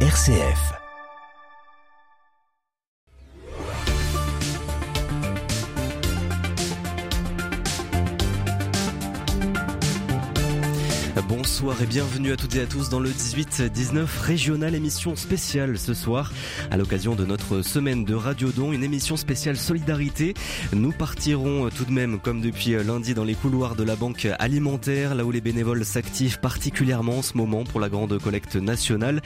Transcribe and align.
RCF. 0.00 0.85
Bonsoir 11.46 11.80
et 11.80 11.86
bienvenue 11.86 12.32
à 12.32 12.36
toutes 12.36 12.56
et 12.56 12.60
à 12.60 12.66
tous 12.66 12.88
dans 12.88 12.98
le 12.98 13.08
18-19 13.08 14.04
régional 14.20 14.74
émission 14.74 15.14
spéciale 15.14 15.78
ce 15.78 15.94
soir 15.94 16.32
à 16.72 16.76
l'occasion 16.76 17.14
de 17.14 17.24
notre 17.24 17.62
semaine 17.62 18.04
de 18.04 18.14
Radio 18.14 18.50
Don, 18.50 18.72
une 18.72 18.82
émission 18.82 19.16
spéciale 19.16 19.56
solidarité. 19.56 20.34
Nous 20.72 20.90
partirons 20.90 21.70
tout 21.70 21.84
de 21.84 21.92
même 21.92 22.18
comme 22.18 22.40
depuis 22.40 22.72
lundi 22.84 23.14
dans 23.14 23.22
les 23.22 23.36
couloirs 23.36 23.76
de 23.76 23.84
la 23.84 23.94
banque 23.94 24.26
alimentaire, 24.40 25.14
là 25.14 25.24
où 25.24 25.30
les 25.30 25.40
bénévoles 25.40 25.84
s'activent 25.84 26.40
particulièrement 26.40 27.18
en 27.18 27.22
ce 27.22 27.36
moment 27.36 27.62
pour 27.62 27.78
la 27.78 27.88
grande 27.88 28.18
collecte 28.18 28.56
nationale. 28.56 29.22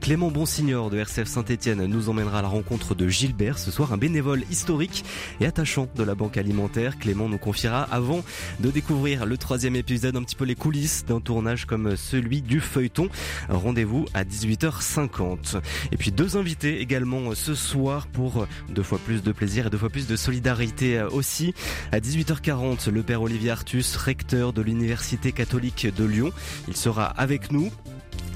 Clément 0.00 0.30
Bonsignor 0.30 0.88
de 0.88 0.98
RCF 0.98 1.26
Saint-Etienne 1.26 1.84
nous 1.86 2.08
emmènera 2.08 2.38
à 2.38 2.42
la 2.42 2.48
rencontre 2.48 2.94
de 2.94 3.08
Gilbert 3.08 3.58
ce 3.58 3.72
soir, 3.72 3.92
un 3.92 3.98
bénévole 3.98 4.44
historique 4.52 5.04
et 5.40 5.46
attachant 5.46 5.88
de 5.96 6.04
la 6.04 6.14
banque 6.14 6.36
alimentaire. 6.36 6.96
Clément 6.96 7.28
nous 7.28 7.38
confiera 7.38 7.82
avant 7.82 8.22
de 8.60 8.70
découvrir 8.70 9.26
le 9.26 9.36
troisième 9.36 9.74
épisode 9.74 10.14
un 10.14 10.22
petit 10.22 10.36
peu 10.36 10.44
les 10.44 10.54
coulisses 10.54 11.04
d'un 11.04 11.20
tournage 11.20 11.55
comme 11.64 11.96
celui 11.96 12.42
du 12.42 12.60
feuilleton. 12.60 13.08
Rendez-vous 13.48 14.04
à 14.12 14.24
18h50. 14.24 15.60
Et 15.92 15.96
puis 15.96 16.12
deux 16.12 16.36
invités 16.36 16.80
également 16.80 17.34
ce 17.34 17.54
soir 17.54 18.06
pour 18.08 18.46
deux 18.68 18.82
fois 18.82 18.98
plus 18.98 19.22
de 19.22 19.32
plaisir 19.32 19.68
et 19.68 19.70
deux 19.70 19.78
fois 19.78 19.90
plus 19.90 20.06
de 20.06 20.16
solidarité 20.16 21.02
aussi. 21.02 21.54
À 21.92 22.00
18h40, 22.00 22.90
le 22.90 23.02
père 23.02 23.22
Olivier 23.22 23.50
Artus, 23.50 23.96
recteur 23.96 24.52
de 24.52 24.60
l'Université 24.60 25.32
catholique 25.32 25.86
de 25.94 26.04
Lyon. 26.04 26.32
Il 26.68 26.76
sera 26.76 27.06
avec 27.06 27.52
nous 27.52 27.70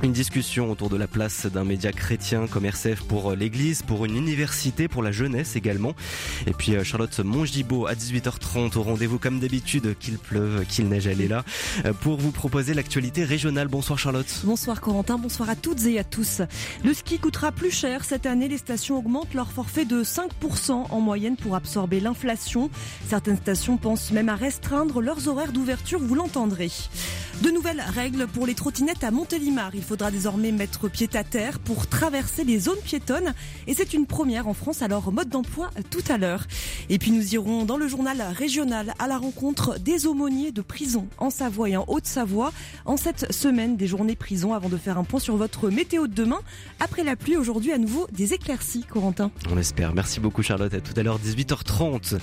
une 0.03 0.13
discussion 0.13 0.71
autour 0.71 0.89
de 0.89 0.97
la 0.97 1.07
place 1.07 1.47
d'un 1.47 1.65
média 1.65 1.93
chrétien 1.93 2.47
comme 2.47 2.65
RCF 2.65 3.03
pour 3.03 3.33
l'église, 3.33 3.83
pour 3.83 4.05
une 4.05 4.17
université, 4.17 4.89
pour 4.89 5.03
la 5.03 5.13
jeunesse 5.13 5.57
également. 5.57 5.95
Et 6.47 6.53
puis 6.53 6.75
euh, 6.75 6.85
Charlotte 6.85 7.19
Mongibaud 7.21 7.87
à 7.87 7.95
18h30 7.95 8.79
au 8.79 8.83
rendez-vous 8.83 9.19
comme 9.19 9.41
d'habitude, 9.41 9.97
qu'il 9.99 10.19
pleuve, 10.19 10.65
qu'il 10.67 10.89
neige, 10.89 11.07
elle 11.07 11.21
est 11.21 11.29
là, 11.29 11.45
euh, 11.85 11.93
pour 11.93 12.19
vous 12.19 12.31
proposer 12.31 12.73
l'actualité 12.73 13.25
régionale. 13.25 13.69
Bonsoir 13.69 13.99
Charlotte. 13.99 14.41
Bonsoir 14.45 14.81
Corentin, 14.81 15.19
bonsoir 15.19 15.51
à 15.51 15.57
toutes 15.57 15.85
et 15.85 15.99
à 15.99 16.05
tous. 16.05 16.41
Le 16.83 16.95
ski 16.95 17.19
coûtera 17.19 17.53
plus 17.53 17.71
cher 17.71 18.05
cette 18.05 18.27
année. 18.27 18.49
Les 18.49 18.59
stations 18.59 18.99
augmentent 18.99 19.35
leur 19.35 19.53
forfait 19.53 19.85
de 19.85 20.03
5% 20.03 20.87
en 20.91 21.01
moyenne 21.01 21.37
pour 21.37 21.55
absorber 21.55 22.01
l'inflation. 22.01 22.71
Certaines 23.09 23.37
stations 23.37 23.77
pensent 23.77 24.13
même 24.13 24.31
à 24.31 24.37
restreindre 24.37 25.03
leurs 25.03 25.29
horaires 25.29 25.53
d'ouverture, 25.53 26.01
vous 26.01 26.15
l'entendrez. 26.15 26.71
De 27.43 27.51
nouvelles 27.51 27.83
règles 27.95 28.27
pour 28.27 28.47
les 28.47 28.55
trottinettes 28.55 29.05
à 29.05 29.11
Montélimar. 29.11 29.75
Faudra 29.91 30.13
désormais 30.13 30.53
mettre 30.53 30.89
pied 30.89 31.09
à 31.15 31.25
terre 31.25 31.59
pour 31.59 31.89
traverser 31.89 32.45
les 32.45 32.61
zones 32.61 32.79
piétonnes. 32.85 33.35
Et 33.67 33.75
c'est 33.75 33.93
une 33.93 34.07
première 34.07 34.47
en 34.47 34.55
France, 34.55 34.83
alors 34.83 35.11
mode 35.11 35.29
d'emploi 35.29 35.71
tout 35.91 36.05
à 36.09 36.17
l'heure. 36.17 36.45
Et 36.89 36.99
puis 37.01 37.11
nous 37.11 37.35
irons 37.35 37.65
dans 37.65 37.77
le 37.77 37.89
journal 37.89 38.23
régional 38.33 38.95
à 39.01 39.09
la 39.09 39.19
rencontre 39.19 39.81
des 39.81 40.07
aumôniers 40.07 40.53
de 40.53 40.63
prison 40.63 41.09
en 41.19 41.29
Savoie 41.29 41.71
et 41.71 41.77
en 41.77 41.85
Haute-Savoie 41.89 42.53
en 42.85 42.97
cette 42.97 43.33
semaine 43.33 43.77
des 43.77 43.89
journées 43.89 44.15
prison 44.15 44.55
avant 44.55 44.69
de 44.69 44.77
faire 44.77 44.97
un 44.97 45.03
point 45.03 45.19
sur 45.19 45.35
votre 45.35 45.71
météo 45.71 46.07
de 46.07 46.15
demain. 46.15 46.39
Après 46.79 47.03
la 47.03 47.17
pluie, 47.17 47.37
aujourd'hui 47.37 47.73
à 47.73 47.79
nouveau 47.79 48.07
des 48.13 48.33
éclaircies, 48.33 48.85
Corentin. 48.89 49.33
On 49.51 49.57
l'espère. 49.57 49.93
Merci 49.93 50.21
beaucoup 50.21 50.45
Charlotte. 50.45 50.73
À 50.73 50.81
tout 50.81 50.95
à 50.95 51.03
l'heure, 51.03 51.19
18h30. 51.19 52.17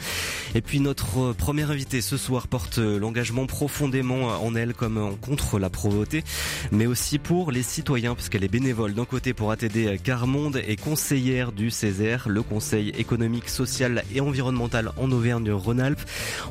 Et 0.56 0.62
puis 0.62 0.80
notre 0.80 1.34
premier 1.34 1.64
invité 1.64 2.00
ce 2.00 2.16
soir 2.16 2.48
porte 2.48 2.78
l'engagement 2.78 3.45
profondément 3.45 4.42
en 4.42 4.56
elle 4.56 4.73
comme 4.73 5.18
contre 5.20 5.60
la 5.60 5.70
pauvreté, 5.70 6.23
mais 6.72 6.86
aussi 6.86 7.20
pour 7.20 7.52
les 7.52 7.56
citoyens, 7.63 8.16
puisqu'elle 8.16 8.44
est 8.44 8.47
bénévole 8.50 8.94
d'un 8.94 9.05
côté 9.05 9.33
pour 9.33 9.52
ATD 9.52 10.02
Carmonde 10.02 10.61
et 10.67 10.75
conseillère 10.75 11.52
du 11.52 11.72
Césaire, 11.72 12.30
le 12.30 12.41
Conseil 12.41 12.89
économique, 12.89 13.49
social 13.49 14.03
et 14.14 14.22
environnemental 14.22 14.91
en 14.97 15.11
Auvergne-Rhône-Alpes. 15.11 16.02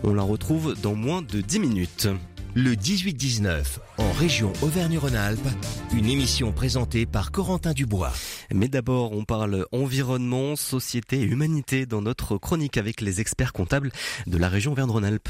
On 0.03 0.15
la 0.15 0.23
retrouve 0.23 0.75
dans 0.81 0.95
moins 0.95 1.23
de 1.23 1.41
10 1.41 1.59
minutes. 1.61 2.09
Le 2.55 2.73
18-19, 2.75 3.65
en 3.99 4.13
région 4.13 4.51
Auvergne-Rhône-Alpes, 4.63 5.47
une 5.95 6.07
émission 6.07 6.53
présentée 6.53 7.05
par 7.05 7.31
Corentin 7.31 7.75
Dubois. 7.75 8.15
Mais 8.51 8.69
d'abord, 8.69 9.13
on 9.13 9.25
parle 9.25 9.67
environnement, 9.73 10.57
société 10.57 11.21
et 11.21 11.25
humanité 11.25 11.85
dans 11.85 12.01
notre 12.01 12.39
chronique 12.39 12.79
avec 12.79 13.03
les 13.03 13.21
experts 13.21 13.53
comptables 13.53 13.93
de 14.27 14.39
la 14.39 14.49
région 14.49 14.73
Auvergne-Rhône-Alpes. 14.73 15.29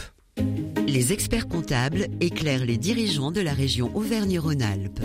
Les 0.87 1.13
experts 1.13 1.49
comptables 1.49 2.07
éclairent 2.21 2.65
les 2.65 2.79
dirigeants 2.79 3.33
de 3.33 3.41
la 3.41 3.55
région 3.55 3.91
Auvergne-Rhône-Alpes. 3.97 5.01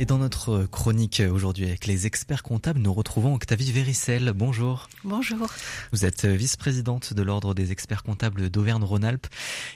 Et 0.00 0.06
dans 0.06 0.18
notre 0.18 0.64
chronique 0.66 1.20
aujourd'hui 1.28 1.64
avec 1.64 1.88
les 1.88 2.06
experts 2.06 2.44
comptables, 2.44 2.78
nous 2.78 2.94
retrouvons 2.94 3.34
Octavie 3.34 3.72
Véricel. 3.72 4.32
Bonjour. 4.32 4.88
Bonjour. 5.02 5.48
Vous 5.90 6.04
êtes 6.04 6.24
vice-présidente 6.24 7.14
de 7.14 7.22
l'Ordre 7.22 7.52
des 7.52 7.72
experts 7.72 8.04
comptables 8.04 8.48
d'Auvergne-Rhône-Alpes 8.48 9.26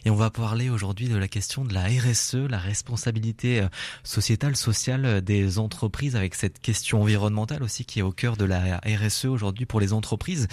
et 0.04 0.10
on 0.10 0.14
va 0.14 0.30
parler 0.30 0.70
aujourd'hui 0.70 1.08
de 1.08 1.16
la 1.16 1.26
question 1.26 1.64
de 1.64 1.74
la 1.74 1.86
RSE, 1.86 2.36
la 2.36 2.60
responsabilité 2.60 3.66
sociétale, 4.04 4.54
sociale 4.54 5.22
des 5.22 5.58
entreprises 5.58 6.14
avec 6.14 6.36
cette 6.36 6.60
question 6.60 7.02
environnementale 7.02 7.64
aussi 7.64 7.84
qui 7.84 7.98
est 7.98 8.02
au 8.02 8.12
cœur 8.12 8.36
de 8.36 8.44
la 8.44 8.80
RSE 8.86 9.24
aujourd'hui 9.24 9.66
pour 9.66 9.80
les 9.80 9.92
entreprises. 9.92 10.46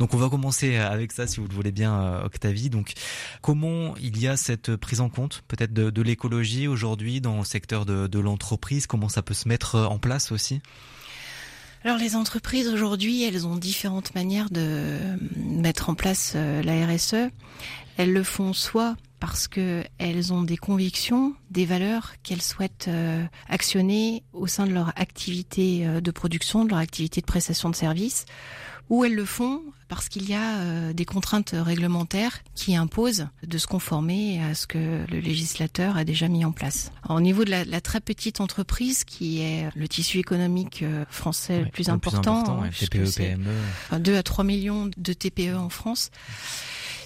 Donc 0.00 0.12
on 0.12 0.18
va 0.18 0.28
commencer 0.28 0.76
avec 0.76 1.12
ça 1.12 1.26
si 1.26 1.40
vous 1.40 1.48
le 1.48 1.54
voulez 1.54 1.72
bien 1.72 2.20
Octavie. 2.24 2.68
Donc 2.68 2.92
comment 3.40 3.96
il 4.02 4.20
y 4.20 4.28
a 4.28 4.36
cette 4.36 4.76
prise 4.76 5.00
en 5.00 5.08
compte 5.08 5.44
peut-être 5.48 5.72
de, 5.72 5.88
de 5.88 6.02
l'écologie 6.02 6.68
aujourd'hui 6.68 7.22
dans 7.22 7.38
le 7.38 7.44
secteur 7.44 7.86
de, 7.86 8.06
de 8.06 8.18
l'entreprise? 8.18 8.86
Comment 8.86 9.08
ça 9.14 9.22
peut 9.22 9.34
se 9.34 9.48
mettre 9.48 9.78
en 9.78 9.98
place 9.98 10.32
aussi? 10.32 10.60
Alors 11.84 11.98
les 11.98 12.16
entreprises 12.16 12.68
aujourd'hui, 12.68 13.22
elles 13.24 13.46
ont 13.46 13.56
différentes 13.56 14.14
manières 14.14 14.50
de 14.50 14.98
mettre 15.36 15.90
en 15.90 15.94
place 15.94 16.34
la 16.34 16.86
RSE. 16.86 17.30
Elles 17.96 18.12
le 18.12 18.22
font 18.22 18.52
soit 18.52 18.96
parce 19.20 19.48
que 19.48 19.84
elles 19.98 20.32
ont 20.32 20.42
des 20.42 20.56
convictions, 20.56 21.34
des 21.50 21.64
valeurs 21.66 22.14
qu'elles 22.22 22.42
souhaitent 22.42 22.90
actionner 23.48 24.22
au 24.32 24.46
sein 24.46 24.66
de 24.66 24.72
leur 24.72 24.88
activité 24.96 25.86
de 26.00 26.10
production, 26.10 26.64
de 26.64 26.70
leur 26.70 26.78
activité 26.78 27.20
de 27.20 27.26
prestation 27.26 27.70
de 27.70 27.76
services, 27.76 28.24
ou 28.88 29.04
elles 29.04 29.14
le 29.14 29.24
font 29.24 29.62
parce 29.96 30.08
qu'il 30.08 30.28
y 30.28 30.34
a 30.34 30.58
euh, 30.58 30.92
des 30.92 31.04
contraintes 31.04 31.54
réglementaires 31.54 32.40
qui 32.54 32.76
imposent 32.76 33.26
de 33.46 33.58
se 33.58 33.66
conformer 33.66 34.42
à 34.42 34.54
ce 34.54 34.66
que 34.66 35.04
le 35.10 35.20
législateur 35.20 35.96
a 35.96 36.04
déjà 36.04 36.28
mis 36.28 36.44
en 36.44 36.52
place. 36.52 36.90
Alors, 37.04 37.18
au 37.18 37.20
niveau 37.20 37.44
de 37.44 37.50
la, 37.50 37.64
la, 37.64 37.80
très 37.80 38.00
petite 38.00 38.40
entreprise, 38.40 39.04
qui 39.04 39.40
est 39.40 39.68
le 39.74 39.88
tissu 39.88 40.18
économique 40.18 40.82
euh, 40.82 41.04
français 41.10 41.58
ouais, 41.58 41.64
le 41.64 41.70
plus 41.70 41.88
le 41.88 41.94
important, 41.94 42.20
plus 42.20 42.50
important 42.50 42.62
ouais, 42.62 42.70
TPE, 42.70 43.16
PME, 43.16 43.50
enfin, 43.86 44.00
2 44.00 44.16
à 44.16 44.22
3 44.22 44.44
millions 44.44 44.90
de 44.96 45.12
TPE 45.12 45.56
en 45.56 45.68
France, 45.68 46.10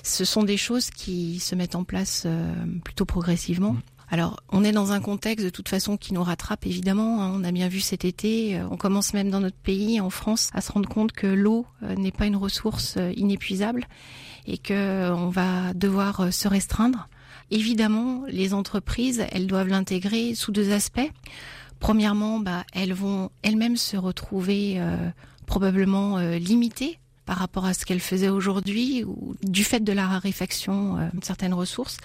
ce 0.03 0.25
sont 0.25 0.43
des 0.43 0.57
choses 0.57 0.91
qui 0.91 1.39
se 1.41 1.55
mettent 1.55 1.75
en 1.75 1.85
place 1.85 2.25
euh, 2.27 2.55
plutôt 2.85 3.05
progressivement. 3.05 3.75
Mmh. 3.75 3.83
Alors, 4.11 4.41
on 4.51 4.65
est 4.65 4.73
dans 4.73 4.93
un 4.93 5.01
contexte 5.01 5.45
de 5.45 5.51
toute 5.51 5.69
façon 5.69 5.97
qui 5.97 6.15
nous 6.15 6.23
rattrape 6.23 6.67
évidemment. 6.67 7.23
Hein. 7.23 7.33
On 7.35 7.45
a 7.45 7.53
bien 7.53 7.69
vu 7.69 7.81
cet 7.81 8.05
été. 8.05 8.59
On 8.71 8.77
commence 8.77 9.13
même 9.13 9.31
dans 9.31 9.41
notre 9.41 9.57
pays, 9.57 10.01
en 10.01 10.11
France, 10.11 10.51
à 10.55 10.61
se 10.61 10.73
rendre 10.73 10.89
compte 10.89 11.13
que 11.13 11.27
l'eau 11.27 11.67
n'est 11.83 12.13
pas 12.13 12.27
une 12.27 12.37
ressource 12.37 12.97
inépuisable 13.17 13.87
et 14.47 14.57
que 14.57 15.11
on 15.13 15.29
va 15.29 15.75
devoir 15.75 16.33
se 16.33 16.49
restreindre. 16.49 17.09
Évidemment, 17.51 18.25
les 18.29 18.53
entreprises, 18.53 19.25
elles 19.31 19.47
doivent 19.47 19.69
l'intégrer 19.69 20.35
sous 20.35 20.53
deux 20.53 20.73
aspects. 20.73 21.11
Premièrement, 21.81 22.41
bah, 22.41 22.65
elles 22.73 22.93
vont 22.93 23.31
elles-mêmes 23.43 23.77
se 23.77 23.97
retrouver 23.97 24.75
euh, 24.77 24.97
probablement 25.47 26.19
euh, 26.19 26.39
limitées 26.39 26.99
par 27.29 27.37
rapport 27.37 27.67
à 27.67 27.75
ce 27.75 27.85
qu'elles 27.85 28.01
faisaient 28.01 28.31
aujourd'hui, 28.31 29.05
ou 29.05 29.37
du 29.43 29.63
fait 29.63 29.81
de 29.81 29.93
la 29.93 30.07
raréfaction 30.07 30.97
euh, 30.97 31.09
de 31.13 31.23
certaines 31.23 31.53
ressources, 31.53 31.99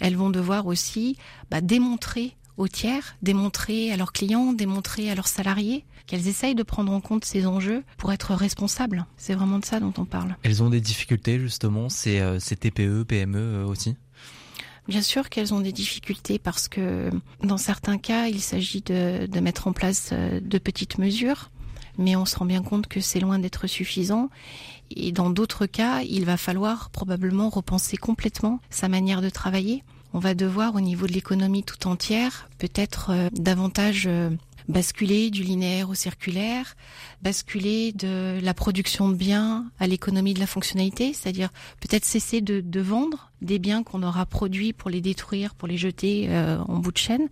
elles 0.00 0.16
vont 0.16 0.30
devoir 0.30 0.66
aussi 0.66 1.18
bah, 1.50 1.60
démontrer 1.60 2.34
aux 2.56 2.66
tiers, 2.66 3.14
démontrer 3.20 3.92
à 3.92 3.98
leurs 3.98 4.12
clients, 4.12 4.54
démontrer 4.54 5.10
à 5.10 5.14
leurs 5.14 5.28
salariés 5.28 5.84
qu'elles 6.06 6.28
essayent 6.28 6.54
de 6.54 6.62
prendre 6.62 6.92
en 6.92 7.02
compte 7.02 7.26
ces 7.26 7.46
enjeux 7.46 7.84
pour 7.98 8.10
être 8.10 8.34
responsables. 8.34 9.04
C'est 9.18 9.34
vraiment 9.34 9.58
de 9.58 9.66
ça 9.66 9.80
dont 9.80 9.92
on 9.98 10.06
parle. 10.06 10.34
Elles 10.44 10.62
ont 10.62 10.70
des 10.70 10.80
difficultés 10.80 11.38
justement, 11.38 11.90
ces, 11.90 12.18
euh, 12.20 12.40
ces 12.40 12.56
TPE, 12.56 13.04
PME 13.04 13.38
euh, 13.38 13.66
aussi? 13.66 13.96
Bien 14.88 15.02
sûr 15.02 15.28
qu'elles 15.28 15.52
ont 15.52 15.60
des 15.60 15.72
difficultés 15.72 16.38
parce 16.38 16.68
que 16.68 17.10
dans 17.44 17.58
certains 17.58 17.98
cas, 17.98 18.28
il 18.28 18.40
s'agit 18.40 18.80
de, 18.80 19.26
de 19.26 19.40
mettre 19.40 19.68
en 19.68 19.74
place 19.74 20.08
euh, 20.14 20.40
de 20.40 20.56
petites 20.56 20.96
mesures 20.96 21.50
mais 21.98 22.16
on 22.16 22.24
se 22.24 22.36
rend 22.36 22.44
bien 22.44 22.62
compte 22.62 22.86
que 22.86 23.00
c'est 23.00 23.20
loin 23.20 23.38
d'être 23.38 23.66
suffisant. 23.66 24.30
Et 24.90 25.12
dans 25.12 25.30
d'autres 25.30 25.66
cas, 25.66 26.02
il 26.02 26.24
va 26.24 26.36
falloir 26.36 26.90
probablement 26.90 27.48
repenser 27.48 27.96
complètement 27.96 28.60
sa 28.70 28.88
manière 28.88 29.22
de 29.22 29.30
travailler. 29.30 29.84
On 30.12 30.18
va 30.18 30.34
devoir, 30.34 30.74
au 30.74 30.80
niveau 30.80 31.06
de 31.06 31.12
l'économie 31.12 31.62
tout 31.62 31.86
entière, 31.86 32.48
peut-être 32.58 33.10
euh, 33.10 33.28
davantage 33.32 34.08
euh, 34.08 34.30
basculer 34.68 35.30
du 35.30 35.42
linéaire 35.42 35.90
au 35.90 35.94
circulaire, 35.94 36.76
basculer 37.22 37.92
de 37.92 38.38
la 38.42 38.54
production 38.54 39.08
de 39.08 39.14
biens 39.14 39.66
à 39.78 39.86
l'économie 39.86 40.34
de 40.34 40.40
la 40.40 40.46
fonctionnalité, 40.46 41.12
c'est-à-dire 41.12 41.50
peut-être 41.80 42.04
cesser 42.04 42.40
de, 42.40 42.60
de, 42.60 42.80
vendre 42.80 43.30
des 43.42 43.58
biens 43.58 43.82
qu'on 43.82 44.02
aura 44.02 44.26
produits 44.26 44.72
pour 44.72 44.90
les 44.90 45.00
détruire, 45.00 45.54
pour 45.54 45.68
les 45.68 45.76
jeter 45.76 46.26
euh, 46.30 46.58
en 46.66 46.78
bout 46.78 46.92
de 46.92 46.98
chaîne, 46.98 47.28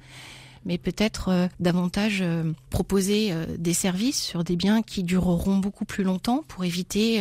mais 0.69 0.79
peut-être 0.79 1.49
davantage 1.59 2.23
proposer 2.71 3.33
des 3.59 3.73
services 3.73 4.23
sur 4.23 4.45
des 4.45 4.55
biens 4.55 4.83
qui 4.83 5.03
dureront 5.03 5.57
beaucoup 5.57 5.85
plus 5.85 6.05
longtemps 6.05 6.45
pour 6.47 6.65
éviter 6.65 7.21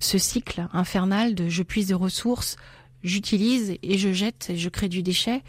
ce 0.00 0.18
cycle 0.18 0.66
infernal 0.72 1.34
de 1.34 1.48
je 1.48 1.62
puise 1.62 1.88
des 1.88 1.94
ressources, 1.94 2.56
j'utilise 3.04 3.76
et 3.82 3.98
je 3.98 4.12
jette 4.12 4.50
et 4.50 4.56
je 4.56 4.68
crée 4.68 4.88
du 4.88 5.02
déchet. 5.02 5.42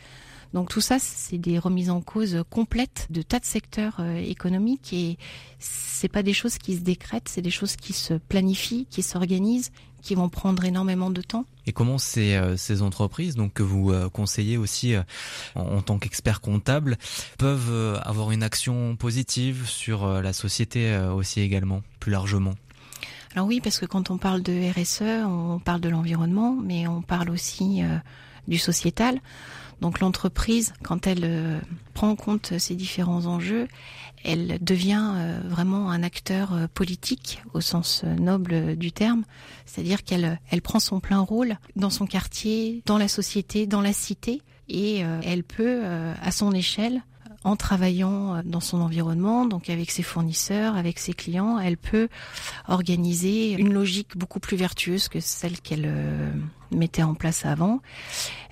Donc 0.54 0.70
tout 0.70 0.82
ça, 0.82 1.00
c'est 1.00 1.38
des 1.38 1.58
remises 1.60 1.90
en 1.90 2.02
cause 2.02 2.44
complètes 2.50 3.08
de 3.10 3.22
tas 3.22 3.40
de 3.40 3.46
secteurs 3.46 3.98
euh, 4.00 4.18
économiques 4.18 4.92
et 4.92 5.18
c'est 6.02 6.08
pas 6.08 6.24
des 6.24 6.34
choses 6.34 6.58
qui 6.58 6.76
se 6.76 6.82
décrètent, 6.82 7.30
c'est 7.30 7.44
des 7.44 7.52
choses 7.52 7.76
qui 7.76 7.94
se 7.94 8.16
planifient, 8.16 8.88
qui 8.90 9.04
s'organisent, 9.04 9.72
qui 10.02 10.16
vont 10.16 10.30
prendre 10.30 10.66
énormément 10.66 11.12
de 11.12 11.22
temps. 11.22 11.46
Et 11.68 11.74
comment 11.74 12.00
ces, 12.00 12.34
euh, 12.34 12.58
ces 12.58 12.82
entreprises, 12.82 13.36
donc 13.36 13.54
que 13.54 13.62
vous 13.62 13.92
euh, 13.92 14.10
conseillez 14.10 14.58
aussi 14.58 14.96
en, 15.54 15.84
tant 15.84 16.00
qu'expert 16.00 16.42
comptable, 16.42 16.98
peuvent 17.38 18.02
avoir 18.04 18.32
une 18.32 18.42
action 18.42 18.96
positive 18.96 19.68
sur 19.68 20.08
la 20.08 20.34
société 20.34 20.98
aussi 21.16 21.40
également, 21.42 21.84
plus 22.00 22.12
largement? 22.12 22.56
Alors 23.36 23.46
oui, 23.46 23.62
parce 23.62 23.78
que 23.78 23.86
quand 23.86 24.10
on 24.10 24.18
parle 24.18 24.42
de 24.42 24.72
RSE, 24.72 25.24
on 25.28 25.60
parle 25.60 25.82
de 25.82 25.90
l'environnement, 25.90 26.58
mais 26.64 26.88
on 26.88 27.04
parle 27.04 27.30
aussi 27.30 27.84
du 28.48 28.58
sociétal. 28.58 29.22
Donc 29.82 30.00
l'entreprise, 30.00 30.74
quand 30.84 31.08
elle 31.08 31.24
euh, 31.24 31.60
prend 31.96 32.10
en 32.10 32.16
compte 32.16 32.58
ces 32.60 32.76
différents 32.76 33.26
enjeux, 33.26 33.68
elle 34.24 34.58
devient 34.62 35.12
euh, 35.16 35.42
vraiment 35.46 35.92
un 35.92 36.04
acteur 36.04 36.54
euh, 36.54 36.68
politique 36.74 37.42
au 37.54 37.62
sens 37.62 38.04
noble 38.04 38.76
du 38.76 38.92
terme, 38.92 39.24
c'est-à-dire 39.66 40.04
qu'elle 40.04 40.40
elle 40.50 40.62
prend 40.62 40.80
son 40.80 41.00
plein 41.00 41.20
rôle 41.20 41.58
dans 41.76 41.90
son 41.90 42.06
quartier, 42.06 42.84
dans 42.86 42.98
la 42.98 43.08
société, 43.08 43.68
dans 43.68 43.82
la 43.82 43.94
cité, 43.94 44.42
et 44.70 45.00
elle 45.00 45.44
peut, 45.44 45.84
à 46.22 46.32
son 46.32 46.54
échelle, 46.54 47.02
en 47.44 47.58
travaillant 47.58 48.42
dans 48.46 48.62
son 48.62 48.80
environnement, 48.80 49.46
donc 49.46 49.70
avec 49.70 49.92
ses 49.92 50.04
fournisseurs, 50.04 50.78
avec 50.78 50.98
ses 50.98 51.14
clients, 51.14 51.60
elle 51.60 51.76
peut 51.76 52.08
organiser 52.70 53.52
une 53.52 53.74
logique 53.74 54.16
beaucoup 54.16 54.40
plus 54.40 54.56
vertueuse 54.56 55.10
que 55.10 55.20
celle 55.20 55.60
qu'elle 55.60 55.92
mettait 56.72 57.04
en 57.04 57.14
place 57.14 57.46
avant. 57.46 57.82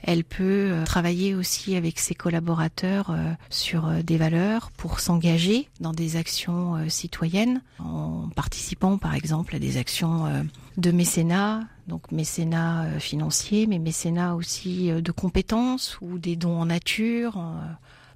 Elle 0.03 0.23
peut 0.23 0.71
euh, 0.71 0.83
travailler 0.85 1.35
aussi 1.35 1.75
avec 1.75 1.99
ses 1.99 2.15
collaborateurs 2.15 3.09
euh, 3.09 3.33
sur 3.49 3.87
euh, 3.87 4.01
des 4.01 4.17
valeurs 4.17 4.71
pour 4.71 4.99
s'engager 4.99 5.69
dans 5.79 5.91
des 5.91 6.15
actions 6.15 6.89
citoyennes 6.89 7.61
en 7.79 8.29
participant 8.35 8.97
par 8.97 9.15
exemple 9.15 9.55
à 9.55 9.59
des 9.59 9.77
actions 9.77 10.45
de 10.77 10.91
mécénat, 10.91 11.61
donc 11.87 12.11
mécénat 12.11 12.99
financier, 12.99 13.67
mais 13.67 13.79
mécénat 13.79 14.35
aussi 14.35 14.91
de 14.91 15.11
compétences 15.11 15.97
ou 16.01 16.17
des 16.17 16.35
dons 16.35 16.59
en 16.61 16.65
nature 16.65 17.41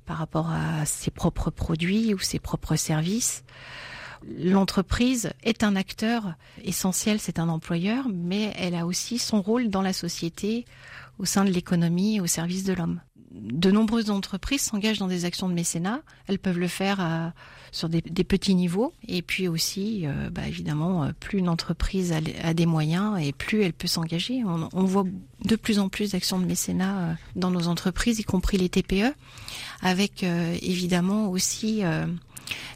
par 0.05 0.17
rapport 0.17 0.49
à 0.49 0.85
ses 0.85 1.11
propres 1.11 1.51
produits 1.51 2.13
ou 2.13 2.19
ses 2.19 2.39
propres 2.39 2.75
services 2.75 3.43
l'entreprise 4.39 5.31
est 5.43 5.63
un 5.63 5.75
acteur 5.75 6.35
essentiel, 6.63 7.19
c'est 7.19 7.39
un 7.39 7.49
employeur, 7.49 8.07
mais 8.09 8.53
elle 8.55 8.75
a 8.75 8.85
aussi 8.85 9.19
son 9.19 9.41
rôle 9.41 9.69
dans 9.69 9.81
la 9.81 9.93
société, 9.93 10.65
au 11.19 11.25
sein 11.25 11.45
de 11.45 11.51
l'économie, 11.51 12.19
au 12.19 12.27
service 12.27 12.63
de 12.63 12.73
l'homme. 12.73 13.01
De 13.31 13.71
nombreuses 13.71 14.11
entreprises 14.11 14.61
s'engagent 14.61 14.99
dans 14.99 15.07
des 15.07 15.25
actions 15.25 15.49
de 15.49 15.53
mécénat. 15.53 16.01
Elles 16.27 16.37
peuvent 16.37 16.59
le 16.59 16.67
faire 16.67 17.33
sur 17.73 17.89
des, 17.89 18.01
petits 18.01 18.55
niveaux. 18.55 18.93
Et 19.07 19.21
puis 19.21 19.47
aussi, 19.47 20.03
euh, 20.05 20.29
bah, 20.29 20.47
évidemment, 20.47 21.03
euh, 21.03 21.11
plus 21.19 21.39
une 21.39 21.49
entreprise 21.49 22.13
a, 22.13 22.53
des 22.53 22.65
moyens 22.65 23.19
et 23.19 23.33
plus 23.33 23.63
elle 23.63 23.73
peut 23.73 23.87
s'engager. 23.87 24.43
On, 24.45 24.83
voit 24.83 25.05
de 25.43 25.55
plus 25.55 25.79
en 25.79 25.89
plus 25.89 26.11
d'actions 26.11 26.39
de 26.39 26.45
mécénat 26.45 26.99
euh, 26.99 27.13
dans 27.35 27.49
nos 27.49 27.67
entreprises, 27.67 28.19
y 28.19 28.23
compris 28.23 28.57
les 28.57 28.69
TPE, 28.69 29.13
avec 29.81 30.23
évidemment 30.23 31.29
aussi 31.29 31.81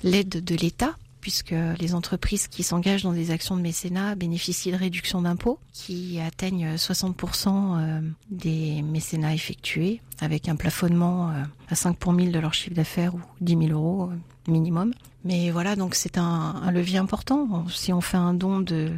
l'aide 0.03 0.43
de 0.43 0.55
l'État 0.55 0.95
puisque 1.27 1.53
les 1.81 1.93
entreprises 1.93 2.47
qui 2.47 2.63
s'engagent 2.63 3.03
dans 3.03 3.11
des 3.11 3.31
actions 3.31 3.57
de 3.57 3.61
mécénat 3.61 4.15
bénéficient 4.15 4.71
de 4.71 4.77
réductions 4.77 5.21
d'impôts 5.21 5.59
qui 5.73 6.21
atteignent 6.21 6.75
60% 6.75 7.49
euh, 7.49 8.01
des 8.31 8.81
mécénats 8.81 9.33
effectués, 9.33 9.99
avec 10.21 10.47
un 10.47 10.55
plafonnement 10.55 11.31
euh, 11.31 11.43
à 11.67 11.75
5 11.75 11.97
pour 11.97 12.13
1000 12.13 12.31
de 12.31 12.39
leur 12.39 12.53
chiffre 12.53 12.73
d'affaires 12.73 13.13
ou 13.13 13.19
10 13.41 13.57
000 13.67 13.71
euros 13.71 14.09
euh, 14.09 14.15
minimum. 14.49 14.93
Mais 15.25 15.51
voilà, 15.51 15.75
donc 15.75 15.95
c'est 15.95 16.17
un, 16.17 16.71
levier 16.71 16.97
important. 16.97 17.65
Si 17.67 17.91
on 17.91 17.99
fait 17.99 18.15
un 18.15 18.33
don 18.33 18.61
de, 18.61 18.93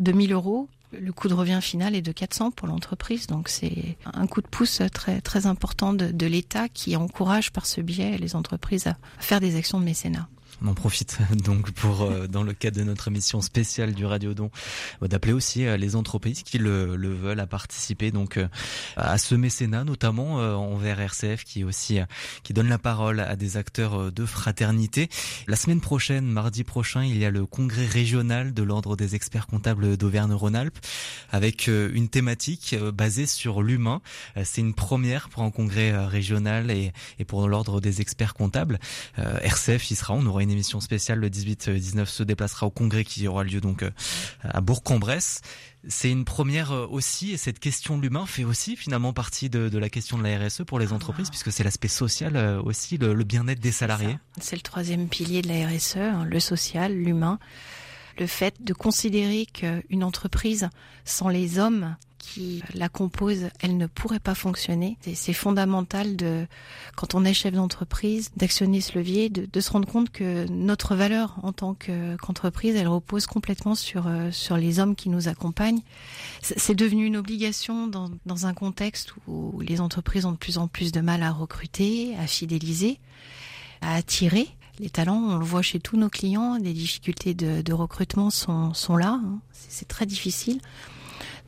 de 0.00 0.12
1000 0.12 0.32
euros, 0.32 0.70
le 0.98 1.12
coût 1.12 1.28
de 1.28 1.34
revient 1.34 1.60
final 1.60 1.94
est 1.94 2.00
de 2.00 2.12
400 2.12 2.52
pour 2.52 2.66
l'entreprise, 2.66 3.26
donc 3.26 3.50
c'est 3.50 3.98
un 4.06 4.26
coup 4.26 4.40
de 4.40 4.48
pouce 4.48 4.80
très 4.90 5.20
très 5.20 5.44
important 5.44 5.92
de 5.92 6.26
l'État 6.26 6.70
qui 6.70 6.96
encourage 6.96 7.52
par 7.52 7.66
ce 7.66 7.82
biais 7.82 8.16
les 8.16 8.36
entreprises 8.36 8.86
à 8.86 8.96
faire 9.18 9.40
des 9.40 9.56
actions 9.56 9.78
de 9.78 9.84
mécénat 9.84 10.30
on 10.62 10.68
en 10.68 10.74
profite 10.74 11.18
donc 11.44 11.70
pour, 11.72 12.02
euh, 12.02 12.26
dans 12.26 12.42
le 12.42 12.52
cadre 12.52 12.78
de 12.78 12.84
notre 12.84 13.08
émission 13.08 13.40
spéciale 13.40 13.94
du 13.94 14.06
Radio 14.06 14.34
Don, 14.34 14.50
euh, 15.02 15.08
d'appeler 15.08 15.32
aussi 15.32 15.66
euh, 15.66 15.76
les 15.76 15.96
entreprises 15.96 16.42
qui 16.42 16.58
le, 16.58 16.96
veulent 16.96 17.40
à 17.40 17.46
participer 17.46 18.10
donc 18.10 18.38
à 18.96 19.18
ce 19.18 19.34
mécénat, 19.34 19.84
notamment 19.84 20.34
envers 20.34 21.00
RCF 21.00 21.44
qui 21.44 21.64
aussi 21.64 21.98
qui 22.42 22.52
donne 22.52 22.68
la 22.68 22.78
parole 22.78 23.20
à 23.20 23.34
des 23.34 23.56
acteurs 23.56 24.12
de 24.12 24.26
fraternité. 24.26 25.08
La 25.46 25.56
semaine 25.56 25.80
prochaine, 25.80 26.26
mardi 26.26 26.64
prochain, 26.64 27.02
il 27.02 27.16
y 27.16 27.24
a 27.24 27.30
le 27.30 27.46
congrès 27.46 27.86
régional 27.86 28.52
de 28.52 28.62
l'ordre 28.62 28.94
des 28.94 29.14
experts 29.14 29.46
comptables 29.46 29.96
d'Auvergne-Rhône-Alpes 29.96 30.78
avec 31.30 31.66
une 31.66 32.08
thématique 32.08 32.76
basée 32.92 33.26
sur 33.26 33.62
l'humain. 33.62 34.00
C'est 34.44 34.60
une 34.60 34.74
première 34.74 35.30
pour 35.30 35.42
un 35.42 35.50
congrès 35.50 36.06
régional 36.06 36.70
et, 36.70 36.92
et 37.18 37.24
pour 37.24 37.48
l'ordre 37.48 37.80
des 37.80 38.00
experts 38.00 38.34
comptables. 38.34 38.78
RCF 39.16 39.90
y 39.90 39.96
sera, 39.96 40.14
on 40.14 40.26
aura 40.26 40.42
une 40.42 40.47
émission 40.50 40.80
spéciale 40.80 41.18
le 41.18 41.28
18-19 41.28 42.06
se 42.06 42.22
déplacera 42.22 42.66
au 42.66 42.70
congrès 42.70 43.04
qui 43.04 43.26
aura 43.28 43.44
lieu 43.44 43.60
donc 43.60 43.82
euh, 43.82 43.90
à 44.42 44.60
Bourg-en-Bresse. 44.60 45.40
C'est 45.86 46.10
une 46.10 46.24
première 46.24 46.72
euh, 46.72 46.86
aussi, 46.90 47.32
et 47.32 47.36
cette 47.36 47.58
question 47.58 47.96
de 47.96 48.02
l'humain 48.02 48.26
fait 48.26 48.44
aussi 48.44 48.76
finalement 48.76 49.12
partie 49.12 49.48
de, 49.48 49.76
la 49.78 49.88
question 49.88 50.18
de 50.18 50.22
la 50.22 50.38
RSE 50.38 50.62
pour 50.66 50.78
les 50.78 50.92
entreprises, 50.92 51.30
puisque 51.30 51.52
c'est 51.52 51.64
l'aspect 51.64 51.88
social 51.88 52.36
euh, 52.36 52.60
aussi, 52.62 52.98
le, 52.98 53.14
bien-être 53.24 53.60
des 53.60 53.72
salariés. 53.72 54.18
C'est 54.40 54.56
le 54.56 54.62
troisième 54.62 55.08
pilier 55.08 55.42
de 55.42 55.48
la 55.48 55.66
RSE, 55.68 55.96
hein, 55.96 56.24
le 56.24 56.40
social, 56.40 56.94
l'humain. 56.94 57.38
Le 58.18 58.26
fait 58.26 58.56
de 58.64 58.72
considérer 58.72 59.46
qu'une 59.46 60.02
entreprise 60.02 60.68
sans 61.04 61.28
les 61.28 61.60
hommes 61.60 61.96
qui 62.18 62.62
la 62.74 62.88
compose, 62.88 63.48
elle 63.60 63.76
ne 63.76 63.86
pourrait 63.86 64.20
pas 64.20 64.34
fonctionner. 64.34 64.98
C'est 65.14 65.32
fondamental 65.32 66.16
quand 66.96 67.14
on 67.14 67.24
est 67.24 67.34
chef 67.34 67.54
d'entreprise, 67.54 68.30
d'actionner 68.36 68.80
ce 68.80 68.98
levier, 68.98 69.30
de, 69.30 69.60
se 69.60 69.70
rendre 69.70 69.88
compte 69.88 70.10
que 70.10 70.46
notre 70.48 70.94
valeur 70.94 71.38
en 71.42 71.52
tant 71.52 71.74
qu'entreprise, 71.74 72.76
elle 72.76 72.88
repose 72.88 73.26
complètement 73.26 73.74
sur 73.74 74.06
euh, 74.06 74.30
sur 74.30 74.56
les 74.56 74.78
hommes 74.78 74.94
qui 74.94 75.08
nous 75.08 75.28
accompagnent. 75.28 75.80
C'est 76.42 76.74
devenu 76.74 77.06
une 77.06 77.16
obligation 77.16 77.86
dans, 77.86 78.10
dans 78.26 78.46
un 78.46 78.54
contexte 78.54 79.14
où 79.26 79.60
les 79.60 79.80
entreprises 79.80 80.24
ont 80.24 80.32
de 80.32 80.36
plus 80.36 80.58
en 80.58 80.68
plus 80.68 80.92
de 80.92 81.00
mal 81.00 81.22
à 81.22 81.32
recruter, 81.32 82.14
à 82.18 82.26
fidéliser, 82.26 82.98
à 83.80 83.94
attirer 83.94 84.48
les 84.80 84.90
talents, 84.90 85.20
on 85.30 85.38
le 85.38 85.44
voit 85.44 85.62
chez 85.62 85.80
tous 85.80 85.96
nos 85.96 86.08
clients, 86.08 86.56
les 86.56 86.72
difficultés 86.72 87.34
de, 87.34 87.62
de 87.62 87.72
recrutement 87.72 88.30
sont, 88.30 88.74
sont 88.74 88.96
là, 88.96 89.20
hein. 89.22 89.40
c'est 89.52 89.88
très 89.88 90.06
difficile. 90.06 90.60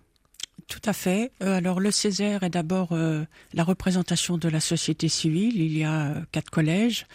Tout 0.67 0.81
à 0.85 0.93
fait. 0.93 1.31
Euh, 1.43 1.57
alors 1.57 1.79
le 1.79 1.91
Césaire 1.91 2.43
est 2.43 2.49
d'abord 2.49 2.93
euh, 2.93 3.25
la 3.53 3.63
représentation 3.63 4.37
de 4.37 4.47
la 4.47 4.59
société 4.59 5.09
civile. 5.09 5.59
Il 5.61 5.77
y 5.77 5.83
a 5.83 6.07
euh, 6.07 6.21
quatre 6.31 6.49
collèges. 6.49 7.05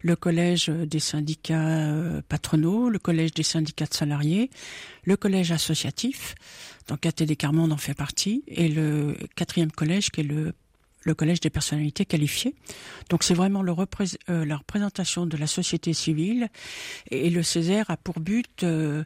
Le 0.00 0.16
collège 0.16 0.68
des 0.68 1.00
syndicats 1.00 1.90
patronaux, 2.28 2.90
le 2.90 2.98
collège 2.98 3.32
des 3.32 3.42
syndicats 3.42 3.86
de 3.86 3.94
salariés, 3.94 4.50
le 5.04 5.16
collège 5.16 5.50
associatif, 5.50 6.34
donc 6.86 7.06
ATD 7.06 7.36
Carmonde 7.36 7.72
en 7.72 7.76
fait 7.76 7.94
partie, 7.94 8.44
et 8.46 8.68
le 8.68 9.16
quatrième 9.34 9.72
collège 9.72 10.10
qui 10.10 10.20
est 10.20 10.24
le 10.24 10.52
le 11.06 11.14
collège 11.14 11.40
des 11.40 11.50
personnalités 11.50 12.04
qualifiées. 12.04 12.54
Donc 13.08 13.22
c'est 13.22 13.34
vraiment 13.34 13.64
euh, 13.64 14.44
la 14.44 14.56
représentation 14.56 15.24
de 15.24 15.36
la 15.36 15.46
société 15.46 15.92
civile 15.94 16.48
et 17.10 17.30
le 17.30 17.42
Césaire 17.42 17.90
a 17.90 17.96
pour 17.96 18.20
but, 18.20 18.64
euh, 18.64 19.04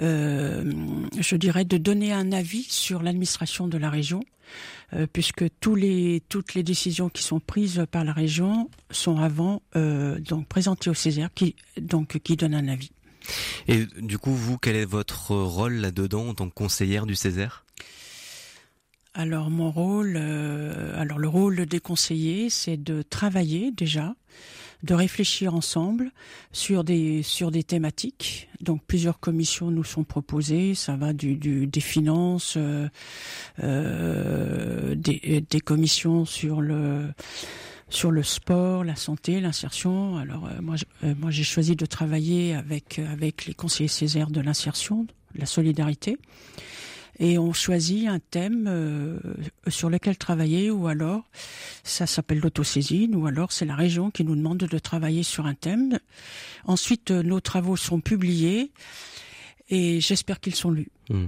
euh, 0.00 0.72
je 1.18 1.36
dirais, 1.36 1.64
de 1.64 1.76
donner 1.76 2.12
un 2.12 2.32
avis 2.32 2.62
sur 2.62 3.02
l'administration 3.02 3.68
de 3.68 3.76
la 3.76 3.90
région. 3.90 4.22
puisque 5.12 5.44
toutes 5.60 6.54
les 6.54 6.62
décisions 6.64 7.08
qui 7.08 7.22
sont 7.22 7.38
prises 7.38 7.84
par 7.92 8.04
la 8.04 8.12
région 8.12 8.68
sont 8.90 9.18
avant 9.18 9.62
donc 9.74 10.48
présentées 10.48 10.90
au 10.90 10.94
Césaire, 10.94 11.30
qui 11.32 11.54
donc 11.80 12.18
qui 12.18 12.34
donne 12.36 12.54
un 12.54 12.66
avis. 12.66 12.90
Et 13.68 13.86
du 14.00 14.18
coup, 14.18 14.34
vous, 14.34 14.58
quel 14.58 14.74
est 14.74 14.84
votre 14.84 15.36
rôle 15.36 15.74
là-dedans 15.74 16.28
en 16.28 16.34
tant 16.34 16.48
que 16.48 16.54
conseillère 16.54 17.06
du 17.06 17.14
Césaire? 17.14 17.64
Alors 19.14 19.50
mon 19.50 19.70
rôle, 19.70 20.14
euh, 20.16 20.92
alors 21.00 21.18
le 21.18 21.28
rôle 21.28 21.66
des 21.66 21.80
conseillers, 21.80 22.48
c'est 22.48 22.76
de 22.76 23.02
travailler 23.02 23.72
déjà, 23.72 24.14
de 24.84 24.94
réfléchir 24.94 25.54
ensemble 25.54 26.12
sur 26.52 26.84
des 26.84 27.22
sur 27.24 27.50
des 27.50 27.64
thématiques. 27.64 28.48
Donc 28.60 28.82
plusieurs 28.86 29.18
commissions 29.18 29.70
nous 29.72 29.82
sont 29.82 30.04
proposées. 30.04 30.76
Ça 30.76 30.96
va 30.96 31.12
du, 31.12 31.34
des 31.66 31.80
finances, 31.80 32.54
euh, 32.56 32.88
euh, 33.62 34.94
des, 34.94 35.44
des 35.48 35.60
commissions 35.60 36.24
sur 36.24 36.60
le 36.60 37.08
sur 37.88 38.12
le 38.12 38.22
sport, 38.22 38.84
la 38.84 38.94
santé, 38.94 39.40
l'insertion. 39.40 40.18
Alors 40.18 40.48
moi, 40.62 40.76
moi 41.02 41.32
j'ai 41.32 41.42
choisi 41.42 41.74
de 41.74 41.84
travailler 41.84 42.54
avec 42.54 43.00
avec 43.00 43.46
les 43.46 43.54
conseillers 43.54 43.88
Césaire 43.88 44.30
de 44.30 44.40
l'insertion, 44.40 45.08
la 45.34 45.46
solidarité 45.46 46.16
et 47.20 47.38
on 47.38 47.52
choisit 47.52 48.08
un 48.08 48.18
thème 48.18 48.66
euh, 48.66 49.18
sur 49.68 49.90
lequel 49.90 50.16
travailler 50.16 50.70
ou 50.70 50.88
alors 50.88 51.24
ça 51.84 52.06
s'appelle 52.06 52.40
l'autosaisine 52.40 53.14
ou 53.14 53.26
alors 53.26 53.52
c'est 53.52 53.66
la 53.66 53.76
région 53.76 54.10
qui 54.10 54.24
nous 54.24 54.34
demande 54.34 54.58
de 54.58 54.78
travailler 54.78 55.22
sur 55.22 55.44
un 55.46 55.54
thème. 55.54 55.98
Ensuite, 56.64 57.10
euh, 57.10 57.22
nos 57.22 57.40
travaux 57.40 57.76
sont 57.76 58.00
publiés 58.00 58.72
et 59.70 60.00
j'espère 60.00 60.40
qu'ils 60.40 60.54
sont 60.54 60.70
lus. 60.70 60.88
Hmm. 61.10 61.26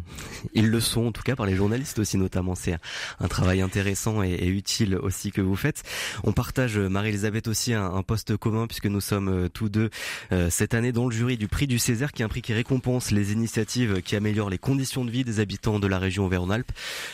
Ils 0.55 0.69
le 0.69 0.79
sont 0.79 1.07
en 1.07 1.13
tout 1.13 1.23
cas 1.23 1.35
par 1.35 1.45
les 1.45 1.57
journalistes 1.57 1.99
aussi 1.99 2.17
notamment. 2.17 2.55
C'est 2.55 2.77
un 3.19 3.29
travail 3.29 3.61
intéressant 3.61 4.23
et, 4.23 4.47
utile 4.47 4.97
aussi 4.97 5.33
que 5.33 5.41
vous 5.41 5.57
faites. 5.57 5.83
On 6.23 6.33
partage 6.33 6.79
euh, 6.79 6.89
Marie-Elisabeth 6.89 7.49
aussi 7.49 7.73
un, 7.73 8.03
poste 8.03 8.37
commun 8.37 8.69
puisque 8.69 8.87
nous 8.87 9.01
sommes 9.01 9.29
euh, 9.29 9.49
tous 9.49 9.69
deux 9.69 9.91
euh, 10.31 10.51
cette 10.51 10.75
année 10.75 10.93
dans 10.93 11.07
le 11.07 11.13
jury 11.13 11.37
du 11.37 11.49
prix 11.49 11.67
du 11.67 11.81
Césaire 11.81 12.13
qui 12.13 12.23
est 12.23 12.25
un 12.25 12.29
prix 12.29 12.43
qui 12.43 12.53
récompense 12.53 13.11
les 13.11 13.33
initiatives 13.33 14.03
qui 14.03 14.15
améliorent 14.15 14.51
les 14.51 14.59
conditions 14.59 15.05
de 15.05 15.11
vie 15.11 15.25
des 15.25 15.41
habitants 15.41 15.81
de 15.81 15.87
la 15.89 15.99
région 15.99 16.27
Auvergne-Alpes, 16.27 16.73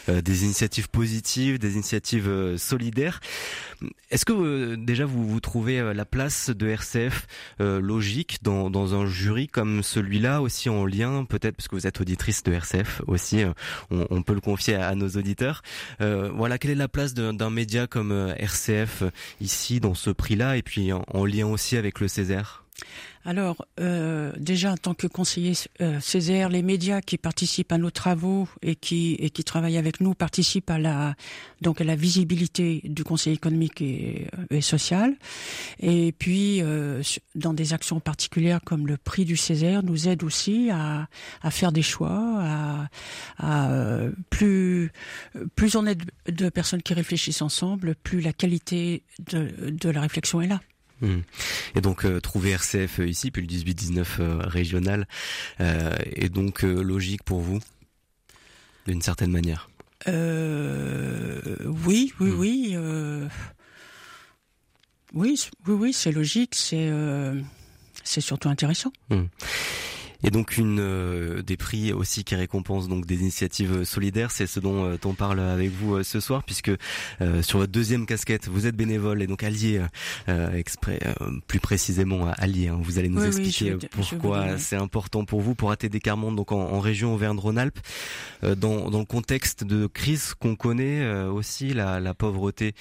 des 0.08 0.44
initiatives 0.44 0.88
positives, 0.90 1.58
des 1.58 1.74
initiatives 1.74 2.56
solidaires. 2.56 3.20
Est-ce 4.10 4.24
que 4.24 4.74
déjà 4.74 5.04
vous, 5.04 5.26
vous 5.26 5.40
trouvez 5.40 5.94
la 5.94 6.04
place 6.04 6.50
de 6.50 6.68
RCF 6.68 7.26
logique 7.58 8.38
dans, 8.42 8.70
dans 8.70 8.94
un 8.94 9.06
jury 9.06 9.46
comme 9.46 9.82
celui-là 9.82 10.42
aussi 10.42 10.68
en 10.68 10.84
lien 10.84 11.24
peut-être 11.24 11.56
parce 11.56 11.68
que 11.68 11.76
vous 11.76 11.86
êtes 11.86 12.00
auditrice 12.00 12.42
de 12.42 12.52
RCF 12.52 13.02
aussi, 13.06 13.42
euh, 13.42 13.52
on, 13.90 14.22
peut 14.22 14.34
le 14.34 14.40
confier 14.40 14.74
à, 14.74 14.94
nos 14.94 15.08
auditeurs. 15.08 15.62
Euh, 16.00 16.30
voilà, 16.34 16.58
quelle 16.58 16.72
est 16.72 16.76
la 16.76 16.88
place 16.88 17.14
d'un 17.14 17.50
média 17.50 17.86
comme 17.86 18.12
euh, 18.12 18.34
RCF 18.36 19.04
ici 19.40 19.80
dans 19.80 19.94
ce 19.94 20.10
prix-là 20.10 20.56
et 20.56 20.62
puis 20.62 20.92
en 20.92 21.24
lien 21.24 21.46
aussi 21.46 21.76
avec 21.76 22.00
le 22.00 22.08
Césaire? 22.08 22.64
Alors, 23.24 23.66
euh, 23.78 24.32
déjà 24.38 24.72
en 24.72 24.76
tant 24.76 24.94
que 24.94 25.06
conseiller 25.06 25.52
euh, 25.82 26.00
Césaire, 26.00 26.48
les 26.48 26.62
médias 26.62 27.00
qui 27.00 27.18
participent 27.18 27.72
à 27.72 27.76
nos 27.76 27.90
travaux 27.90 28.48
et 28.62 28.74
qui 28.74 29.16
et 29.18 29.28
qui 29.28 29.44
travaillent 29.44 29.76
avec 29.76 30.00
nous 30.00 30.14
participent 30.14 30.70
à 30.70 30.78
la 30.78 31.14
donc 31.60 31.80
à 31.80 31.84
la 31.84 31.96
visibilité 31.96 32.80
du 32.84 33.04
Conseil 33.04 33.34
économique 33.34 33.82
et, 33.82 34.28
euh, 34.52 34.60
social. 34.60 35.14
Et 35.80 36.12
puis, 36.12 36.62
euh, 36.62 37.02
dans 37.34 37.52
des 37.52 37.74
actions 37.74 38.00
particulières 38.00 38.60
comme 38.64 38.86
le 38.86 38.96
prix 38.96 39.24
du 39.24 39.36
Césaire, 39.36 39.82
nous 39.82 40.08
aide 40.08 40.22
aussi 40.22 40.70
à, 40.70 41.08
à 41.42 41.50
faire 41.50 41.72
des 41.72 41.82
choix, 41.82 42.38
à, 42.38 42.88
à 43.38 43.70
euh, 43.70 44.10
plus 44.30 44.90
plus 45.54 45.76
on 45.76 45.86
est 45.86 45.98
de 46.30 46.48
personnes 46.48 46.82
qui 46.82 46.94
réfléchissent 46.94 47.42
ensemble, 47.42 47.94
plus 47.96 48.20
la 48.20 48.32
qualité 48.32 49.02
de, 49.30 49.70
de 49.70 49.90
la 49.90 50.00
réflexion 50.00 50.40
est 50.40 50.48
là. 50.48 50.60
Hmm. 51.00 51.20
Et 51.74 51.80
donc 51.80 52.04
euh, 52.04 52.20
trouver 52.20 52.50
RCF 52.50 53.00
euh, 53.00 53.08
ici, 53.08 53.30
puis 53.30 53.42
le 53.42 53.48
18-19 53.48 54.04
euh, 54.20 54.38
régional, 54.38 55.06
est 55.58 56.28
donc 56.28 56.62
logique 56.62 57.22
pour 57.22 57.40
vous, 57.40 57.60
d'une 58.86 59.02
certaine 59.02 59.30
manière 59.30 59.68
Oui, 60.06 60.12
oui, 61.74 62.12
hmm. 62.20 62.38
oui. 62.38 62.76
Oui, 65.14 65.48
oui, 65.66 65.74
oui, 65.74 65.92
c'est 65.92 66.12
logique, 66.12 66.54
c'est 66.54 66.92
c'est 68.04 68.20
surtout 68.20 68.48
intéressant. 68.48 68.92
Hmm. 69.10 69.24
Et 70.24 70.30
donc 70.30 70.56
une 70.56 70.80
euh, 70.80 71.42
des 71.42 71.56
prix 71.56 71.92
aussi 71.92 72.24
qui 72.24 72.34
récompense 72.34 72.88
donc 72.88 73.06
des 73.06 73.20
initiatives 73.20 73.84
solidaires, 73.84 74.32
c'est 74.32 74.48
ce 74.48 74.58
dont 74.58 74.84
euh, 74.84 74.96
on 75.04 75.14
parle 75.14 75.38
avec 75.38 75.70
vous 75.70 75.94
euh, 75.94 76.02
ce 76.02 76.18
soir, 76.18 76.42
puisque 76.42 76.72
sur 77.42 77.58
votre 77.60 77.72
deuxième 77.72 78.04
casquette, 78.04 78.48
vous 78.48 78.66
êtes 78.66 78.76
bénévole 78.76 79.22
et 79.22 79.26
donc 79.26 79.42
allié, 79.42 79.80
exprès, 80.54 81.00
plus 81.46 81.60
précisément 81.60 82.30
allié. 82.36 82.68
Hein. 82.68 82.78
vous 82.80 82.98
allez 82.98 83.08
nous 83.08 83.24
expliquer 83.24 83.76
pourquoi 83.90 84.58
c'est 84.58 84.76
important 84.76 85.24
pour 85.24 85.40
vous 85.40 85.54
pour 85.54 85.70
ATD 85.70 86.00
Carmonde, 86.00 86.36
donc 86.36 86.52
en, 86.52 86.58
en 86.60 86.80
région 86.80 87.14
Auvergne-Rhône-Alpes, 87.14 87.78
dans, 88.42 88.90
dans 88.90 88.98
le 88.98 89.04
contexte 89.04 89.64
de 89.64 89.86
crise 89.86 90.34
qu'on 90.34 90.56
connaît 90.56 91.08
aussi, 91.24 91.74
la, 91.74 92.00
la 92.00 92.14
pauvreté, 92.14 92.74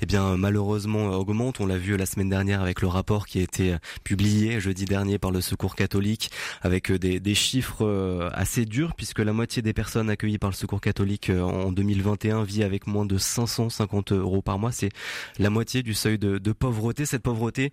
eh 0.00 0.06
bien 0.06 0.36
malheureusement 0.36 1.06
augmente. 1.10 1.60
On 1.60 1.66
l'a 1.66 1.78
vu 1.78 1.96
la 1.96 2.06
semaine 2.06 2.30
dernière 2.30 2.62
avec 2.62 2.80
le 2.80 2.88
rapport 2.88 3.26
qui 3.26 3.38
a 3.38 3.42
été 3.42 3.76
publié 4.04 4.60
jeudi 4.60 4.84
dernier 4.84 5.18
par 5.18 5.30
le 5.30 5.40
Secours 5.40 5.74
catholique 5.76 6.30
avec 6.62 6.77
avec 6.78 6.90
euh, 6.92 6.98
des, 6.98 7.34
chiffres 7.34 7.84
euh, 7.84 8.30
assez 8.32 8.64
durs 8.64 8.94
puisque 8.94 9.18
la 9.18 9.32
moitié 9.32 9.62
des 9.62 9.72
personnes 9.72 10.08
accueillies 10.10 10.38
par 10.38 10.50
le 10.50 10.54
Secours 10.54 10.80
catholique 10.80 11.30
euh, 11.30 11.42
en 11.42 11.72
2021 11.72 12.44
vit 12.44 12.62
avec 12.62 12.86
moins 12.86 13.04
de 13.04 13.18
550 13.18 14.12
euros 14.12 14.42
par 14.42 14.58
mois. 14.58 14.70
C'est 14.70 14.90
la 15.38 15.50
moitié 15.50 15.82
du 15.82 15.94
seuil 15.94 16.18
de, 16.18 16.38
pauvreté. 16.52 17.04
Cette 17.04 17.22
pauvreté, 17.22 17.72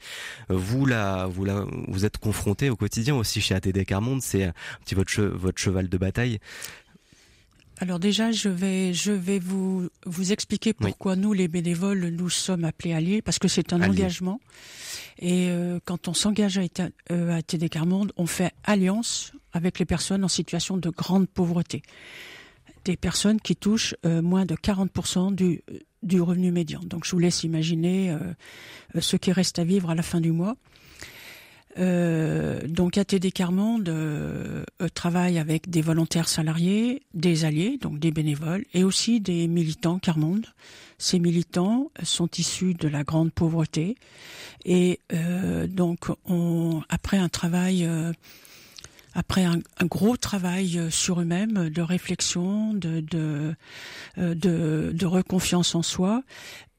vous 0.49 0.85
la, 0.85 1.27
vous 1.27 1.45
la, 1.45 1.65
vous 1.87 2.05
êtes 2.05 2.17
confronté 2.17 2.69
au 2.69 2.75
quotidien 2.75 3.15
aussi 3.15 3.41
chez 3.41 3.55
ATD 3.55 3.85
Carmonde. 3.85 4.21
C'est 4.21 4.45
un 4.45 4.53
petit 4.83 4.95
votre, 4.95 5.21
votre 5.21 5.59
cheval 5.59 5.87
de 5.87 5.97
bataille. 5.97 6.39
Alors 7.77 7.99
déjà, 7.99 8.31
je 8.31 8.47
vais, 8.47 8.93
je 8.93 9.11
vais 9.11 9.39
vous, 9.39 9.89
vous 10.05 10.31
expliquer 10.31 10.73
pourquoi 10.73 11.15
nous, 11.15 11.33
les 11.33 11.47
bénévoles, 11.47 12.07
nous 12.07 12.29
sommes 12.29 12.63
appelés 12.63 12.93
alliés, 12.93 13.21
parce 13.21 13.37
que 13.37 13.47
c'est 13.47 13.73
un 13.73 13.81
engagement. 13.81 14.39
Et 15.19 15.49
euh, 15.49 15.79
quand 15.83 16.07
on 16.07 16.13
s'engage 16.13 16.57
à, 16.57 16.61
euh, 17.11 17.37
à 17.37 17.41
TD 17.41 17.69
Carmonde, 17.69 18.13
on 18.15 18.27
fait 18.27 18.51
alliance 18.63 19.33
avec 19.51 19.79
les 19.79 19.85
personnes 19.85 20.23
en 20.23 20.29
situation 20.29 20.77
de 20.77 20.89
grande 20.89 21.27
pauvreté. 21.27 21.83
Des 22.85 22.95
personnes 22.97 23.41
qui 23.41 23.55
touchent 23.55 23.95
euh, 24.05 24.21
moins 24.21 24.45
de 24.45 24.55
40% 24.55 25.33
du, 25.35 25.61
du 26.03 26.21
revenu 26.21 26.51
médian. 26.51 26.81
Donc 26.81 27.05
je 27.05 27.11
vous 27.11 27.19
laisse 27.19 27.43
imaginer 27.43 28.15
ce 28.99 29.17
qui 29.17 29.31
reste 29.31 29.59
à 29.59 29.63
vivre 29.63 29.89
à 29.89 29.95
la 29.95 30.03
fin 30.03 30.21
du 30.21 30.31
mois. 30.31 30.55
Euh, 31.77 32.61
donc 32.67 32.97
ATD 32.97 33.33
Carmonde 33.33 33.89
euh, 33.89 34.63
travaille 34.93 35.37
avec 35.37 35.69
des 35.69 35.81
volontaires 35.81 36.29
salariés, 36.29 37.01
des 37.13 37.43
alliés, 37.43 37.77
donc 37.81 37.99
des 37.99 38.11
bénévoles, 38.11 38.65
et 38.73 38.83
aussi 38.83 39.19
des 39.19 39.47
militants 39.47 39.99
Carmonde. 39.99 40.45
Ces 40.97 41.19
militants 41.19 41.91
sont 42.03 42.29
issus 42.37 42.73
de 42.73 42.87
la 42.87 43.03
grande 43.03 43.33
pauvreté 43.33 43.97
et 44.63 45.01
euh, 45.11 45.67
donc 45.67 46.07
on, 46.25 46.81
après 46.87 47.17
un 47.17 47.29
travail 47.29 47.87
après 49.13 49.45
un, 49.45 49.61
gros 49.83 50.17
travail 50.17 50.87
sur 50.89 51.21
eux-mêmes, 51.21 51.69
de 51.69 51.81
réflexion, 51.81 52.73
de, 52.73 52.99
de, 52.99 53.55
de, 54.17 54.91
de 54.93 55.05
reconfiance 55.05 55.73
en 55.73 55.81
soi, 55.81 56.21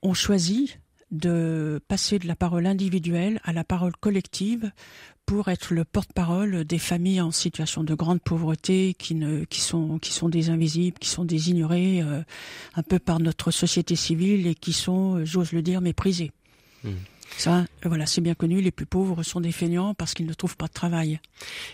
ont 0.02 0.12
choisi 0.12 0.76
de 1.10 1.80
passer 1.88 2.18
de 2.18 2.26
la 2.26 2.36
parole 2.36 2.66
individuelle 2.66 3.40
à 3.44 3.52
la 3.52 3.64
parole 3.64 3.96
collective 3.96 4.70
pour 5.25 5.48
être 5.48 5.75
le 5.75 5.84
porte-parole 5.84 6.64
des 6.64 6.78
familles 6.78 7.20
en 7.20 7.32
situation 7.32 7.82
de 7.82 7.94
grande 7.94 8.20
pauvreté 8.20 8.94
qui 8.94 9.14
ne 9.14 9.44
qui 9.44 9.60
sont 9.60 9.98
qui 9.98 10.12
sont 10.12 10.28
des 10.28 10.50
invisibles, 10.50 10.98
qui 10.98 11.08
sont 11.08 11.25
des 11.25 11.50
ignorés 11.50 12.00
euh, 12.02 12.22
un 12.75 12.82
peu 12.82 12.98
par 12.98 13.18
notre 13.18 13.50
société 13.50 13.96
civile 13.96 14.46
et 14.46 14.54
qui 14.54 14.72
sont, 14.72 15.16
euh, 15.16 15.25
j'ose 15.25 15.52
le 15.52 15.62
dire, 15.62 15.80
méprisés. 15.80 16.30
Hmm. 16.84 16.92
Ça, 17.36 17.66
voilà, 17.84 18.06
c'est 18.06 18.20
bien 18.20 18.34
connu. 18.34 18.60
Les 18.60 18.70
plus 18.70 18.86
pauvres 18.86 19.22
sont 19.22 19.40
des 19.40 19.52
feignants 19.52 19.94
parce 19.94 20.14
qu'ils 20.14 20.26
ne 20.26 20.32
trouvent 20.32 20.56
pas 20.56 20.66
de 20.66 20.72
travail. 20.72 21.20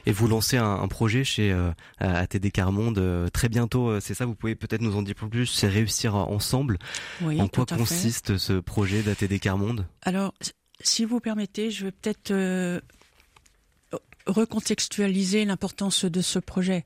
Et 0.06 0.12
vous 0.12 0.26
lancez 0.26 0.56
un, 0.56 0.88
projet 0.88 1.24
chez 1.24 1.52
euh, 1.52 1.70
ATD 2.00 2.50
Carmonde 2.50 2.98
euh, 2.98 3.28
très 3.28 3.48
bientôt. 3.48 3.88
Euh, 3.88 4.00
c'est 4.00 4.14
ça. 4.14 4.26
Vous 4.26 4.34
pouvez 4.34 4.54
peut-être 4.54 4.82
nous 4.82 4.96
en 4.96 5.02
dire 5.02 5.14
plus. 5.14 5.46
C'est 5.46 5.68
réussir 5.68 6.14
ensemble. 6.14 6.78
Oui, 7.20 7.40
en 7.40 7.48
quoi 7.48 7.66
consiste 7.66 8.36
ce 8.38 8.54
projet 8.54 9.02
d'ATD 9.02 9.38
Carmonde? 9.38 9.86
Alors, 10.02 10.34
si 10.80 11.04
vous 11.04 11.20
permettez, 11.20 11.70
je 11.70 11.86
vais 11.86 11.92
peut-être 11.92 12.82
recontextualiser 14.26 15.44
l'importance 15.44 16.04
de 16.04 16.20
ce 16.20 16.38
projet. 16.38 16.84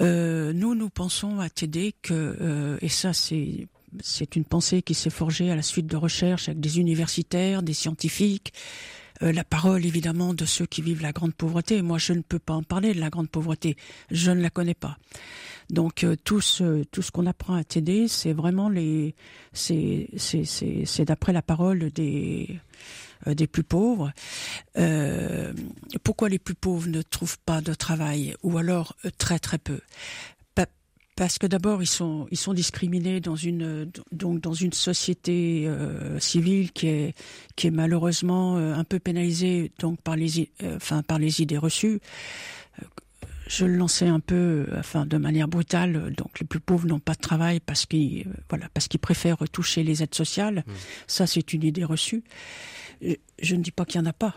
nous, 0.00 0.74
nous 0.74 0.90
pensons 0.90 1.40
à 1.40 1.50
TD 1.50 1.94
que, 2.02 2.78
et 2.80 2.88
ça 2.88 3.12
c'est 3.12 3.68
c'est 4.00 4.36
une 4.36 4.44
pensée 4.44 4.82
qui 4.82 4.94
s'est 4.94 5.10
forgée 5.10 5.50
à 5.50 5.56
la 5.56 5.62
suite 5.62 5.86
de 5.86 5.96
recherches 5.96 6.48
avec 6.48 6.60
des 6.60 6.78
universitaires, 6.78 7.62
des 7.62 7.74
scientifiques, 7.74 8.52
euh, 9.22 9.32
la 9.32 9.44
parole 9.44 9.84
évidemment 9.84 10.34
de 10.34 10.44
ceux 10.44 10.66
qui 10.66 10.82
vivent 10.82 11.02
la 11.02 11.12
grande 11.12 11.34
pauvreté. 11.34 11.82
Moi, 11.82 11.98
je 11.98 12.12
ne 12.12 12.20
peux 12.20 12.38
pas 12.38 12.54
en 12.54 12.62
parler 12.62 12.94
de 12.94 13.00
la 13.00 13.10
grande 13.10 13.28
pauvreté, 13.28 13.76
je 14.10 14.30
ne 14.30 14.40
la 14.40 14.50
connais 14.50 14.74
pas. 14.74 14.98
Donc 15.70 16.02
euh, 16.02 16.16
tout 16.24 16.40
ce 16.40 17.10
qu'on 17.12 17.26
apprend 17.26 17.54
à 17.54 17.64
TD, 17.64 18.08
c'est 18.08 18.32
vraiment 18.32 18.68
les 18.68 19.14
c'est 19.52 20.08
d'après 21.00 21.32
la 21.32 21.42
parole 21.42 21.90
des 21.90 22.58
euh, 23.26 23.34
des 23.34 23.46
plus 23.46 23.64
pauvres. 23.64 24.12
pourquoi 26.04 26.28
les 26.28 26.38
plus 26.38 26.54
pauvres 26.54 26.88
ne 26.88 27.02
trouvent 27.02 27.38
pas 27.44 27.60
de 27.60 27.74
travail 27.74 28.34
ou 28.42 28.56
alors 28.56 28.96
très 29.18 29.38
très 29.38 29.58
peu? 29.58 29.80
Parce 31.18 31.36
que 31.36 31.48
d'abord 31.48 31.82
ils 31.82 31.88
sont 31.88 32.28
ils 32.30 32.36
sont 32.36 32.54
discriminés 32.54 33.18
dans 33.18 33.34
une 33.34 33.90
donc 34.12 34.40
dans 34.40 34.52
une 34.52 34.72
société 34.72 35.64
euh, 35.66 36.20
civile 36.20 36.70
qui 36.70 36.86
est 36.86 37.14
qui 37.56 37.66
est 37.66 37.72
malheureusement 37.72 38.56
euh, 38.56 38.72
un 38.72 38.84
peu 38.84 39.00
pénalisée 39.00 39.72
donc 39.80 40.00
par 40.00 40.14
les 40.14 40.48
euh, 40.62 40.76
enfin 40.76 41.02
par 41.02 41.18
les 41.18 41.42
idées 41.42 41.58
reçues. 41.58 41.98
Je 43.48 43.64
le 43.64 43.76
lançais 43.76 44.06
un 44.06 44.20
peu, 44.20 44.66
enfin 44.76 45.06
de 45.06 45.16
manière 45.16 45.48
brutale. 45.48 46.12
Donc 46.14 46.38
les 46.38 46.46
plus 46.46 46.60
pauvres 46.60 46.86
n'ont 46.86 47.00
pas 47.00 47.14
de 47.14 47.20
travail 47.20 47.60
parce 47.60 47.86
qu'ils 47.86 48.26
voilà 48.48 48.68
parce 48.72 48.86
qu'ils 48.86 49.00
préfèrent 49.00 49.38
toucher 49.50 49.82
les 49.82 50.04
aides 50.04 50.14
sociales. 50.14 50.64
Mmh. 50.66 50.72
Ça 51.08 51.26
c'est 51.26 51.52
une 51.52 51.64
idée 51.64 51.84
reçue. 51.84 52.22
Je 53.00 53.54
ne 53.56 53.62
dis 53.62 53.72
pas 53.72 53.84
qu'il 53.86 54.00
y 54.00 54.04
en 54.04 54.06
a 54.06 54.12
pas 54.12 54.36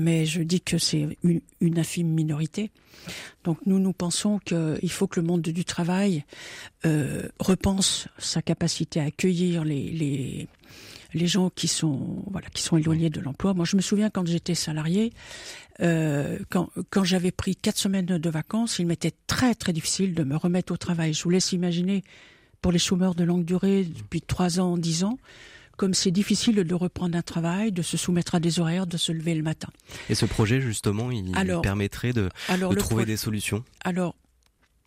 mais 0.00 0.24
je 0.24 0.42
dis 0.42 0.60
que 0.60 0.78
c'est 0.78 1.18
une, 1.22 1.78
infime 1.78 2.08
minorité. 2.08 2.70
Donc 3.44 3.58
nous, 3.66 3.78
nous 3.78 3.92
pensons 3.92 4.38
qu'il 4.38 4.90
faut 4.90 5.06
que 5.06 5.20
le 5.20 5.26
monde 5.26 5.42
du 5.42 5.64
travail 5.64 6.24
euh, 6.86 7.28
repense 7.38 8.08
sa 8.18 8.42
capacité 8.42 9.00
à 9.00 9.04
accueillir 9.04 9.64
les, 9.64 9.90
les, 9.90 10.48
les 11.14 11.26
gens 11.26 11.50
qui 11.50 11.68
sont 11.68 12.24
voilà 12.30 12.48
qui 12.48 12.62
sont 12.62 12.76
éloignés 12.76 13.10
de 13.10 13.20
l'emploi. 13.20 13.54
Moi, 13.54 13.64
je 13.64 13.76
me 13.76 13.82
souviens 13.82 14.10
quand 14.10 14.26
j'étais 14.26 14.54
salarié, 14.54 15.12
euh, 15.80 16.38
quand, 16.48 16.70
quand 16.88 17.04
j'avais 17.04 17.30
pris 17.30 17.56
quatre 17.56 17.78
semaines 17.78 18.06
de 18.06 18.30
vacances, 18.30 18.78
il 18.78 18.86
m'était 18.86 19.12
très 19.26 19.54
très 19.54 19.72
difficile 19.72 20.14
de 20.14 20.24
me 20.24 20.36
remettre 20.36 20.72
au 20.72 20.76
travail. 20.76 21.12
Je 21.12 21.22
vous 21.22 21.30
laisse 21.30 21.52
imaginer 21.52 22.02
pour 22.62 22.72
les 22.72 22.78
chômeurs 22.78 23.14
de 23.14 23.24
longue 23.24 23.44
durée 23.44 23.84
depuis 23.84 24.22
trois 24.22 24.60
ans, 24.60 24.76
dix 24.76 25.04
ans, 25.04 25.18
comme 25.80 25.94
c'est 25.94 26.10
difficile 26.10 26.56
de 26.56 26.74
reprendre 26.74 27.16
un 27.16 27.22
travail, 27.22 27.72
de 27.72 27.80
se 27.80 27.96
soumettre 27.96 28.34
à 28.34 28.38
des 28.38 28.60
horaires, 28.60 28.86
de 28.86 28.98
se 28.98 29.12
lever 29.12 29.34
le 29.34 29.42
matin. 29.42 29.68
Et 30.10 30.14
ce 30.14 30.26
projet, 30.26 30.60
justement, 30.60 31.10
il 31.10 31.32
permettrait 31.62 32.12
de, 32.12 32.28
trouver 32.76 33.06
des 33.06 33.16
solutions 33.16 33.64
Alors, 33.82 34.14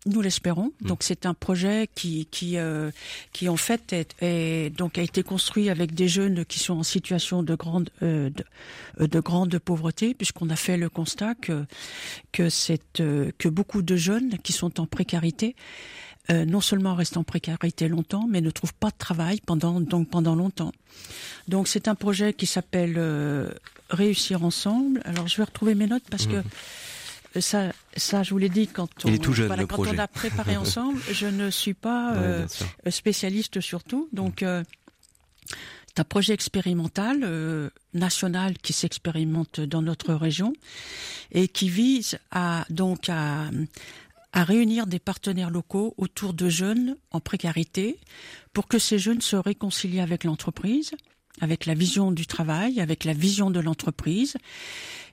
nous 0.06 0.20
l'espérons. 0.20 0.70
Hmm. 0.82 0.86
Donc 0.86 1.02
c'est 1.02 1.26
un 1.26 1.34
projet 1.34 1.88
qui 1.96 2.26
qui 2.26 2.58
euh, 2.58 2.92
qui 3.32 3.48
en 3.48 3.56
fait 3.56 4.14
est, 4.20 4.70
donc 4.70 4.96
a 4.96 5.02
été 5.02 5.24
construit 5.24 5.68
avec 5.68 5.94
des 5.94 6.06
jeunes 6.06 6.44
qui 6.44 6.60
sont 6.60 6.74
en 6.74 6.84
situation 6.84 7.42
de 7.42 7.56
grande 7.56 7.90
euh, 8.02 8.30
de, 9.00 9.06
de, 9.06 9.20
grande 9.20 9.58
pauvreté 9.58 10.14
puisqu'on 10.14 10.50
a 10.50 10.56
fait 10.56 10.76
le 10.76 10.90
constat 10.90 11.34
que 11.34 11.64
que 12.30 12.50
cette 12.50 13.00
euh, 13.00 13.32
que 13.38 13.48
beaucoup 13.48 13.82
de 13.82 13.96
jeunes 13.96 14.38
qui 14.44 14.52
sont 14.52 14.78
en 14.78 14.86
précarité 14.86 15.56
euh, 16.30 16.46
non 16.46 16.62
seulement 16.62 16.94
restent 16.94 17.18
en 17.18 17.24
précarité 17.24 17.86
longtemps, 17.86 18.26
mais 18.28 18.40
ne 18.40 18.50
trouvent 18.50 18.72
pas 18.72 18.88
de 18.88 18.96
travail 18.96 19.40
pendant 19.44 19.78
donc 19.78 20.08
pendant 20.08 20.34
longtemps. 20.34 20.72
Donc 21.48 21.68
c'est 21.68 21.86
un 21.86 21.94
projet 21.94 22.32
qui 22.32 22.46
s'appelle 22.46 22.94
euh, 22.96 23.50
Réussir 23.90 24.42
ensemble. 24.42 25.02
Alors 25.04 25.28
je 25.28 25.36
vais 25.36 25.44
retrouver 25.44 25.74
mes 25.74 25.86
notes 25.86 26.04
parce 26.10 26.26
que 26.26 26.36
mhm. 26.36 27.40
ça, 27.42 27.72
ça, 27.94 28.22
je 28.22 28.30
vous 28.30 28.38
l'ai 28.38 28.48
dit 28.48 28.66
quand 28.66 28.88
on, 29.04 29.14
quand 29.66 29.86
on 29.86 29.98
a 29.98 30.08
préparé 30.08 30.56
ensemble. 30.56 30.98
Je 31.12 31.26
ne 31.26 31.50
suis 31.50 31.74
pas 31.74 32.14
euh, 32.14 32.46
spécialiste 32.88 33.60
sur 33.60 33.84
tout, 33.84 34.08
donc. 34.12 34.42
c'est 34.42 36.00
un 36.00 36.04
projet 36.04 36.32
expérimental 36.32 37.70
national 37.92 38.56
qui 38.58 38.72
s'expérimente 38.72 39.60
dans 39.60 39.82
notre 39.82 40.14
région 40.14 40.54
et 41.30 41.46
qui 41.46 41.68
vise 41.68 42.18
à 42.30 42.64
donc 42.70 43.10
à, 43.10 43.50
à 44.34 44.42
réunir 44.42 44.88
des 44.88 44.98
partenaires 44.98 45.48
locaux 45.48 45.94
autour 45.96 46.34
de 46.34 46.48
jeunes 46.48 46.96
en 47.12 47.20
précarité 47.20 48.00
pour 48.52 48.66
que 48.66 48.80
ces 48.80 48.98
jeunes 48.98 49.20
se 49.20 49.36
réconcilient 49.36 50.00
avec 50.00 50.24
l'entreprise, 50.24 50.90
avec 51.40 51.66
la 51.66 51.74
vision 51.74 52.10
du 52.10 52.26
travail, 52.26 52.80
avec 52.80 53.04
la 53.04 53.12
vision 53.12 53.52
de 53.52 53.60
l'entreprise, 53.60 54.36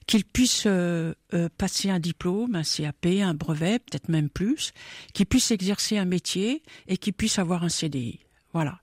qu'ils 0.07 0.25
puissent 0.25 0.63
euh, 0.65 1.13
euh, 1.35 1.49
passer 1.55 1.91
un 1.91 1.99
diplôme, 1.99 2.55
un 2.55 2.63
CAP, 2.63 3.05
un 3.05 3.35
brevet, 3.35 3.77
peut-être 3.77 4.09
même 4.09 4.29
plus, 4.29 4.73
qu'ils 5.13 5.27
puissent 5.27 5.51
exercer 5.51 5.99
un 5.99 6.05
métier 6.05 6.63
et 6.87 6.97
qu'ils 6.97 7.13
puissent 7.13 7.39
avoir 7.39 7.63
un 7.63 7.69
CDI. 7.69 8.19
Voilà. 8.53 8.79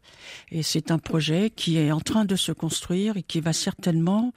Et 0.50 0.62
c'est 0.62 0.90
un 0.90 0.98
projet 0.98 1.50
qui 1.54 1.78
est 1.78 1.92
en 1.92 2.00
train 2.00 2.24
de 2.24 2.37
se 2.37 2.52
construire 2.52 3.16
et 3.16 3.22
qui 3.22 3.40
va 3.40 3.52
certainement, 3.52 4.33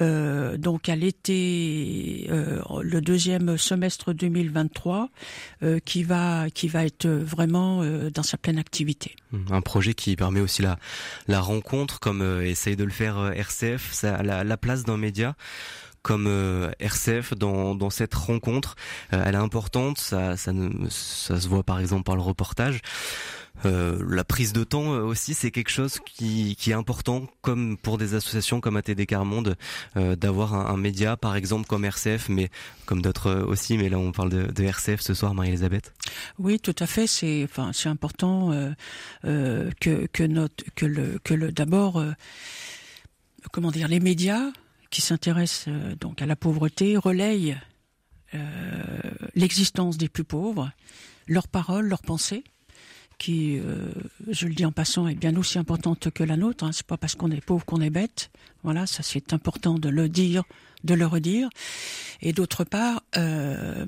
euh, 0.00 0.56
donc 0.58 0.88
à 0.88 0.96
l'été, 0.96 2.26
euh, 2.30 2.60
le 2.82 3.00
deuxième 3.00 3.56
semestre 3.56 4.12
2023, 4.12 5.08
euh, 5.62 5.78
qui 5.84 6.02
va 6.02 6.50
qui 6.50 6.68
va 6.68 6.84
être 6.84 7.06
vraiment 7.06 7.82
euh, 7.82 8.10
dans 8.10 8.22
sa 8.22 8.36
pleine 8.36 8.58
activité. 8.58 9.16
Un 9.50 9.62
projet 9.62 9.94
qui 9.94 10.14
permet 10.16 10.40
aussi 10.40 10.60
la 10.62 10.78
la 11.26 11.40
rencontre, 11.40 11.98
comme 11.98 12.20
euh, 12.20 12.46
essaye 12.46 12.76
de 12.76 12.84
le 12.84 12.90
faire 12.90 13.32
RCF, 13.34 13.92
ça, 13.92 14.22
la, 14.22 14.44
la 14.44 14.56
place 14.56 14.84
d'un 14.84 14.98
média 14.98 15.36
comme 16.02 16.28
RCF 16.78 17.34
dans, 17.34 17.74
dans 17.74 17.90
cette 17.90 18.14
rencontre. 18.14 18.76
elle 19.10 19.34
est 19.34 19.38
importante, 19.38 19.98
ça, 19.98 20.36
ça, 20.36 20.52
ça 20.88 21.40
se 21.40 21.48
voit 21.48 21.64
par 21.64 21.80
exemple 21.80 22.04
par 22.04 22.14
le 22.14 22.22
reportage. 22.22 22.80
Euh, 23.64 24.04
la 24.08 24.24
prise 24.24 24.52
de 24.52 24.64
temps 24.64 24.92
euh, 24.92 25.02
aussi, 25.02 25.34
c'est 25.34 25.50
quelque 25.50 25.70
chose 25.70 25.98
qui, 26.04 26.56
est 26.66 26.72
important, 26.72 27.26
comme 27.40 27.76
pour 27.76 27.98
des 27.98 28.14
associations 28.14 28.60
comme 28.60 28.76
ATD 28.76 29.06
Carmonde, 29.06 29.56
euh, 29.96 30.16
d'avoir 30.16 30.54
un, 30.54 30.76
média, 30.76 31.16
par 31.16 31.36
exemple 31.36 31.66
comme 31.66 31.84
RCF, 31.84 32.28
mais 32.28 32.50
comme 32.84 33.00
d'autres 33.02 33.32
aussi. 33.46 33.78
Mais 33.78 33.88
là, 33.88 33.98
on 33.98 34.12
parle 34.12 34.30
de, 34.30 34.64
RCF 34.64 35.00
ce 35.00 35.14
soir, 35.14 35.34
Marie-Elisabeth. 35.34 35.94
Oui, 36.38 36.58
tout 36.60 36.74
à 36.78 36.86
fait. 36.86 37.06
C'est, 37.06 37.48
important 37.86 38.50
que 39.22 40.06
que 40.10 41.50
d'abord, 41.50 42.04
comment 43.52 43.70
dire, 43.70 43.88
les 43.88 44.00
médias 44.00 44.50
qui 44.90 45.00
s'intéressent 45.00 45.68
donc 46.00 46.20
à 46.20 46.26
la 46.26 46.36
pauvreté 46.36 46.96
relayent 46.96 47.56
l'existence 49.34 49.96
des 49.96 50.08
plus 50.08 50.24
pauvres, 50.24 50.70
leurs 51.28 51.48
paroles, 51.48 51.86
leurs 51.86 52.02
pensées 52.02 52.44
qui, 53.18 53.58
euh, 53.58 53.90
je 54.28 54.46
le 54.46 54.54
dis 54.54 54.64
en 54.64 54.72
passant, 54.72 55.08
est 55.08 55.14
bien 55.14 55.36
aussi 55.36 55.58
importante 55.58 56.10
que 56.10 56.22
la 56.22 56.36
nôtre. 56.36 56.64
Hein. 56.64 56.70
C'est 56.72 56.86
pas 56.86 56.96
parce 56.96 57.14
qu'on 57.14 57.30
est 57.30 57.40
pauvre 57.40 57.64
qu'on 57.64 57.80
est 57.80 57.90
bête. 57.90 58.30
Voilà, 58.62 58.86
ça 58.86 59.02
c'est 59.02 59.32
important 59.32 59.78
de 59.78 59.88
le 59.88 60.08
dire, 60.08 60.44
de 60.84 60.94
le 60.94 61.06
redire. 61.06 61.48
Et 62.20 62.32
d'autre 62.32 62.64
part, 62.64 63.02
euh, 63.16 63.86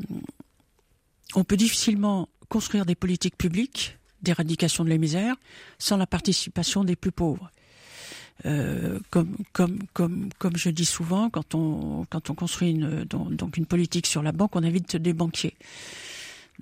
on 1.35 1.45
peut 1.45 1.57
difficilement 1.57 2.29
construire 2.49 2.87
des 2.87 2.95
politiques 2.95 3.37
publiques 3.37 3.99
d'éradication 4.23 4.85
de 4.85 4.89
la 4.89 4.99
misère 4.99 5.37
sans 5.79 5.97
la 5.97 6.07
participation 6.07 6.85
des 6.85 6.97
plus 6.97 7.13
pauvres. 7.13 7.51
Euh, 8.47 9.01
comme, 9.11 9.37
comme, 9.53 9.79
comme, 9.93 10.29
comme 10.39 10.57
je 10.57 10.71
dis 10.71 10.85
souvent, 10.85 11.29
quand 11.29 11.55
on, 11.55 12.07
quand 12.09 12.31
on 12.31 12.35
construit 12.35 12.75
donc 12.75 13.57
une 13.57 13.67
politique 13.67 14.07
sur 14.07 14.23
la 14.23 14.33
banque, 14.33 14.55
on 14.55 14.63
invite 14.63 14.97
des 14.97 15.13
banquiers. 15.13 15.55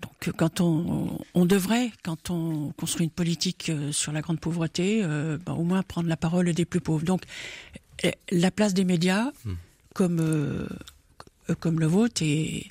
Donc 0.00 0.30
quand 0.36 0.60
on, 0.60 1.18
on 1.34 1.46
devrait, 1.46 1.90
quand 2.02 2.30
on 2.30 2.72
construit 2.72 3.04
une 3.04 3.10
politique 3.10 3.70
euh, 3.70 3.92
sur 3.92 4.12
la 4.12 4.20
grande 4.20 4.40
pauvreté, 4.40 5.00
euh, 5.02 5.38
bah, 5.44 5.52
au 5.52 5.62
moins 5.64 5.82
prendre 5.82 6.08
la 6.08 6.16
parole 6.16 6.52
des 6.52 6.64
plus 6.64 6.80
pauvres. 6.80 7.04
Donc 7.04 7.22
la 8.30 8.50
place 8.50 8.74
des 8.74 8.84
médias, 8.84 9.30
hmm. 9.44 9.54
comme 9.94 10.20
euh, 10.20 10.66
comme 11.60 11.80
le 11.80 11.86
vôtre, 11.86 12.22
est, 12.22 12.66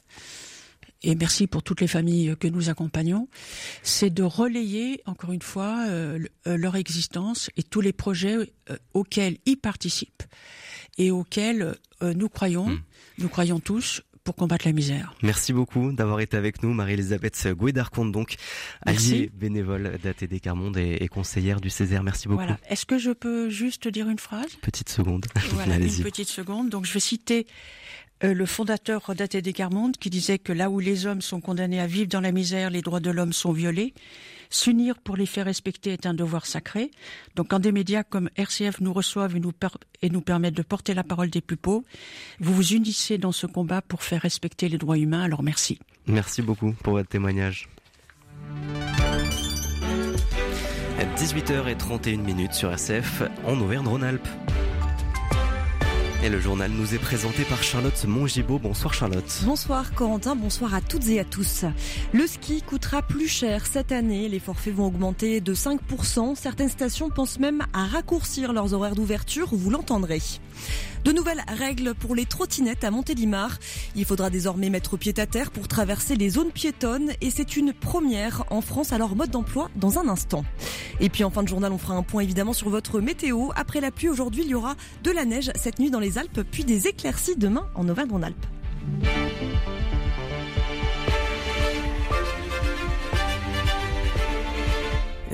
et 1.02 1.16
merci 1.16 1.48
pour 1.48 1.64
toutes 1.64 1.82
les 1.82 1.88
familles 1.88 2.36
que 2.40 2.48
nous 2.48 2.70
accompagnons, 2.70 3.28
c'est 3.82 4.10
de 4.10 4.24
relayer 4.24 5.02
encore 5.06 5.32
une 5.32 5.42
fois 5.42 5.86
leur 6.46 6.76
existence 6.76 7.50
et 7.56 7.64
tous 7.64 7.80
les 7.80 7.94
projets 7.94 8.52
auxquels 8.94 9.38
ils 9.46 9.56
participent 9.56 10.24
et 10.98 11.12
auxquels 11.12 11.76
nous 12.02 12.28
croyons, 12.28 12.68
hmm. 12.68 12.82
nous 13.20 13.30
croyons 13.30 13.60
tous 13.60 14.02
pour 14.26 14.36
combattre 14.36 14.66
la 14.68 14.74
misère. 14.74 15.14
Merci 15.22 15.54
beaucoup 15.54 15.94
d'avoir 15.94 16.20
été 16.20 16.36
avec 16.36 16.64
nous, 16.64 16.74
Marie-Elisabeth 16.74 17.48
Gouédarconte, 17.54 18.12
donc 18.12 18.36
alliée 18.86 19.30
bénévole 19.34 19.98
d'ATD 20.04 20.42
Carmonde 20.42 20.78
et, 20.78 21.08
conseillère 21.08 21.62
du 21.62 21.70
Césaire. 21.70 22.04
Merci 22.04 22.28
beaucoup. 22.28 22.42
Voilà. 22.42 22.58
Est-ce 22.68 22.86
que 22.86 22.98
je 22.98 23.12
peux 23.12 23.50
juste 23.50 23.88
dire 23.88 24.10
une 24.10 24.20
phrase? 24.20 24.56
Petite 24.62 24.90
seconde. 24.90 25.28
Voilà, 25.52 25.78
une 25.80 26.04
petite 26.04 26.28
seconde. 26.28 26.70
Donc 26.70 26.86
je 26.86 26.94
vais 26.94 27.00
citer 27.00 27.46
euh, 28.24 28.34
le 28.34 28.46
fondateur 28.48 29.14
d'ATD 29.16 29.54
Carmonde 29.54 29.98
qui 29.98 30.10
disait 30.10 30.40
que 30.40 30.52
là 30.52 30.72
où 30.72 30.80
les 30.80 31.06
hommes 31.06 31.22
sont 31.22 31.40
condamnés 31.40 31.80
à 31.80 31.86
vivre 31.86 32.08
dans 32.08 32.22
la 32.22 32.32
misère, 32.32 32.72
les 32.72 32.82
droits 32.82 33.00
de 33.00 33.12
l'homme 33.12 33.34
sont 33.34 33.52
violés. 33.52 33.94
S'unir 34.50 34.98
pour 35.00 35.18
les 35.18 35.26
faire 35.26 35.46
respecter 35.46 35.92
est 35.92 36.06
un 36.06 36.14
devoir 36.14 36.46
sacré. 36.46 36.92
Donc 37.36 37.50
quand 37.50 37.60
des 37.60 37.72
médias 37.72 38.04
comme 38.04 38.30
RCF 38.36 38.82
nous 38.82 38.94
reçoivent 38.94 39.36
et 39.36 39.40
nous, 39.40 39.54
et 40.02 40.10
nous 40.10 40.22
permettent 40.22 40.56
de 40.56 40.64
porter 40.64 40.94
la 40.94 41.04
parole 41.04 41.30
des 41.30 41.42
plus 41.42 41.58
pauvres, 41.58 41.84
vous 42.40 42.54
vous 42.54 42.74
unissez 42.74 43.18
dans 43.18 43.32
ce 43.32 43.48
combat 43.48 43.82
pour 43.82 44.04
faire 44.04 44.22
respecter 44.22 44.70
les 44.70 44.78
droits 44.78 44.98
humains. 44.98 45.24
Alors 45.24 45.44
merci. 45.44 45.80
Merci 46.08 46.42
beaucoup 46.42 46.74
pour 46.84 46.94
votre 46.94 47.10
témoignage. 47.10 47.70
18h31 51.16 52.52
sur 52.52 52.72
RCF 52.72 53.24
en 53.46 53.60
Auvergne-Rhône-Alpes. 53.60 54.28
Le 56.30 56.40
journal 56.40 56.72
nous 56.72 56.96
est 56.96 57.00
présenté 57.00 57.44
par 57.44 57.62
Charlotte 57.62 58.04
Mongibaud. 58.06 58.58
Bonsoir 58.58 58.96
Charlotte. 58.96 59.42
Bonsoir 59.44 59.94
Corentin, 59.94 60.36
bonsoir 60.36 60.74
à 60.74 60.82
toutes 60.82 61.08
et 61.08 61.20
à 61.20 61.24
tous. 61.24 61.66
Le 62.14 62.26
ski 62.26 62.64
coûtera 62.64 63.04
plus 63.04 63.28
cher 63.28 63.68
cette 63.68 63.92
année. 63.92 64.28
Les 64.28 64.40
forfaits 64.40 64.74
vont 64.74 64.88
augmenter 64.88 65.40
de 65.40 65.54
5%. 65.54 66.36
Certaines 66.36 66.70
stations 66.70 67.12
pensent 67.12 67.38
même 67.38 67.62
à 67.74 67.86
raccourcir 67.86 68.54
leurs 68.54 68.74
horaires 68.74 68.96
d'ouverture, 68.96 69.50
vous 69.52 69.70
l'entendrez. 69.70 70.22
De 71.04 71.12
nouvelles 71.12 71.44
règles 71.48 71.94
pour 71.94 72.16
les 72.16 72.26
trottinettes 72.26 72.84
à 72.84 72.92
Montélimar. 72.92 73.60
Il 73.96 74.06
faudra 74.06 74.30
désormais 74.30 74.70
mettre 74.70 74.98
pied 74.98 75.14
à 75.18 75.28
terre 75.28 75.52
pour 75.52 75.68
traverser 75.68 76.16
les 76.16 76.30
zones 76.30 76.52
piétonnes 76.52 77.12
et 77.22 77.30
c'est 77.30 77.58
une 77.58 77.74
première 77.74 78.44
en 78.50 78.62
France 78.62 78.92
à 78.92 78.98
leur 78.98 79.16
mode 79.16 79.30
d'emploi 79.30 79.70
dans 79.76 80.00
un 80.00 80.08
instant. 80.08 80.44
Et 81.00 81.10
puis 81.10 81.24
en 81.24 81.30
fin 81.30 81.44
de 81.44 81.48
journal, 81.48 81.72
on 81.72 81.78
fera 81.78 81.94
un 81.96 82.04
point 82.04 82.24
évidemment 82.24 82.54
sur 82.54 82.70
votre 82.70 83.02
météo. 83.02 83.50
Après 83.56 83.82
la 83.82 83.92
pluie 83.92 84.10
aujourd'hui, 84.10 84.44
il 84.44 84.50
y 84.50 84.56
aura 84.56 84.76
de 85.04 85.12
la 85.12 85.26
neige 85.26 85.52
cette 85.56 85.80
nuit 85.80 85.92
dans 85.92 86.00
les 86.00 86.18
Alpes, 86.18 86.42
puis 86.50 86.64
des 86.64 86.88
éclaircies 86.88 87.36
demain 87.38 87.68
en 87.76 87.88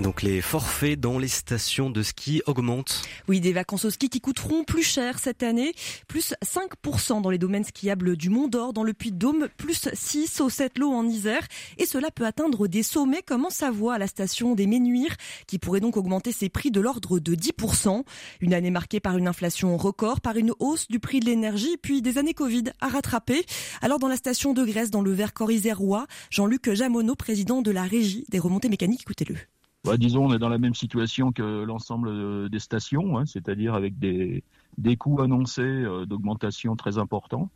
Donc 0.02 0.24
les 0.24 0.42
forfaits 0.42 1.00
dans 1.00 1.20
les 1.20 1.28
stations 1.28 1.92
de 1.92 2.02
ski 2.02 2.42
augmentent. 2.48 3.04
Oui, 3.28 3.40
des 3.40 3.54
vacances 3.54 3.86
au 3.86 3.92
ski 3.92 4.10
qui 4.10 4.20
coûteront 4.20 4.64
plus 4.64 4.82
cher 4.82 5.20
cette 5.20 5.44
année, 5.44 5.74
plus 6.08 6.34
5% 6.44 7.22
dans 7.22 7.30
les 7.30 7.38
domaines 7.38 7.64
skiables 7.64 8.18
du 8.18 8.30
Mont 8.30 8.48
d'Or, 8.48 8.74
dans 8.74 8.84
le 8.84 8.94
Puy-de-Dôme, 8.94 9.48
plus 9.58 9.90
6 9.94 10.42
au 10.42 10.50
Sept-Lô 10.50 10.90
en 10.90 11.08
Isère, 11.08 11.48
et 11.78 11.86
cela 11.86 12.10
peut 12.10 12.26
atteindre 12.26 12.68
des 12.68 12.82
sommets 12.82 13.22
comme 13.22 13.46
en 13.46 13.52
Savoie 13.52 13.94
à 13.94 13.98
la 14.00 14.08
station 14.08 14.56
des 14.56 14.66
Ménuires, 14.66 15.16
qui 15.46 15.60
pourrait 15.60 15.82
donc 15.82 15.98
augmenter 15.98 16.32
ses 16.32 16.50
prix 16.50 16.72
de 16.72 16.82
l'ordre 16.82 17.20
de 17.20 17.36
10%. 17.36 18.04
Une 18.42 18.54
année 18.56 18.72
marquée 18.72 19.00
par 19.00 19.18
une 19.18 19.28
inflation 19.28 19.78
record, 19.78 20.20
par 20.20 20.36
une 20.36 20.54
hausse 20.60 20.88
du 20.88 21.00
prix 21.00 21.20
de 21.20 21.26
l'énergie, 21.26 21.78
puis 21.78 22.02
des 22.02 22.18
années 22.18 22.34
Covid 22.34 22.64
à 22.82 22.88
rattraper. 22.88 23.46
Alors 23.82 24.00
dans 24.00 24.08
la 24.08 24.18
station 24.18 24.54
de 24.54 24.66
Grèce, 24.66 24.90
dans 24.90 25.04
le 25.04 25.12
Vercors 25.12 25.52
isérois, 25.52 26.08
Jean-Luc 26.32 26.74
Jamonneau, 26.74 27.16
président 27.16 27.62
de 27.62 27.70
la 27.70 27.84
régie 27.84 28.26
des 28.30 28.40
remontées 28.40 28.70
mécaniques, 28.70 29.02
écoutez-le. 29.02 29.36
Bah, 29.84 29.98
disons, 29.98 30.28
on 30.28 30.34
est 30.34 30.40
dans 30.40 30.50
la 30.50 30.60
même 30.60 30.76
situation 30.76 31.32
que 31.32 31.64
l'ensemble 31.64 32.10
euh, 32.10 32.50
des 32.50 32.60
stations, 32.60 33.18
hein, 33.18 33.26
c'est-à-dire 33.26 33.74
avec 33.74 33.98
des, 33.98 34.44
des 34.78 34.96
coûts 34.96 35.22
annoncés 35.22 35.62
euh, 35.62 36.06
d'augmentation 36.06 36.76
très 36.76 37.00
importants. 37.00 37.50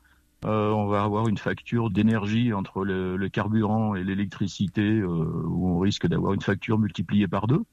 Euh, 0.43 0.71
on 0.71 0.88
va 0.88 1.03
avoir 1.03 1.27
une 1.27 1.38
facture 1.38 1.91
d'énergie 1.91 2.51
entre 2.51 2.83
le, 2.83 3.15
le, 3.15 3.29
carburant 3.29 3.93
et 3.93 4.03
l'électricité 4.03 4.81
euh, 4.81 5.07
où 5.07 5.69
on 5.69 5.79
risque 5.79 6.07
d'avoir 6.07 6.33
une 6.33 6.41
facture 6.41 6.79
multipliée 6.79 7.27
par 7.27 7.45
deux, 7.45 7.63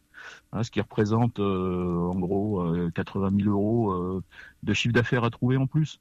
hein, 0.53 0.63
ce 0.63 0.71
qui 0.71 0.81
représente 0.83 1.41
en 1.41 2.15
gros 2.15 2.65
80 2.95 3.31
000 3.45 3.51
euros 3.51 4.23
de 4.63 4.75
chiffre 4.75 4.95
d'affaires 4.95 5.25
à 5.25 5.31
trouver 5.31 5.57
en 5.57 5.67
plus 5.67 5.99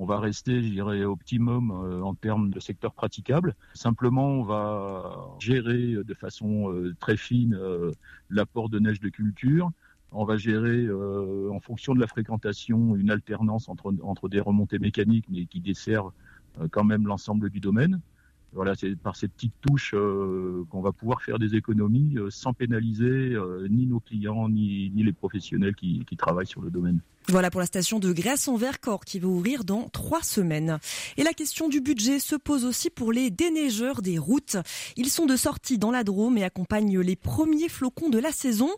on 0.00 0.06
va 0.06 0.18
rester, 0.18 0.62
je 0.62 0.70
dirais, 0.70 1.04
optimum 1.04 1.70
euh, 1.70 2.00
en 2.00 2.14
termes 2.14 2.48
de 2.48 2.58
secteur 2.58 2.94
praticable. 2.94 3.54
Simplement, 3.74 4.28
on 4.28 4.44
va 4.44 5.36
gérer 5.40 5.94
de 6.02 6.14
façon 6.14 6.72
euh, 6.72 6.96
très 6.98 7.18
fine 7.18 7.52
euh, 7.52 7.92
l'apport 8.30 8.70
de 8.70 8.78
neige 8.78 8.98
de 9.00 9.10
culture. 9.10 9.70
On 10.10 10.24
va 10.24 10.38
gérer, 10.38 10.88
en 10.90 11.60
fonction 11.60 11.94
de 11.94 12.00
la 12.00 12.08
fréquentation, 12.08 12.96
une 12.96 13.12
alternance 13.12 13.68
entre, 13.68 13.94
entre 14.02 14.28
des 14.28 14.40
remontées 14.40 14.80
mécaniques, 14.80 15.26
mais 15.30 15.46
qui 15.46 15.60
desservent 15.60 16.10
quand 16.72 16.82
même 16.82 17.06
l'ensemble 17.06 17.48
du 17.48 17.60
domaine. 17.60 18.00
Voilà, 18.52 18.74
c'est 18.74 18.96
par 18.96 19.14
ces 19.14 19.28
petites 19.28 19.54
touches 19.60 19.94
qu'on 20.70 20.80
va 20.80 20.90
pouvoir 20.90 21.22
faire 21.22 21.38
des 21.38 21.54
économies 21.54 22.16
sans 22.28 22.52
pénaliser 22.52 23.36
ni 23.70 23.86
nos 23.86 24.00
clients 24.00 24.48
ni, 24.48 24.90
ni 24.90 25.04
les 25.04 25.12
professionnels 25.12 25.76
qui 25.76 26.16
travaillent 26.18 26.44
sur 26.44 26.60
le 26.60 26.72
domaine. 26.72 26.98
Voilà 27.28 27.50
pour 27.50 27.60
la 27.60 27.66
station 27.66 28.00
de 28.00 28.12
Grèce 28.12 28.48
en 28.48 28.56
Vercors 28.56 29.04
qui 29.04 29.18
va 29.18 29.28
ouvrir 29.28 29.62
dans 29.62 29.88
trois 29.90 30.22
semaines. 30.22 30.78
Et 31.16 31.22
la 31.22 31.32
question 31.32 31.68
du 31.68 31.80
budget 31.80 32.18
se 32.18 32.34
pose 32.34 32.64
aussi 32.64 32.90
pour 32.90 33.12
les 33.12 33.30
déneigeurs 33.30 34.02
des 34.02 34.18
routes. 34.18 34.56
Ils 34.96 35.10
sont 35.10 35.26
de 35.26 35.36
sortie 35.36 35.78
dans 35.78 35.90
la 35.90 36.02
Drôme 36.02 36.38
et 36.38 36.44
accompagnent 36.44 37.00
les 37.00 37.16
premiers 37.16 37.68
flocons 37.68 38.08
de 38.08 38.18
la 38.18 38.32
saison. 38.32 38.70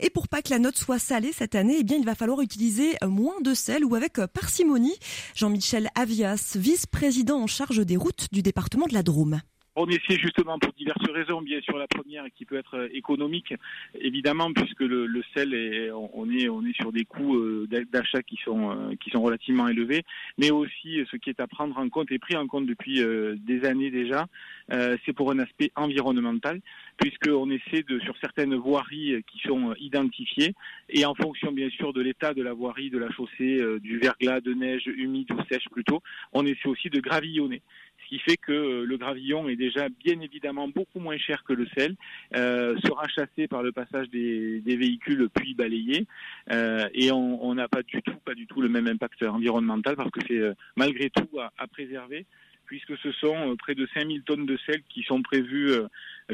Et 0.00 0.10
pour 0.10 0.28
pas 0.28 0.40
que 0.40 0.50
la 0.50 0.58
note 0.58 0.78
soit 0.78 0.98
salée 0.98 1.32
cette 1.36 1.54
année, 1.54 1.76
eh 1.80 1.84
bien, 1.84 1.98
il 1.98 2.06
va 2.06 2.14
falloir 2.14 2.40
utiliser 2.40 2.96
moins 3.06 3.40
de 3.42 3.52
sel 3.52 3.84
ou 3.84 3.94
avec 3.94 4.14
parcimonie. 4.32 4.96
Jean-Michel 5.34 5.90
Avias, 5.94 6.56
vice-président 6.56 7.42
en 7.42 7.46
charge 7.46 7.84
des 7.84 7.96
routes 7.96 8.28
du 8.32 8.42
département 8.42 8.86
de 8.86 8.94
la 8.94 9.02
Drôme. 9.02 9.40
On 9.80 9.86
essaie 9.86 10.18
justement 10.18 10.58
pour 10.58 10.72
diverses 10.72 11.08
raisons. 11.08 11.40
Bien 11.40 11.60
sûr, 11.60 11.78
la 11.78 11.86
première 11.86 12.24
qui 12.36 12.44
peut 12.44 12.56
être 12.56 12.76
euh, 12.76 12.88
économique, 12.92 13.54
évidemment, 14.00 14.52
puisque 14.52 14.80
le, 14.80 15.22
sel 15.36 15.54
est, 15.54 15.92
on 15.92 16.28
est, 16.28 16.48
on 16.48 16.64
est 16.66 16.74
sur 16.74 16.90
des 16.90 17.04
coûts 17.04 17.36
euh, 17.36 17.68
d'achat 17.92 18.20
qui 18.24 18.36
sont, 18.44 18.72
euh, 18.72 18.96
qui 19.00 19.10
sont 19.10 19.22
relativement 19.22 19.68
élevés, 19.68 20.02
mais 20.36 20.50
aussi 20.50 21.00
ce 21.08 21.16
qui 21.16 21.30
est 21.30 21.38
à 21.38 21.46
prendre 21.46 21.78
en 21.78 21.88
compte 21.90 22.10
et 22.10 22.18
pris 22.18 22.34
en 22.34 22.48
compte 22.48 22.66
depuis 22.66 23.00
des 23.36 23.64
années 23.64 23.90
déjà, 23.90 24.26
c'est 24.70 25.12
pour 25.12 25.30
un 25.30 25.38
aspect 25.38 25.70
environnemental, 25.76 26.60
puisqu'on 26.96 27.48
essaie 27.50 27.84
de, 27.84 28.00
sur 28.00 28.16
certaines 28.18 28.54
voiries 28.56 29.22
qui 29.30 29.38
sont 29.46 29.74
identifiées, 29.78 30.54
et 30.88 31.04
en 31.04 31.14
fonction 31.14 31.52
bien 31.52 31.70
sûr 31.70 31.92
de 31.92 32.00
l'état 32.00 32.34
de 32.34 32.42
la 32.42 32.52
voirie, 32.52 32.90
de 32.90 32.98
la 32.98 33.10
chaussée, 33.10 33.62
du 33.80 33.98
verglas, 33.98 34.40
de 34.40 34.54
neige 34.54 34.86
humide 34.86 35.30
ou 35.30 35.38
sèche 35.50 35.68
plutôt, 35.70 36.02
on 36.32 36.44
essaie 36.46 36.68
aussi 36.68 36.90
de 36.90 37.00
gravillonner 37.00 37.62
qui 38.08 38.18
fait 38.18 38.36
que 38.36 38.52
euh, 38.52 38.84
le 38.84 38.96
gravillon 38.96 39.48
est 39.48 39.56
déjà 39.56 39.88
bien 39.88 40.18
évidemment 40.20 40.68
beaucoup 40.68 40.98
moins 40.98 41.18
cher 41.18 41.44
que 41.44 41.52
le 41.52 41.66
sel, 41.76 41.94
euh, 42.34 42.76
sera 42.84 43.06
chassé 43.08 43.46
par 43.46 43.62
le 43.62 43.72
passage 43.72 44.08
des, 44.08 44.62
véhicules 44.64 45.28
puis 45.34 45.54
balayé, 45.54 46.06
euh, 46.52 46.88
et 46.94 47.10
on 47.10 47.54
n'a 47.54 47.68
pas 47.68 47.82
du 47.82 48.46
tout, 48.46 48.60
le 48.60 48.68
même 48.68 48.86
impact 48.86 49.22
environnemental 49.24 49.96
parce 49.96 50.10
que 50.10 50.20
c'est 50.26 50.40
malgré 50.76 51.10
tout 51.10 51.28
à, 51.38 51.66
préserver 51.66 52.26
puisque 52.66 52.96
ce 52.98 53.12
sont 53.12 53.56
près 53.58 53.74
de 53.74 53.88
5000 53.94 54.22
tonnes 54.22 54.46
de 54.46 54.56
sel 54.66 54.82
qui 54.88 55.02
sont 55.02 55.22
prévues 55.22 55.72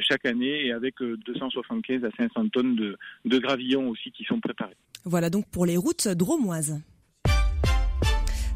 chaque 0.01 0.27
année 0.27 0.67
et 0.67 0.73
avec 0.73 0.97
275 1.01 2.05
à 2.05 2.11
500 2.17 2.49
tonnes 2.49 2.77
de, 2.77 2.97
de 3.25 3.39
gravillons 3.39 3.89
aussi 3.89 4.11
qui 4.11 4.25
sont 4.25 4.41
préparés. 4.41 4.77
Voilà 5.05 5.31
donc 5.31 5.49
pour 5.51 5.65
les 5.65 5.77
routes 5.77 6.09
dromoises. 6.09 6.83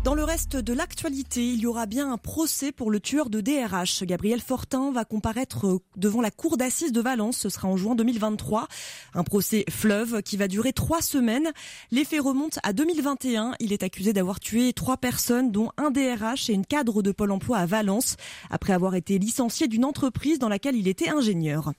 Dans 0.05 0.15
le 0.15 0.23
reste 0.23 0.57
de 0.57 0.73
l'actualité, 0.73 1.45
il 1.53 1.61
y 1.61 1.67
aura 1.67 1.87
bien 1.87 2.11
un 2.11 2.19
procès 2.19 2.71
pour 2.71 2.91
le 2.91 3.01
tueur 3.01 3.31
de 3.31 3.41
DRH. 3.41 4.05
Gabriel 4.05 4.41
Fortin 4.41 4.93
va 4.93 5.05
comparaître 5.05 5.81
devant 5.97 6.21
la 6.21 6.31
cour 6.31 6.57
d'assises 6.57 6.93
de 6.93 7.01
Valence. 7.01 7.39
Ce 7.39 7.49
sera 7.49 7.67
en 7.67 7.77
juin 7.77 7.97
2023. 7.97 8.69
Un 9.15 9.25
procès 9.25 9.65
fleuve 9.69 10.23
qui 10.23 10.37
va 10.37 10.47
durer 10.47 10.73
trois 10.73 11.03
semaines. 11.03 11.51
Les 11.91 12.05
faits 12.05 12.23
remontent 12.23 12.61
à 12.63 12.73
2021. 12.73 13.55
Il 13.59 13.73
est 13.73 13.83
accusé 13.83 14.13
d'avoir 14.13 14.39
tué 14.39 14.73
trois 14.73 14.97
personnes, 14.97 15.51
dont 15.51 15.73
un 15.77 15.91
DRH 15.91 16.49
et 16.49 16.53
une 16.53 16.65
cadre 16.65 17.03
de 17.03 17.11
Pôle 17.11 17.33
emploi 17.33 17.59
à 17.59 17.67
Valence, 17.67 18.17
après 18.51 18.73
avoir 18.73 18.95
été 18.95 19.19
licencié 19.19 19.67
d'une 19.67 19.85
entreprise 19.85 20.39
dans 20.39 20.49
laquelle 20.49 20.77
il 20.77 20.87
était 20.87 21.11
ingénieur. 21.11 21.73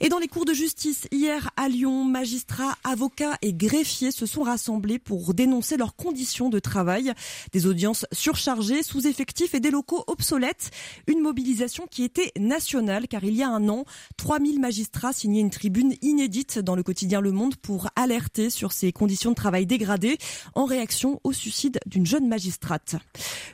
Et 0.00 0.10
dans 0.10 0.18
les 0.18 0.28
cours 0.28 0.44
de 0.44 0.52
justice, 0.52 1.08
hier 1.10 1.50
à 1.56 1.68
Lyon, 1.68 2.04
magistrats, 2.04 2.76
avocats 2.84 3.38
et 3.40 3.54
greffiers 3.54 4.12
se 4.12 4.26
sont 4.26 4.42
rassemblés 4.42 4.98
pour 4.98 5.32
dénoncer 5.32 5.78
leurs 5.78 5.96
conditions 5.96 6.50
de 6.50 6.58
travail. 6.58 7.14
Des 7.54 7.68
audiences 7.68 8.04
surchargées, 8.10 8.82
sous-effectifs 8.82 9.54
et 9.54 9.60
des 9.60 9.70
locaux 9.70 10.02
obsolètes. 10.08 10.72
Une 11.06 11.20
mobilisation 11.20 11.86
qui 11.88 12.02
était 12.02 12.32
nationale 12.36 13.06
car 13.06 13.22
il 13.22 13.36
y 13.36 13.44
a 13.44 13.48
un 13.48 13.68
an, 13.68 13.84
3000 14.16 14.58
magistrats 14.58 15.12
signaient 15.12 15.40
une 15.40 15.50
tribune 15.50 15.94
inédite 16.02 16.58
dans 16.58 16.74
le 16.74 16.82
quotidien 16.82 17.20
Le 17.20 17.30
Monde 17.30 17.54
pour 17.54 17.90
alerter 17.94 18.50
sur 18.50 18.72
ces 18.72 18.90
conditions 18.90 19.30
de 19.30 19.36
travail 19.36 19.66
dégradées 19.66 20.18
en 20.56 20.64
réaction 20.64 21.20
au 21.22 21.32
suicide 21.32 21.78
d'une 21.86 22.04
jeune 22.04 22.26
magistrate. 22.26 22.96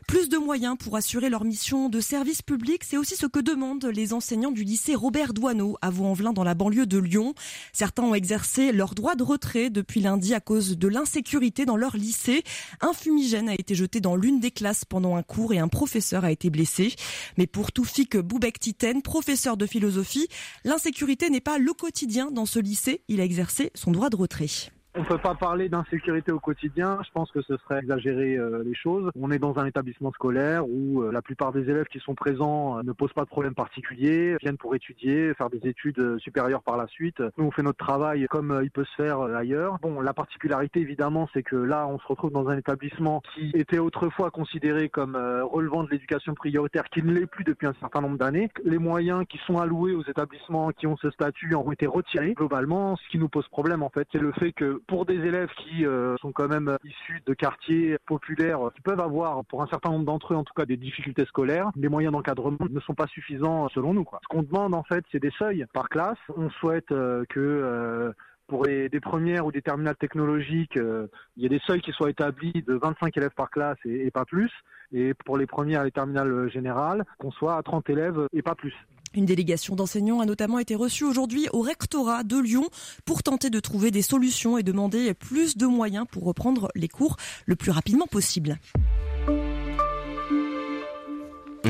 Plus 0.09 0.31
de 0.31 0.39
moyens 0.39 0.79
pour 0.79 0.97
assurer 0.97 1.29
leur 1.29 1.45
mission 1.45 1.91
de 1.91 2.01
service 2.01 2.41
public, 2.41 2.85
c'est 2.85 2.97
aussi 2.97 3.17
ce 3.17 3.27
que 3.27 3.39
demandent 3.39 3.85
les 3.85 4.15
enseignants 4.15 4.51
du 4.51 4.65
lycée 4.65 4.95
Robert 4.95 5.35
Douaneau 5.35 5.77
à 5.83 5.91
Vaux-en-Velin 5.91 6.33
dans 6.33 6.43
la 6.43 6.55
banlieue 6.55 6.87
de 6.87 6.97
Lyon. 6.97 7.35
Certains 7.75 8.05
ont 8.05 8.15
exercé 8.15 8.73
leur 8.73 8.95
droit 8.95 9.15
de 9.15 9.25
retrait 9.25 9.69
depuis 9.69 10.01
lundi 10.01 10.33
à 10.33 10.41
cause 10.41 10.79
de 10.79 10.89
l'insécurité 10.89 11.67
dans 11.67 11.77
leur 11.77 11.99
lycée. 11.99 12.45
Un 12.81 12.95
fumigène 12.95 13.51
a 13.51 13.55
été 13.55 13.75
jeté 13.75 13.90
dans 13.99 14.15
l'une 14.15 14.39
des 14.39 14.53
classes 14.53 14.85
pendant 14.85 15.17
un 15.17 15.25
cours 15.25 15.53
et 15.53 15.59
un 15.59 15.69
professeur 15.69 16.25
a 16.25 16.31
été 16.31 16.51
blessé. 16.51 16.95
Mais 17.37 17.49
pour 17.49 17.73
Toufik 17.73 18.17
Boubek-Titen, 18.17 19.03
professeur 19.03 19.57
de 19.57 19.67
philosophie, 19.67 20.29
l'insécurité 20.65 21.31
n'est 21.31 21.41
pas 21.41 21.59
le 21.59 21.73
quotidien 21.73 22.31
dans 22.31 22.47
ce 22.47 22.61
lycée. 22.61 23.03
Il 23.09 23.21
a 23.21 23.25
exercé 23.25 23.73
son 23.75 23.91
droit 23.91 24.11
de 24.11 24.17
retrait. 24.17 24.71
On 24.97 25.03
ne 25.03 25.05
peut 25.05 25.19
pas 25.19 25.37
parler 25.37 25.69
d'insécurité 25.69 26.33
au 26.33 26.41
quotidien. 26.41 26.99
Je 27.07 27.11
pense 27.13 27.31
que 27.31 27.41
ce 27.43 27.57
serait 27.59 27.79
exagérer 27.79 28.35
euh, 28.35 28.65
les 28.65 28.75
choses. 28.75 29.09
On 29.15 29.31
est 29.31 29.39
dans 29.39 29.57
un 29.61 29.67
établissement 29.67 30.11
scolaire 30.11 30.69
où 30.69 31.03
euh, 31.03 31.13
la 31.13 31.23
plupart 31.23 31.53
des 31.53 31.71
élèves 31.71 31.85
qui 31.85 32.01
sont 32.01 32.17
présents 32.17 32.77
euh, 32.77 32.83
ne 32.83 32.91
posent 32.91 33.13
pas 33.13 33.23
de 33.23 33.29
problème 33.29 33.55
particulier, 33.55 34.37
viennent 34.41 34.57
pour 34.57 34.75
étudier, 34.75 35.33
faire 35.35 35.49
des 35.49 35.65
études 35.69 36.19
supérieures 36.19 36.65
par 36.65 36.77
la 36.77 36.89
suite. 36.89 37.23
Nous, 37.39 37.45
on 37.45 37.53
fait 37.53 37.63
notre 37.63 37.79
travail 37.79 38.27
comme 38.29 38.61
il 38.65 38.73
peut 38.73 38.85
se 38.85 38.95
faire 38.97 39.21
ailleurs. 39.21 39.79
Bon, 39.81 40.01
la 40.01 40.13
particularité, 40.13 40.81
évidemment, 40.81 41.29
c'est 41.33 41.45
que 41.45 41.55
là, 41.55 41.87
on 41.87 42.01
se 42.01 42.07
retrouve 42.09 42.33
dans 42.33 42.49
un 42.49 42.59
établissement 42.59 43.23
qui 43.37 43.53
était 43.55 43.79
autrefois 43.79 44.33
considéré 44.33 44.89
comme 44.89 45.15
relevant 45.15 45.85
de 45.85 45.91
l'éducation 45.91 46.35
prioritaire, 46.35 46.85
qui 46.91 47.05
ne 47.05 47.13
l'est 47.13 47.27
plus 47.27 47.45
depuis 47.45 47.69
un 47.69 47.75
certain 47.79 48.01
nombre 48.01 48.19
d'années. 48.19 48.51
Les 48.65 48.79
moyens 48.79 49.25
qui 49.29 49.39
sont 49.47 49.59
alloués 49.59 49.95
aux 49.95 50.05
établissements 50.05 50.73
qui 50.73 50.89
ont 50.89 50.97
ce 50.97 51.11
statut 51.11 51.55
ont 51.55 51.71
été 51.71 51.87
retirés. 51.87 52.35
Globalement, 52.35 52.97
ce 52.97 53.09
qui 53.09 53.19
nous 53.19 53.29
pose 53.29 53.47
problème, 53.49 53.85
en 53.85 53.91
fait, 53.91 54.09
c'est 54.11 54.19
le 54.19 54.33
fait 54.33 54.53
que 54.53 54.80
pour 54.87 55.07
des 55.07 55.15
élèves 55.15 55.51
qui 55.57 55.85
euh, 55.85 56.17
sont 56.21 56.33
quand 56.33 56.49
même 56.49 56.77
issus 56.85 57.23
de 57.27 57.35
quartiers 57.35 57.97
populaires, 58.07 58.61
qui 58.75 58.81
peuvent 58.81 59.01
avoir, 59.01 59.45
pour 59.45 59.63
un 59.63 59.67
certain 59.67 59.91
nombre 59.91 60.05
d'entre 60.05 60.35
eux 60.35 60.37
en 60.37 60.45
tout 60.45 60.55
cas, 60.55 60.65
des 60.65 60.77
difficultés 60.77 61.25
scolaires, 61.25 61.71
les 61.77 61.89
moyens 61.89 62.13
d'encadrement 62.13 62.59
ne 62.69 62.81
sont 62.81 62.95
pas 62.95 63.07
suffisants 63.07 63.69
selon 63.69 63.95
nous. 63.95 64.05
Ce 64.23 64.29
qu'on 64.29 64.43
demande 64.43 64.75
en 64.75 64.83
fait, 64.83 65.05
c'est 65.13 65.21
des 65.21 65.33
seuils 65.39 65.65
par 65.73 65.89
classe. 65.89 66.19
On 66.37 66.51
souhaite 66.51 66.93
euh, 66.93 67.25
que 67.29 67.41
euh, 67.41 68.13
pour 68.47 68.65
les, 68.65 68.89
premières 69.01 69.47
ou 69.47 69.53
des 69.53 69.63
terminales 69.63 69.97
technologiques, 69.97 70.75
il 70.75 71.43
y 71.43 71.47
a 71.47 71.49
des 71.49 71.61
seuils 71.61 71.81
qui 71.81 71.93
soient 71.93 72.11
établis 72.11 72.65
de 72.67 72.75
25 72.75 73.17
élèves 73.17 73.35
par 73.37 73.49
classe 73.49 73.79
et, 73.85 74.07
et 74.07 74.11
pas 74.11 74.25
plus. 74.25 74.51
Et 74.93 75.15
pour 75.15 75.39
les 75.39 75.47
premières 75.47 75.83
et 75.83 75.85
les 75.85 75.93
terminales 75.93 76.51
générales, 76.51 77.05
qu'on 77.19 77.31
soit 77.31 77.57
à 77.57 77.63
30 77.63 77.89
élèves 77.91 78.27
et 78.33 78.43
pas 78.43 78.57
plus. 78.57 78.75
Une 79.13 79.27
délégation 79.27 79.75
d'enseignants 79.75 80.21
a 80.21 80.27
notamment 80.27 80.61
été 80.61 80.77
reçue 80.77 81.05
aujourd'hui 81.05 81.49
au 81.53 81.63
rectorat 81.63 82.23
de 82.23 82.39
Lyon 82.39 82.69
pour 83.05 83.25
tenter 83.25 83.51
de 83.51 83.59
trouver 83.59 83.91
des 83.91 84.03
solutions 84.03 84.57
et 84.57 84.63
demander 84.63 85.15
plus 85.15 85.57
de 85.57 85.67
moyens 85.67 86.07
pour 86.11 86.25
reprendre 86.25 86.69
les 86.77 86.89
cours 86.89 87.17
le 87.45 87.57
plus 87.57 87.73
rapidement 87.73 88.07
possible. 88.07 88.59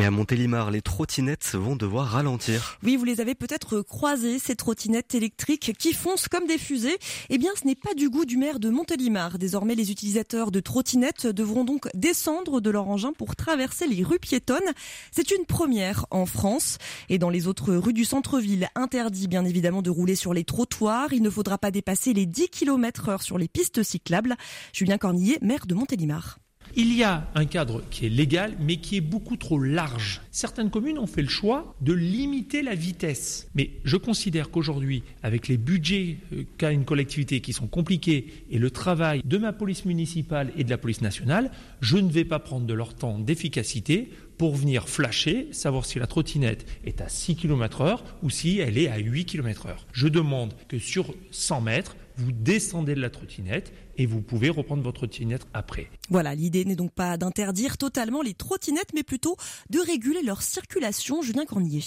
Et 0.01 0.05
à 0.07 0.11
Montélimar, 0.11 0.71
les 0.71 0.81
trottinettes 0.81 1.51
vont 1.53 1.77
devoir 1.77 2.07
ralentir. 2.07 2.79
Oui, 2.83 2.97
vous 2.97 3.05
les 3.05 3.21
avez 3.21 3.35
peut-être 3.35 3.83
croisées, 3.83 4.39
ces 4.39 4.57
trottinettes 4.57 5.15
électriques 5.15 5.75
qui 5.79 5.93
foncent 5.93 6.27
comme 6.27 6.47
des 6.47 6.57
fusées. 6.57 6.97
Eh 7.29 7.37
bien, 7.37 7.51
ce 7.61 7.67
n'est 7.67 7.75
pas 7.75 7.93
du 7.93 8.09
goût 8.09 8.25
du 8.25 8.39
maire 8.39 8.61
de 8.61 8.71
Montélimar. 8.71 9.37
Désormais, 9.37 9.75
les 9.75 9.91
utilisateurs 9.91 10.53
de 10.53 10.61
trottinettes 10.61 11.27
devront 11.27 11.65
donc 11.65 11.87
descendre 11.93 12.63
de 12.63 12.71
leur 12.71 12.89
engin 12.89 13.13
pour 13.13 13.37
traverser 13.37 13.87
les 13.87 14.03
rues 14.03 14.19
piétonnes. 14.19 14.73
C'est 15.13 15.33
une 15.33 15.45
première 15.45 16.07
en 16.11 16.25
France. 16.25 16.79
Et 17.11 17.19
dans 17.19 17.29
les 17.29 17.47
autres 17.47 17.75
rues 17.75 17.93
du 17.93 18.07
centre-ville, 18.07 18.69
interdit 18.77 19.29
bien 19.29 19.45
évidemment 19.45 19.83
de 19.83 19.91
rouler 19.91 20.15
sur 20.15 20.33
les 20.33 20.45
trottoirs. 20.45 21.13
Il 21.13 21.21
ne 21.21 21.29
faudra 21.29 21.59
pas 21.59 21.71
dépasser 21.71 22.15
les 22.15 22.25
10 22.25 22.49
km 22.49 23.11
heure 23.11 23.23
sur 23.23 23.37
les 23.37 23.49
pistes 23.49 23.83
cyclables. 23.83 24.37
Julien 24.73 24.97
Cornillet, 24.97 25.37
maire 25.43 25.67
de 25.67 25.75
Montélimar. 25.75 26.39
Il 26.77 26.95
y 26.95 27.03
a 27.03 27.29
un 27.35 27.47
cadre 27.47 27.83
qui 27.91 28.07
est 28.07 28.11
légal, 28.11 28.55
mais 28.61 28.77
qui 28.77 28.97
est 28.97 29.01
beaucoup 29.01 29.37
trop 29.37 29.59
large. 29.59 30.21
Certaines 30.31 30.71
communes 30.71 30.99
ont 30.99 31.07
fait 31.07 31.23
le 31.23 31.29
choix 31.29 31.75
de 31.81 31.93
limiter 31.93 32.63
la 32.63 32.75
vitesse. 32.75 33.49
Mais 33.55 33.71
je 33.85 33.97
considère 33.97 34.51
qu'aujourd'hui, 34.51 35.03
avec 35.23 35.49
les 35.49 35.57
budgets 35.57 36.19
euh, 36.33 36.45
qu'a 36.59 36.71
une 36.71 36.85
collectivité 36.85 37.41
qui 37.41 37.53
sont 37.53 37.67
compliqués 37.67 38.45
et 38.51 38.59
le 38.59 38.71
travail 38.71 39.23
de 39.25 39.39
ma 39.39 39.53
police 39.53 39.85
municipale 39.85 40.53
et 40.57 40.65
de 40.65 40.71
la 40.71 40.79
police 40.79 41.01
nationale, 41.01 41.51
je 41.81 41.97
ne 41.97 42.09
vais 42.09 42.25
pas 42.25 42.39
prendre 42.39 42.67
de 42.67 42.75
leur 42.75 42.95
temps 42.95 43.19
d'efficacité 43.19 44.11
pour 44.39 44.55
venir 44.57 44.89
flasher, 44.89 45.49
savoir 45.53 45.85
si 45.85 45.99
la 45.99 46.07
trottinette 46.07 46.67
est 46.85 47.03
à 47.03 47.09
6 47.09 47.37
km 47.37 47.83
heure 47.83 48.05
ou 48.23 48.31
si 48.31 48.59
elle 48.59 48.79
est 48.79 48.89
à 48.89 48.97
8 48.97 49.27
km 49.27 49.67
heure. 49.67 49.87
Je 49.93 50.09
demande 50.09 50.55
que 50.69 50.79
sur 50.79 51.15
100 51.31 51.61
mètres, 51.61 51.97
vous 52.17 52.33
descendez 52.33 52.95
de 52.95 53.01
la 53.01 53.11
trottinette 53.11 53.73
et 54.01 54.07
vous 54.07 54.23
pouvez 54.23 54.49
reprendre 54.49 54.83
votre 54.83 55.01
trottinette 55.01 55.47
après. 55.53 55.91
Voilà, 56.09 56.35
l'idée 56.35 56.65
n'est 56.65 56.75
donc 56.75 56.91
pas 56.91 57.19
d'interdire 57.19 57.77
totalement 57.77 58.23
les 58.23 58.33
trottinettes, 58.33 58.95
mais 58.95 59.03
plutôt 59.03 59.37
de 59.69 59.79
réguler 59.79 60.23
leur 60.23 60.41
circulation. 60.41 61.21
Julien 61.21 61.45
Cornier. 61.45 61.83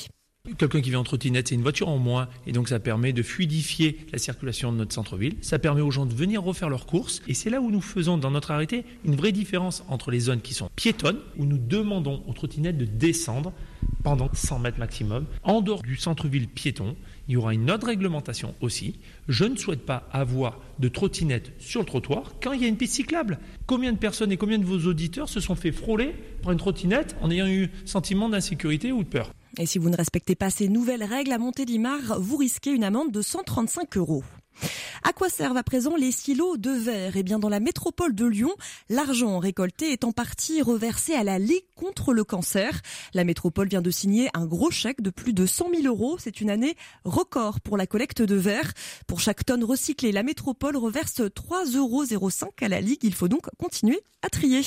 Quelqu'un 0.58 0.82
qui 0.82 0.90
vient 0.90 1.00
en 1.00 1.06
trottinette, 1.06 1.48
c'est 1.48 1.56
une 1.56 1.62
voiture 1.62 1.88
en 1.88 1.98
moins, 1.98 2.28
et 2.46 2.52
donc 2.52 2.68
ça 2.68 2.78
permet 2.78 3.14
de 3.14 3.24
fluidifier 3.24 4.06
la 4.12 4.18
circulation 4.18 4.74
de 4.74 4.78
notre 4.78 4.94
centre-ville. 4.94 5.38
Ça 5.40 5.58
permet 5.58 5.80
aux 5.80 5.90
gens 5.90 6.06
de 6.06 6.14
venir 6.14 6.44
refaire 6.44 6.68
leurs 6.68 6.86
courses, 6.86 7.22
et 7.30 7.34
c'est 7.34 7.50
là 7.50 7.62
où 7.62 7.72
nous 7.72 7.80
faisons 7.80 8.18
dans 8.18 8.30
notre 8.30 8.52
arrêté 8.52 8.84
une 9.06 9.16
vraie 9.16 9.32
différence 9.32 9.86
entre 9.88 10.12
les 10.12 10.20
zones 10.20 10.42
qui 10.42 10.54
sont 10.54 10.70
piétonnes, 10.76 11.20
où 11.38 11.46
nous 11.46 11.58
demandons 11.58 12.22
aux 12.28 12.34
trottinettes 12.34 12.78
de 12.78 12.84
descendre 12.84 13.54
pendant 14.04 14.30
100 14.34 14.60
mètres 14.60 14.80
maximum, 14.80 15.28
en 15.44 15.62
dehors 15.62 15.82
du 15.82 15.96
centre-ville 15.96 16.50
piéton. 16.50 16.98
Il 17.30 17.36
y 17.36 17.38
aura 17.38 17.54
une 17.54 17.72
autre 17.72 17.88
réglementation 17.88 18.54
aussi. 18.60 19.00
Je 19.30 19.46
ne 19.46 19.56
souhaite 19.56 19.86
pas 19.86 20.10
avoir 20.12 20.60
de 20.78 20.90
trottinettes 20.90 21.54
sur 21.58 21.80
le 21.80 21.86
trottoir 21.86 22.34
quand 22.42 22.52
il 22.52 22.62
y 22.62 22.66
a 22.66 22.68
une 22.68 22.76
piste 22.76 22.96
cyclable. 22.96 23.40
Combien 23.66 23.94
de 23.94 23.98
personnes 23.98 24.34
et 24.34 24.38
combien 24.38 24.60
de 24.60 24.66
vos 24.66 24.90
auditeurs 24.90 25.30
se 25.30 25.40
sont 25.40 25.56
fait 25.56 25.72
frôler 25.72 26.14
par 26.42 26.52
une 26.52 26.60
trottinette 26.60 27.16
en 27.22 27.32
ayant 27.32 27.48
eu 27.48 27.70
sentiment 27.86 28.28
d'insécurité 28.28 28.92
ou 28.92 29.04
de 29.04 29.10
peur? 29.10 29.32
Et 29.58 29.66
si 29.66 29.78
vous 29.78 29.90
ne 29.90 29.98
respectez 29.98 30.36
pas 30.36 30.50
ces 30.50 30.68
nouvelles 30.68 31.04
règles 31.04 31.32
à 31.32 31.38
Montélimar, 31.38 32.20
vous 32.20 32.38
risquez 32.38 32.72
une 32.72 32.84
amende 32.84 33.12
de 33.12 33.22
135 33.22 33.98
euros. 33.98 34.24
À 35.04 35.14
quoi 35.14 35.30
servent 35.30 35.58
à 35.58 35.64
présent 35.64 35.96
les 35.96 36.12
silos 36.12 36.58
de 36.58 36.70
verre? 36.72 37.18
Eh 37.18 37.24
bien, 37.24 37.40
dans 37.40 37.50
la 37.50 37.60
métropole 37.60 38.16
de 38.16 38.26
Lyon, 38.26 38.54
l'argent 38.90 39.40
récolté 39.40 39.92
est 39.92 40.04
en 40.04 40.12
partie 40.12 40.62
reversé 40.62 41.14
à 41.14 41.24
la 41.24 41.40
Ligue 41.40 41.66
contre 41.76 42.14
le 42.14 42.24
cancer. 42.24 42.82
La 43.14 43.24
métropole 43.24 43.68
vient 43.68 43.82
de 43.82 43.92
signer 43.92 44.30
un 44.34 44.46
gros 44.46 44.72
chèque 44.72 45.02
de 45.02 45.10
plus 45.10 45.34
de 45.34 45.46
100 45.46 45.70
000 45.82 45.88
euros. 45.88 46.18
C'est 46.20 46.42
une 46.42 46.50
année 46.50 46.76
record 47.04 47.60
pour 47.62 47.78
la 47.78 47.88
collecte 47.88 48.22
de 48.22 48.36
verre. 48.36 48.74
Pour 49.08 49.20
chaque 49.20 49.46
tonne 49.46 49.64
recyclée, 49.64 50.12
la 50.12 50.24
métropole 50.24 50.78
reverse 50.78 51.20
3,05 51.20 51.76
euros 51.78 52.34
à 52.62 52.68
la 52.68 52.82
Ligue. 52.82 53.04
Il 53.04 53.14
faut 53.14 53.28
donc 53.28 53.50
continuer 53.58 54.02
à 54.22 54.30
trier. 54.30 54.62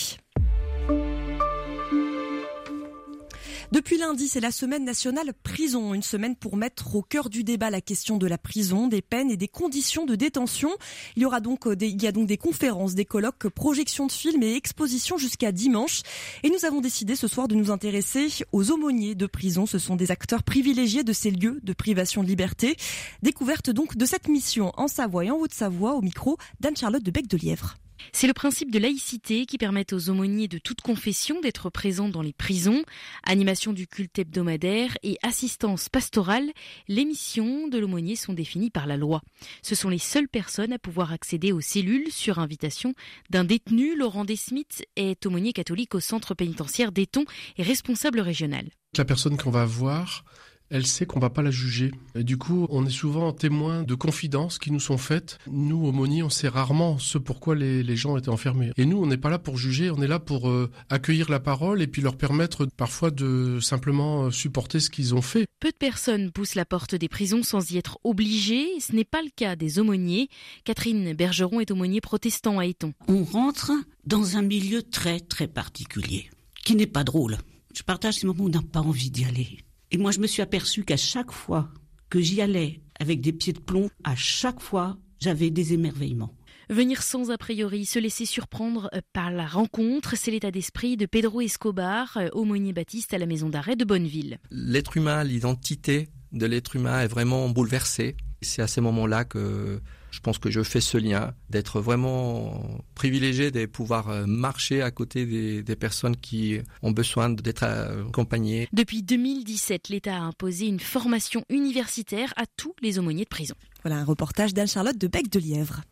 Depuis 3.72 3.98
lundi, 3.98 4.29
c'est 4.29 4.40
la 4.40 4.52
semaine 4.52 4.85
nationale 4.85 5.33
prison, 5.42 5.92
une 5.92 6.02
semaine 6.02 6.37
pour 6.37 6.57
mettre 6.57 6.94
au 6.94 7.02
cœur 7.02 7.29
du 7.29 7.42
débat 7.42 7.68
la 7.68 7.81
question 7.81 8.16
de 8.16 8.26
la 8.26 8.38
prison, 8.38 8.87
des 8.87 9.02
peines 9.02 9.29
et 9.29 9.37
des 9.37 9.48
conditions 9.48 10.07
de 10.07 10.14
détention. 10.14 10.70
Il 11.16 11.22
y 11.22 11.26
aura 11.26 11.40
donc 11.40 11.66
euh, 11.66 11.74
des, 11.74 11.88
il 11.88 12.00
y 12.00 12.07
a 12.07 12.12
donc 12.12 12.29
des 12.29 12.37
conférences, 12.37 12.94
des 12.94 13.05
colloques, 13.05 13.48
projections 13.48 14.07
de 14.07 14.12
films 14.12 14.44
et 14.44 14.55
expositions 14.55 15.18
jusqu'à 15.18 15.50
dimanche. 15.50 16.02
Et 16.44 16.50
nous 16.50 16.64
avons 16.64 16.81
décidé 16.81 17.16
ce 17.16 17.26
soir 17.26 17.48
de 17.48 17.57
nous 17.57 17.72
intéresser 17.72 18.29
aux 18.52 18.70
aumôniers 18.70 19.16
de 19.16 19.26
prison. 19.26 19.66
Ce 19.66 19.79
sont 19.79 19.96
des 19.96 20.12
acteurs 20.12 20.44
privilégiés 20.44 21.02
de 21.02 21.12
ces 21.12 21.33
lieux 21.33 21.59
de 21.64 21.72
privation 21.72 22.22
de 22.22 22.29
liberté. 22.29 22.76
Découverte 23.22 23.70
donc 23.70 23.96
de 23.96 24.05
cette 24.07 24.29
mission 24.29 24.72
en 24.76 24.87
Savoie 24.87 25.24
et 25.24 25.31
en 25.33 25.38
Haute-Savoie 25.38 25.94
au 25.94 26.02
micro 26.02 26.37
d'Anne-Charlotte 26.61 27.02
de 27.02 27.11
Bec-de-Lièvre. 27.11 27.76
C'est 28.12 28.26
le 28.26 28.32
principe 28.32 28.70
de 28.70 28.78
laïcité 28.78 29.46
qui 29.46 29.58
permet 29.58 29.92
aux 29.92 30.10
aumôniers 30.10 30.48
de 30.48 30.58
toute 30.58 30.80
confession 30.80 31.40
d'être 31.40 31.70
présents 31.70 32.08
dans 32.08 32.22
les 32.22 32.32
prisons, 32.32 32.84
animation 33.22 33.72
du 33.72 33.86
culte 33.86 34.18
hebdomadaire 34.18 34.96
et 35.02 35.18
assistance 35.22 35.88
pastorale. 35.88 36.50
Les 36.88 37.04
missions 37.04 37.68
de 37.68 37.78
l'aumônier 37.78 38.16
sont 38.16 38.32
définies 38.32 38.70
par 38.70 38.86
la 38.86 38.96
loi. 38.96 39.22
Ce 39.62 39.74
sont 39.74 39.88
les 39.88 39.98
seules 39.98 40.28
personnes 40.28 40.72
à 40.72 40.78
pouvoir 40.78 41.12
accéder 41.12 41.52
aux 41.52 41.60
cellules 41.60 42.10
sur 42.10 42.38
invitation 42.38 42.94
d'un 43.30 43.44
détenu. 43.44 43.96
Laurent 43.96 44.24
Desmith 44.24 44.84
est 44.96 45.24
aumônier 45.26 45.52
catholique 45.52 45.94
au 45.94 46.00
centre 46.00 46.34
pénitentiaire 46.34 46.92
d'Eton 46.92 47.24
et 47.58 47.62
responsable 47.62 48.20
régional. 48.20 48.66
La 48.96 49.04
personne 49.04 49.36
qu'on 49.36 49.50
va 49.50 49.66
voir 49.66 50.24
elle 50.70 50.87
sait 50.87 51.07
qu'on 51.07 51.20
va 51.20 51.31
pas 51.31 51.42
la 51.42 51.50
juger. 51.50 51.92
Et 52.14 52.24
du 52.24 52.37
coup, 52.37 52.66
on 52.70 52.87
est 52.87 52.90
souvent 52.90 53.33
témoin 53.33 53.83
de 53.83 53.94
confidences 53.94 54.59
qui 54.59 54.72
nous 54.72 54.81
sont 54.81 54.98
faites. 54.98 55.38
Nous, 55.50 55.87
aumôniers, 55.87 56.22
on 56.22 56.31
sait 56.31 56.48
rarement 56.48 56.98
ce 56.98 57.18
pourquoi 57.18 57.55
les, 57.55 57.83
les 57.83 57.96
gens 57.96 58.16
étaient 58.16 58.29
enfermés. 58.29 58.72
Et 58.76 58.87
nous, 58.87 58.98
on 58.98 59.07
n'est 59.07 59.16
pas 59.16 59.31
là 59.31 59.38
pour 59.38 59.59
juger, 59.59 59.90
on 59.90 60.02
est 60.02 60.09
là 60.09 60.18
pour 60.18 60.48
euh, 60.48 60.70
accueillir 60.90 61.31
la 61.31 61.40
parole 61.40 61.83
et 61.83 61.87
puis 61.87 62.02
leur 62.02 62.16
permettre 62.16 62.66
parfois 62.66 63.11
de 63.11 63.59
simplement 63.61 64.24
euh, 64.24 64.31
supporter 64.31 64.81
ce 64.81 64.90
qu'ils 64.90 65.14
ont 65.14 65.22
fait. 65.22 65.46
Peu 65.61 65.70
de 65.70 65.76
personnes 65.76 66.33
poussent 66.33 66.55
la 66.55 66.64
porte 66.64 66.94
des 66.94 67.09
prisons 67.09 67.42
sans 67.42 67.70
y 67.70 67.79
être 67.79 67.98
obligées. 68.05 68.68
Ce 68.81 68.92
n'est 68.92 69.05
pas 69.05 69.22
le 69.22 69.31
cas 69.35 69.57
des 69.57 69.79
aumôniers. 69.79 70.29
Catherine 70.64 71.14
Bergeron 71.14 71.61
est 71.61 71.70
aumônier 71.70 72.00
protestant 72.00 72.59
à 72.59 72.66
Eton. 72.66 72.92
On 73.09 73.24
rentre 73.24 73.72
dans 74.07 74.37
un 74.37 74.42
milieu 74.42 74.83
très 74.83 75.20
très 75.20 75.48
particulier, 75.48 76.31
qui 76.64 76.76
n'est 76.76 76.87
pas 76.87 77.05
drôle. 77.05 77.38
Je 77.74 77.83
partage 77.83 78.14
ces 78.14 78.26
moments 78.26 78.44
où 78.44 78.46
on 78.46 78.50
n'a 78.50 78.62
pas 78.62 78.81
envie 78.81 79.11
d'y 79.11 79.24
aller. 79.24 79.59
Et 79.90 79.99
moi, 79.99 80.11
je 80.11 80.20
me 80.20 80.27
suis 80.27 80.42
aperçu 80.42 80.85
qu'à 80.85 80.96
chaque 80.96 81.31
fois 81.31 81.68
que 82.11 82.20
j'y 82.20 82.40
allais 82.40 82.81
avec 82.99 83.20
des 83.20 83.33
pieds 83.33 83.53
de 83.53 83.61
plomb, 83.61 83.88
à 84.05 84.16
chaque 84.16 84.61
fois, 84.61 84.96
j'avais 85.20 85.51
des 85.51 85.75
émerveillements. 85.75 86.35
Venir 86.68 87.03
sans 87.03 87.31
a 87.31 87.38
priori, 87.38 87.85
se 87.85 88.01
laisser 88.01 88.27
surprendre 88.27 88.90
euh, 88.92 89.01
par 89.12 89.31
la 89.31 89.46
rencontre, 89.46 90.16
c'est 90.16 90.33
l'état 90.33 90.51
d'esprit 90.51 90.96
de 90.96 91.07
Pedro 91.07 91.40
Escobar, 91.40 92.16
euh, 92.16 92.29
aumônier 92.33 92.72
baptiste 92.72 93.14
à 93.14 93.18
la 93.18 93.27
maison 93.27 93.49
d'arrêt 93.49 93.77
de 93.77 93.85
Bonneville. 93.85 94.38
L'être 94.51 94.96
humain, 94.96 95.22
l'identité 95.22 96.09
de 96.33 96.44
l'être 96.46 96.75
humain 96.75 97.01
est 97.03 97.07
vraiment 97.07 97.49
bouleversée. 97.49 98.16
C'est 98.42 98.62
à 98.62 98.66
ces 98.66 98.81
moments-là 98.81 99.25
que 99.25 99.81
je 100.16 100.20
pense 100.22 100.38
que 100.38 100.50
je 100.50 100.62
fais 100.62 100.81
ce 100.81 100.96
lien, 100.96 101.35
d'être 101.50 101.79
vraiment 101.81 102.83
privilégié 102.94 103.50
de 103.50 103.66
pouvoir 103.66 104.09
euh, 104.09 104.24
marcher 104.26 104.81
à 104.81 104.90
côté 104.90 105.26
des, 105.26 105.62
des 105.62 105.76
personnes 105.76 106.16
qui 106.16 106.59
ont 106.83 106.90
besoin 106.90 107.29
d'être 107.29 107.64
accompagnées. 107.64 108.66
Depuis 108.72 109.02
2017, 109.02 109.90
l'État 109.90 110.16
a 110.16 110.20
imposé 110.20 110.66
une 110.66 110.81
formation 110.81 111.44
universitaire 111.50 112.33
à 112.37 112.44
tous 112.57 112.74
les 112.81 112.98
aumôniers 112.98 113.24
de 113.24 113.29
prison. 113.29 113.55
Voilà 113.85 114.00
un 114.00 114.05
reportage 114.05 114.55
d'Anne-Charlotte 114.55 114.96
de 114.96 115.07
Bec 115.07 115.31
de 115.31 115.38
Lièvre. 115.38 115.83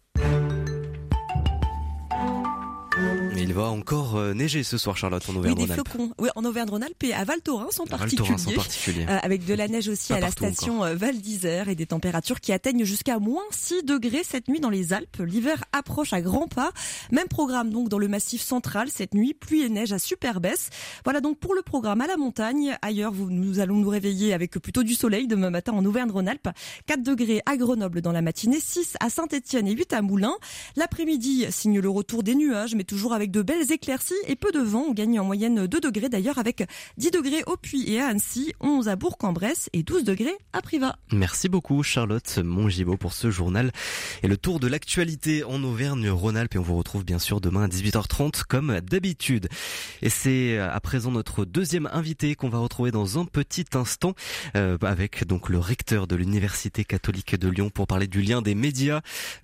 Il 3.44 3.52
va 3.52 3.64
encore 3.64 4.16
euh, 4.16 4.32
neiger 4.32 4.62
ce 4.62 4.78
soir, 4.78 4.96
Charlotte, 4.96 5.22
en 5.28 5.36
Auvergne-Rhône-Alpes. 5.36 5.70
Oui, 5.70 5.92
des 5.92 5.98
flocons. 5.98 6.14
Oui, 6.18 6.30
en 6.34 6.46
Auvergne-Rhône-Alpes 6.46 7.02
et 7.02 7.12
à 7.12 7.24
Val 7.24 7.42
Thorens 7.42 7.78
en 7.78 7.84
Val 7.84 7.98
particulier. 7.98 8.28
Thorens 8.28 8.46
en 8.48 8.52
particulier. 8.52 9.06
Euh, 9.06 9.18
avec 9.22 9.44
de 9.44 9.52
la 9.52 9.68
neige 9.68 9.88
aussi 9.88 10.08
Pas 10.08 10.16
à 10.16 10.20
la 10.20 10.30
station 10.30 10.82
euh, 10.82 10.94
Val 10.94 11.18
d'Isère 11.18 11.68
et 11.68 11.74
des 11.74 11.84
températures 11.84 12.40
qui 12.40 12.52
atteignent 12.52 12.84
jusqu'à 12.84 13.18
moins 13.18 13.42
6 13.50 13.82
degrés 13.84 14.22
cette 14.24 14.48
nuit 14.48 14.60
dans 14.60 14.70
les 14.70 14.94
Alpes. 14.94 15.18
L'hiver 15.18 15.62
approche 15.72 16.14
à 16.14 16.22
grands 16.22 16.48
pas. 16.48 16.72
Même 17.12 17.28
programme 17.28 17.68
donc 17.68 17.90
dans 17.90 17.98
le 17.98 18.08
massif 18.08 18.40
central 18.40 18.88
cette 18.90 19.12
nuit. 19.12 19.34
Pluie 19.34 19.62
et 19.62 19.68
neige 19.68 19.92
à 19.92 19.98
super 19.98 20.40
baisse. 20.40 20.70
Voilà 21.04 21.20
donc 21.20 21.38
pour 21.38 21.54
le 21.54 21.60
programme 21.60 22.00
à 22.00 22.06
la 22.06 22.16
montagne. 22.16 22.78
Ailleurs, 22.80 23.12
vous, 23.12 23.28
nous 23.30 23.60
allons 23.60 23.76
nous 23.76 23.90
réveiller 23.90 24.32
avec 24.32 24.52
plutôt 24.52 24.82
du 24.82 24.94
soleil 24.94 25.26
demain 25.26 25.50
matin 25.50 25.72
en 25.72 25.84
Auvergne-Rhône-Alpes. 25.84 26.48
4 26.86 27.02
degrés 27.02 27.42
à 27.44 27.58
Grenoble 27.58 28.00
dans 28.00 28.12
la 28.12 28.22
matinée, 28.22 28.58
6 28.58 28.94
à 29.00 29.10
Saint-Etienne 29.10 29.68
et 29.68 29.72
8 29.72 29.92
à 29.92 30.00
Moulins. 30.00 30.36
L'après-midi 30.76 31.44
signe 31.50 31.80
le 31.80 31.90
retour 31.90 32.22
des 32.22 32.34
nuages, 32.34 32.74
mais 32.74 32.84
toujours 32.84 33.12
avec 33.12 33.33
de 33.34 33.42
belles 33.42 33.72
éclaircies 33.72 34.14
et 34.28 34.36
peu 34.36 34.52
de 34.52 34.60
vent. 34.60 34.84
On 34.88 34.92
gagne 34.92 35.18
en 35.18 35.24
moyenne 35.24 35.66
2 35.66 35.80
degrés 35.80 36.08
d'ailleurs 36.08 36.38
avec 36.38 36.64
10 36.98 37.10
degrés 37.10 37.42
au 37.48 37.56
Puy 37.56 37.92
et 37.92 38.00
à 38.00 38.06
Annecy, 38.06 38.52
11 38.60 38.88
à 38.88 38.94
Bourg-en-Bresse 38.94 39.70
et 39.72 39.82
12 39.82 40.04
degrés 40.04 40.36
à 40.52 40.62
Privas. 40.62 40.94
Merci 41.10 41.48
beaucoup 41.48 41.82
Charlotte 41.82 42.38
Mongibaud 42.38 42.96
pour 42.96 43.12
ce 43.12 43.32
journal 43.32 43.72
et 44.22 44.28
le 44.28 44.36
tour 44.36 44.60
de 44.60 44.68
l'actualité 44.68 45.42
en 45.42 45.64
Auvergne-Rhône-Alpes 45.64 46.54
et 46.54 46.58
on 46.58 46.62
vous 46.62 46.76
retrouve 46.76 47.04
bien 47.04 47.18
sûr 47.18 47.40
demain 47.40 47.64
à 47.64 47.66
18h30 47.66 48.44
comme 48.48 48.80
d'habitude. 48.80 49.48
Et 50.00 50.10
c'est 50.10 50.56
à 50.58 50.78
présent 50.78 51.10
notre 51.10 51.44
deuxième 51.44 51.88
invité 51.92 52.36
qu'on 52.36 52.50
va 52.50 52.58
retrouver 52.58 52.92
dans 52.92 53.18
un 53.18 53.24
petit 53.24 53.66
instant 53.74 54.14
euh, 54.56 54.78
avec 54.82 55.26
donc 55.26 55.48
le 55.48 55.58
recteur 55.58 56.06
de 56.06 56.14
l'Université 56.14 56.84
catholique 56.84 57.34
de 57.34 57.48
Lyon 57.48 57.68
pour 57.68 57.88
parler 57.88 58.06
du 58.06 58.22
lien 58.22 58.42
des 58.42 58.54
médias 58.54 59.00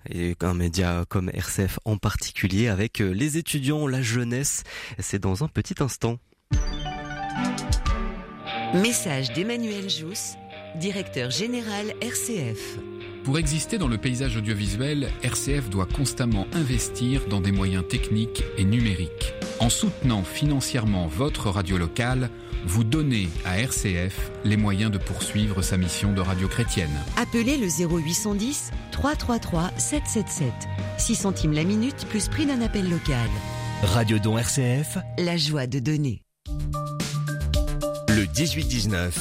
et 0.09 0.37
un 0.39 0.53
média 0.53 1.03
comme 1.09 1.29
RCF 1.33 1.77
en 1.83 1.97
particulier 1.97 2.69
avec 2.69 3.01
euh, 3.01 3.11
les 3.11 3.37
étudiants, 3.37 3.70
la 3.87 4.01
jeunesse. 4.01 4.63
C'est 4.99 5.19
dans 5.19 5.43
un 5.43 5.47
petit 5.47 5.75
instant. 5.79 6.17
Message 8.73 9.33
d'Emmanuel 9.33 9.89
Jousse, 9.89 10.35
directeur 10.75 11.29
général 11.29 11.93
RCF. 12.01 12.77
Pour 13.23 13.37
exister 13.37 13.77
dans 13.77 13.87
le 13.87 13.97
paysage 13.97 14.37
audiovisuel, 14.37 15.09
RCF 15.23 15.69
doit 15.69 15.85
constamment 15.85 16.47
investir 16.53 17.27
dans 17.27 17.41
des 17.41 17.51
moyens 17.51 17.87
techniques 17.87 18.43
et 18.57 18.63
numériques. 18.63 19.33
En 19.59 19.69
soutenant 19.69 20.23
financièrement 20.23 21.07
votre 21.07 21.49
radio 21.49 21.77
locale, 21.77 22.29
vous 22.65 22.83
donnez 22.83 23.29
à 23.45 23.59
RCF 23.59 24.31
les 24.43 24.57
moyens 24.57 24.91
de 24.91 24.97
poursuivre 24.97 25.61
sa 25.61 25.77
mission 25.77 26.13
de 26.13 26.21
radio 26.21 26.47
chrétienne. 26.47 26.89
Appelez 27.17 27.57
le 27.57 27.67
0810 27.67 28.71
333 28.91 29.71
777. 29.77 30.51
6 30.97 31.15
centimes 31.15 31.53
la 31.53 31.63
minute 31.63 32.07
plus 32.09 32.27
prix 32.27 32.45
d'un 32.45 32.61
appel 32.61 32.89
local. 32.89 33.29
Radio 33.83 34.19
Don 34.19 34.37
RCF, 34.37 34.97
La 35.17 35.37
joie 35.37 35.67
de 35.67 35.79
donner. 35.79 36.23
le 38.09 38.25
18-19. 38.25 39.11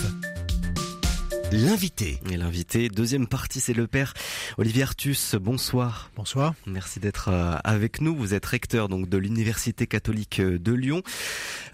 L'invité. 1.53 2.21
Et 2.31 2.37
l'invité, 2.37 2.89
deuxième 2.89 3.27
partie, 3.27 3.61
c'est 3.61 3.73
le 3.73 3.89
père 3.89 4.15
Olivier 4.57 4.85
Artus. 4.85 5.35
Bonsoir. 5.35 6.11
Bonsoir. 6.15 6.55
Merci 6.65 7.01
d'être 7.01 7.29
euh, 7.29 7.57
avec 7.65 8.01
nous. 8.01 8.15
Vous 8.15 8.35
êtes 8.35 8.47
recteur 8.47 8.89
donc 8.89 9.09
de 9.09 9.19
l'Université 9.19 9.89
catholique 9.89 10.39
euh, 10.39 10.61
de 10.61 10.73
Lyon. 10.73 11.03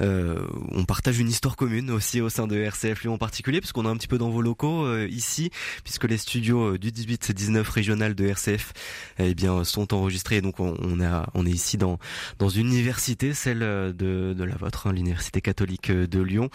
Euh, 0.00 0.46
on 0.72 0.84
partage 0.84 1.18
une 1.18 1.28
histoire 1.28 1.56
commune 1.56 1.90
aussi 1.90 2.22
au 2.22 2.30
sein 2.30 2.46
de 2.46 2.56
RCF 2.56 3.02
Lyon 3.02 3.14
en 3.14 3.18
particulier, 3.18 3.60
puisqu'on 3.60 3.84
est 3.84 3.88
un 3.88 3.96
petit 3.96 4.08
peu 4.08 4.16
dans 4.16 4.30
vos 4.30 4.40
locaux 4.40 4.86
euh, 4.86 5.06
ici, 5.10 5.50
puisque 5.84 6.04
les 6.04 6.16
studios 6.16 6.78
du 6.78 6.90
18-19 6.90 7.68
régional 7.68 8.14
de 8.14 8.26
RCF 8.26 8.72
eh 9.18 9.34
bien 9.34 9.62
sont 9.64 9.92
enregistrés. 9.92 10.40
Donc 10.40 10.58
on, 10.58 10.74
on, 10.80 11.02
a, 11.02 11.28
on 11.34 11.44
est 11.44 11.50
ici 11.50 11.76
dans 11.76 11.98
dans 12.38 12.48
une 12.48 12.68
université, 12.68 13.34
celle 13.34 13.58
de, 13.58 13.92
de 14.32 14.44
la 14.44 14.56
vôtre, 14.56 14.86
hein, 14.86 14.92
l'Université 14.92 15.42
catholique 15.42 15.90
de 15.90 16.20
Lyon. 16.22 16.48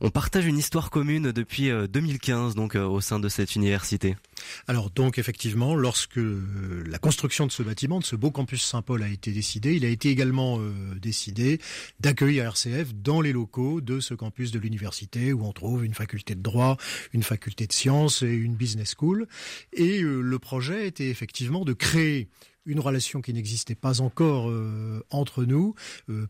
On 0.00 0.10
partage 0.10 0.46
une 0.46 0.58
histoire 0.58 0.90
commune 0.90 1.32
depuis 1.32 1.70
euh, 1.70 1.86
2015 1.86 2.54
euh, 2.60 2.86
au 2.86 3.00
sein 3.00 3.18
de 3.18 3.28
cette 3.28 3.56
université. 3.56 4.16
Alors 4.66 4.90
donc 4.90 5.18
effectivement, 5.18 5.74
lorsque 5.74 6.18
euh, 6.18 6.84
la 6.86 6.98
construction 6.98 7.46
de 7.46 7.52
ce 7.52 7.62
bâtiment, 7.62 7.98
de 7.98 8.04
ce 8.04 8.16
beau 8.16 8.30
campus 8.30 8.62
Saint-Paul 8.62 9.02
a 9.02 9.08
été 9.08 9.32
décidée, 9.32 9.74
il 9.74 9.84
a 9.84 9.88
été 9.88 10.10
également 10.10 10.58
euh, 10.58 10.72
décidé 11.00 11.60
d'accueillir 12.00 12.44
RCF 12.44 12.94
dans 12.94 13.20
les 13.20 13.32
locaux 13.32 13.80
de 13.80 14.00
ce 14.00 14.14
campus 14.14 14.50
de 14.50 14.58
l'université 14.58 15.32
où 15.32 15.44
on 15.44 15.52
trouve 15.52 15.84
une 15.84 15.94
faculté 15.94 16.34
de 16.34 16.42
droit, 16.42 16.76
une 17.12 17.22
faculté 17.22 17.66
de 17.66 17.72
sciences 17.72 18.22
et 18.22 18.32
une 18.32 18.54
business 18.54 18.94
school. 18.96 19.26
Et 19.72 20.00
le 20.00 20.38
projet 20.38 20.86
était 20.86 21.08
effectivement 21.08 21.64
de 21.64 21.72
créer 21.72 22.28
une 22.66 22.80
relation 22.80 23.22
qui 23.22 23.32
n'existait 23.32 23.74
pas 23.74 24.00
encore 24.00 24.52
entre 25.10 25.44
nous 25.44 25.74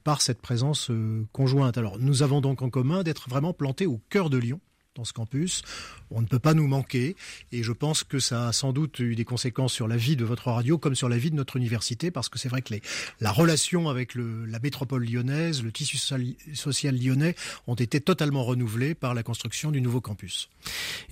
par 0.05 0.23
cette 0.23 0.41
présence 0.41 0.91
conjointe. 1.33 1.77
Alors 1.77 1.99
nous 1.99 2.23
avons 2.23 2.41
donc 2.41 2.63
en 2.63 2.71
commun 2.71 3.03
d'être 3.03 3.29
vraiment 3.29 3.53
plantés 3.53 3.87
au 3.87 4.01
cœur 4.09 4.31
de 4.31 4.39
Lyon 4.39 4.61
dans 5.01 5.05
ce 5.05 5.15
campus. 5.15 5.63
On 6.11 6.21
ne 6.21 6.27
peut 6.27 6.39
pas 6.39 6.53
nous 6.53 6.67
manquer 6.67 7.17
et 7.53 7.63
je 7.63 7.73
pense 7.73 8.05
que 8.05 8.19
ça 8.19 8.49
a 8.49 8.53
sans 8.53 8.73
doute 8.75 8.99
eu 8.99 9.15
des 9.15 9.25
conséquences 9.25 9.73
sur 9.73 9.89
la 9.89 9.97
vie 9.97 10.15
de 10.15 10.25
votre 10.27 10.49
radio 10.51 10.77
comme 10.77 10.95
sur 10.95 11.09
la 11.09 11.17
vie 11.17 11.31
de 11.31 11.37
notre 11.37 11.57
université 11.57 12.11
parce 12.11 12.29
que 12.29 12.39
c'est 12.39 12.51
vrai 12.51 12.61
que 12.61 12.75
les, 12.75 12.83
la 13.21 13.33
relation 13.33 13.89
avec 13.89 14.15
le, 14.15 14.45
la 14.45 14.59
métropole 14.59 15.05
lyonnaise, 15.07 15.63
le 15.63 15.73
tissu 15.73 15.97
social, 15.97 16.97
lyonnais 16.97 17.35
ont 17.67 17.77
été 17.77 18.01
totalement 18.01 18.45
renouvelés 18.45 18.95
par 18.95 19.15
la 19.15 19.23
construction 19.23 19.71
du 19.71 19.81
nouveau 19.81 20.03
campus. 20.03 20.51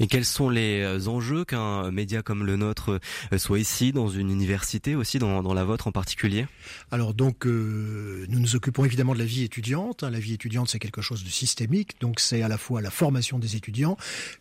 Et 0.01 0.07
quels 0.07 0.27
sont 0.27 0.51
les 0.51 0.83
euh, 0.83 1.09
enjeux 1.09 1.47
qu'un 1.47 1.91
média 1.91 2.21
comme 2.21 2.45
le 2.45 2.57
nôtre 2.57 3.01
euh, 3.33 3.39
soit 3.39 3.59
ici, 3.59 3.93
dans 3.93 4.09
une 4.09 4.31
université 4.31 4.95
aussi, 4.97 5.19
dans, 5.19 5.43
dans 5.43 5.55
la 5.55 5.65
vôtre 5.65 5.87
en 5.87 5.93
particulier? 5.93 6.47
Alors 6.91 7.15
donc, 7.15 7.47
euh, 7.47 8.27
nous 8.29 8.39
nous 8.39 8.55
occupons 8.55 8.85
évidemment 8.85 9.15
de 9.15 9.19
la 9.21 9.25
vie 9.25 9.45
étudiante. 9.45 10.03
hein. 10.03 10.11
La 10.11 10.21
vie 10.21 10.35
étudiante, 10.35 10.69
c'est 10.69 10.79
quelque 10.79 11.01
chose 11.01 11.25
de 11.25 11.31
systémique, 11.31 12.01
donc 12.01 12.21
c'est 12.21 12.43
à 12.43 12.49
la 12.49 12.59
fois 12.59 12.83
la 12.83 12.91
formation 12.91 13.39
des 13.39 13.55
étudiants, 13.57 13.78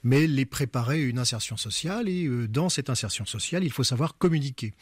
mais 0.03 0.27
les 0.27 0.45
préparer 0.45 0.95
à 0.95 1.05
une 1.05 1.19
insertion 1.19 1.57
sociale. 1.57 2.09
Et 2.09 2.25
euh, 2.25 2.47
dans 2.47 2.69
cette 2.69 2.89
insertion 2.89 3.25
sociale, 3.25 3.63
il 3.63 3.71
faut 3.71 3.83
savoir 3.83 4.17
communiquer. 4.17 4.73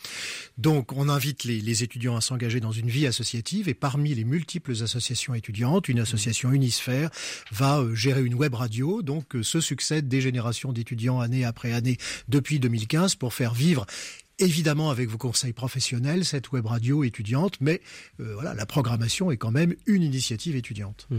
Donc, 0.58 0.92
on 0.92 1.10
invite 1.10 1.44
les, 1.44 1.84
étudiants 1.84 2.16
à 2.16 2.22
s'engager 2.22 2.60
dans 2.60 2.72
une 2.72 2.90
vie 2.90 3.08
associative. 3.08 3.70
Et 3.70 3.74
parmi 3.74 4.14
les 4.14 4.24
multiples 4.24 4.72
associations 4.72 5.34
étudiantes, 5.34 5.90
une 5.90 6.00
association 6.00 6.52
Unisphère 6.52 7.10
va 7.52 7.80
euh, 7.80 7.96
gérer 7.96 8.24
une 8.24 8.36
web 8.36 8.54
radio. 8.54 9.02
Donc, 9.02 9.36
euh, 9.36 9.44
se 9.44 9.62
succèdent 9.62 10.08
des 10.08 10.22
générations 10.22 10.72
d'étudiants 10.72 11.20
année 11.20 11.46
après 11.46 11.74
année 11.74 11.98
depuis 12.28 12.60
2015 12.60 13.16
pour 13.16 13.34
faire 13.34 13.54
vivre 13.54 13.86
évidemment 14.40 14.90
avec 14.90 15.10
vos 15.10 15.18
conseils 15.18 15.54
professionnels, 15.54 16.26
cette 16.26 16.52
web 16.52 16.66
radio 16.66 17.04
étudiante, 17.04 17.56
mais 17.62 17.82
euh, 18.20 18.34
voilà, 18.34 18.54
la 18.54 18.66
programmation 18.66 19.32
est 19.32 19.38
quand 19.38 19.52
même 19.52 19.76
une 19.86 20.04
initiative 20.04 20.56
étudiante. 20.56 21.08
Mmh. 21.10 21.18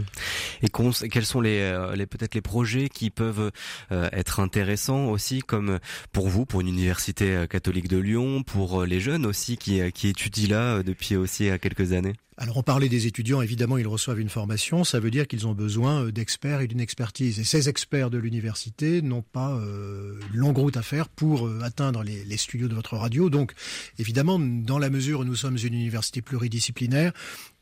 Et 0.63 1.09
quels 1.09 1.25
sont 1.25 1.41
les, 1.41 1.59
euh, 1.59 1.95
les 1.95 2.05
peut-être 2.05 2.35
les 2.35 2.41
projets 2.41 2.89
qui 2.89 3.09
peuvent 3.09 3.51
euh, 3.91 4.09
être 4.11 4.39
intéressants 4.39 5.07
aussi, 5.07 5.39
comme 5.39 5.79
pour 6.11 6.29
vous, 6.29 6.45
pour 6.45 6.61
une 6.61 6.67
université 6.67 7.45
catholique 7.49 7.87
de 7.87 7.97
Lyon, 7.97 8.43
pour 8.43 8.85
les 8.85 8.99
jeunes 8.99 9.25
aussi 9.25 9.57
qui, 9.57 9.79
qui 9.91 10.09
étudient 10.09 10.49
là 10.49 10.83
depuis 10.83 11.15
aussi 11.15 11.49
quelques 11.59 11.93
années? 11.93 12.13
Alors 12.39 12.57
on 12.57 12.61
parlait 12.61 12.87
des 12.87 13.07
étudiants, 13.07 13.41
évidemment 13.41 13.79
ils 13.79 13.87
reçoivent 13.87 14.19
une 14.19 14.29
formation, 14.29 14.83
ça 14.83 14.99
veut 14.99 15.09
dire 15.09 15.27
qu'ils 15.27 15.47
ont 15.47 15.53
besoin 15.53 16.09
d'experts 16.09 16.61
et 16.61 16.67
d'une 16.67 16.79
expertise. 16.79 17.39
Et 17.39 17.43
ces 17.43 17.67
experts 17.67 18.11
de 18.11 18.19
l'université 18.19 19.01
n'ont 19.01 19.23
pas 19.23 19.55
euh, 19.55 20.19
longue 20.35 20.59
route 20.59 20.77
à 20.77 20.83
faire 20.83 21.09
pour 21.09 21.49
atteindre 21.63 22.03
les, 22.03 22.23
les, 22.23 22.37
studios 22.37 22.67
de 22.67 22.75
votre 22.75 22.95
radio. 22.95 23.06
Donc 23.09 23.53
évidemment, 23.99 24.39
dans 24.39 24.79
la 24.79 24.89
mesure 24.89 25.21
où 25.21 25.23
nous 25.23 25.35
sommes 25.35 25.57
une 25.57 25.73
université 25.73 26.21
pluridisciplinaire, 26.21 27.13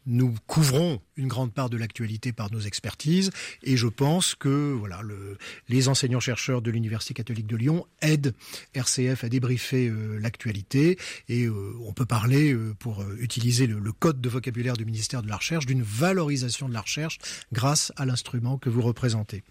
nous 0.05 0.35
couvrons 0.47 1.01
une 1.17 1.27
grande 1.27 1.53
part 1.53 1.69
de 1.69 1.77
l'actualité 1.77 2.33
par 2.33 2.51
nos 2.51 2.59
expertises. 2.59 3.31
Et 3.63 3.77
je 3.77 3.87
pense 3.87 4.35
que 4.35 4.73
voilà 4.73 5.01
le, 5.01 5.37
les 5.69 5.87
enseignants 5.87 6.19
chercheurs 6.19 6.61
de 6.61 6.71
l'université 6.71 7.13
catholique 7.13 7.47
de 7.47 7.55
Lyon 7.55 7.85
aident 8.01 8.33
RCF 8.73 9.23
à 9.23 9.29
débriefer 9.29 9.87
euh, 9.87 10.19
l'actualité. 10.19 10.97
Et 11.29 11.45
euh, 11.45 11.73
on 11.85 11.93
peut 11.93 12.05
parler 12.05 12.53
euh, 12.53 12.73
pour 12.77 13.03
utiliser 13.19 13.67
le, 13.67 13.79
le, 13.79 13.91
code 13.91 14.19
de 14.19 14.29
vocabulaire 14.29 14.75
du 14.75 14.85
ministère 14.85 15.23
de 15.23 15.29
la 15.29 15.37
recherche 15.37 15.65
d'une 15.65 15.81
valorisation 15.81 16.67
de 16.67 16.73
la 16.73 16.81
recherche 16.81 17.17
grâce 17.53 17.91
à 17.95 18.05
l'instrument 18.05 18.57
que 18.57 18.69
vous 18.69 18.81
représentez. 18.81 19.43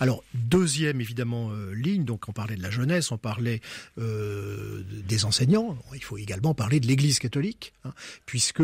Alors 0.00 0.22
deuxième 0.34 1.00
évidemment 1.00 1.50
ligne 1.72 2.04
donc 2.04 2.28
on 2.28 2.32
parlait 2.32 2.56
de 2.56 2.62
la 2.62 2.70
jeunesse, 2.70 3.10
on 3.10 3.18
parlait 3.18 3.60
des 3.96 5.24
enseignants, 5.24 5.76
il 5.94 6.02
faut 6.02 6.16
également 6.16 6.54
parler 6.54 6.80
de 6.80 6.86
l'Église 6.86 7.18
catholique 7.18 7.72
hein, 7.84 7.92
puisque 8.24 8.62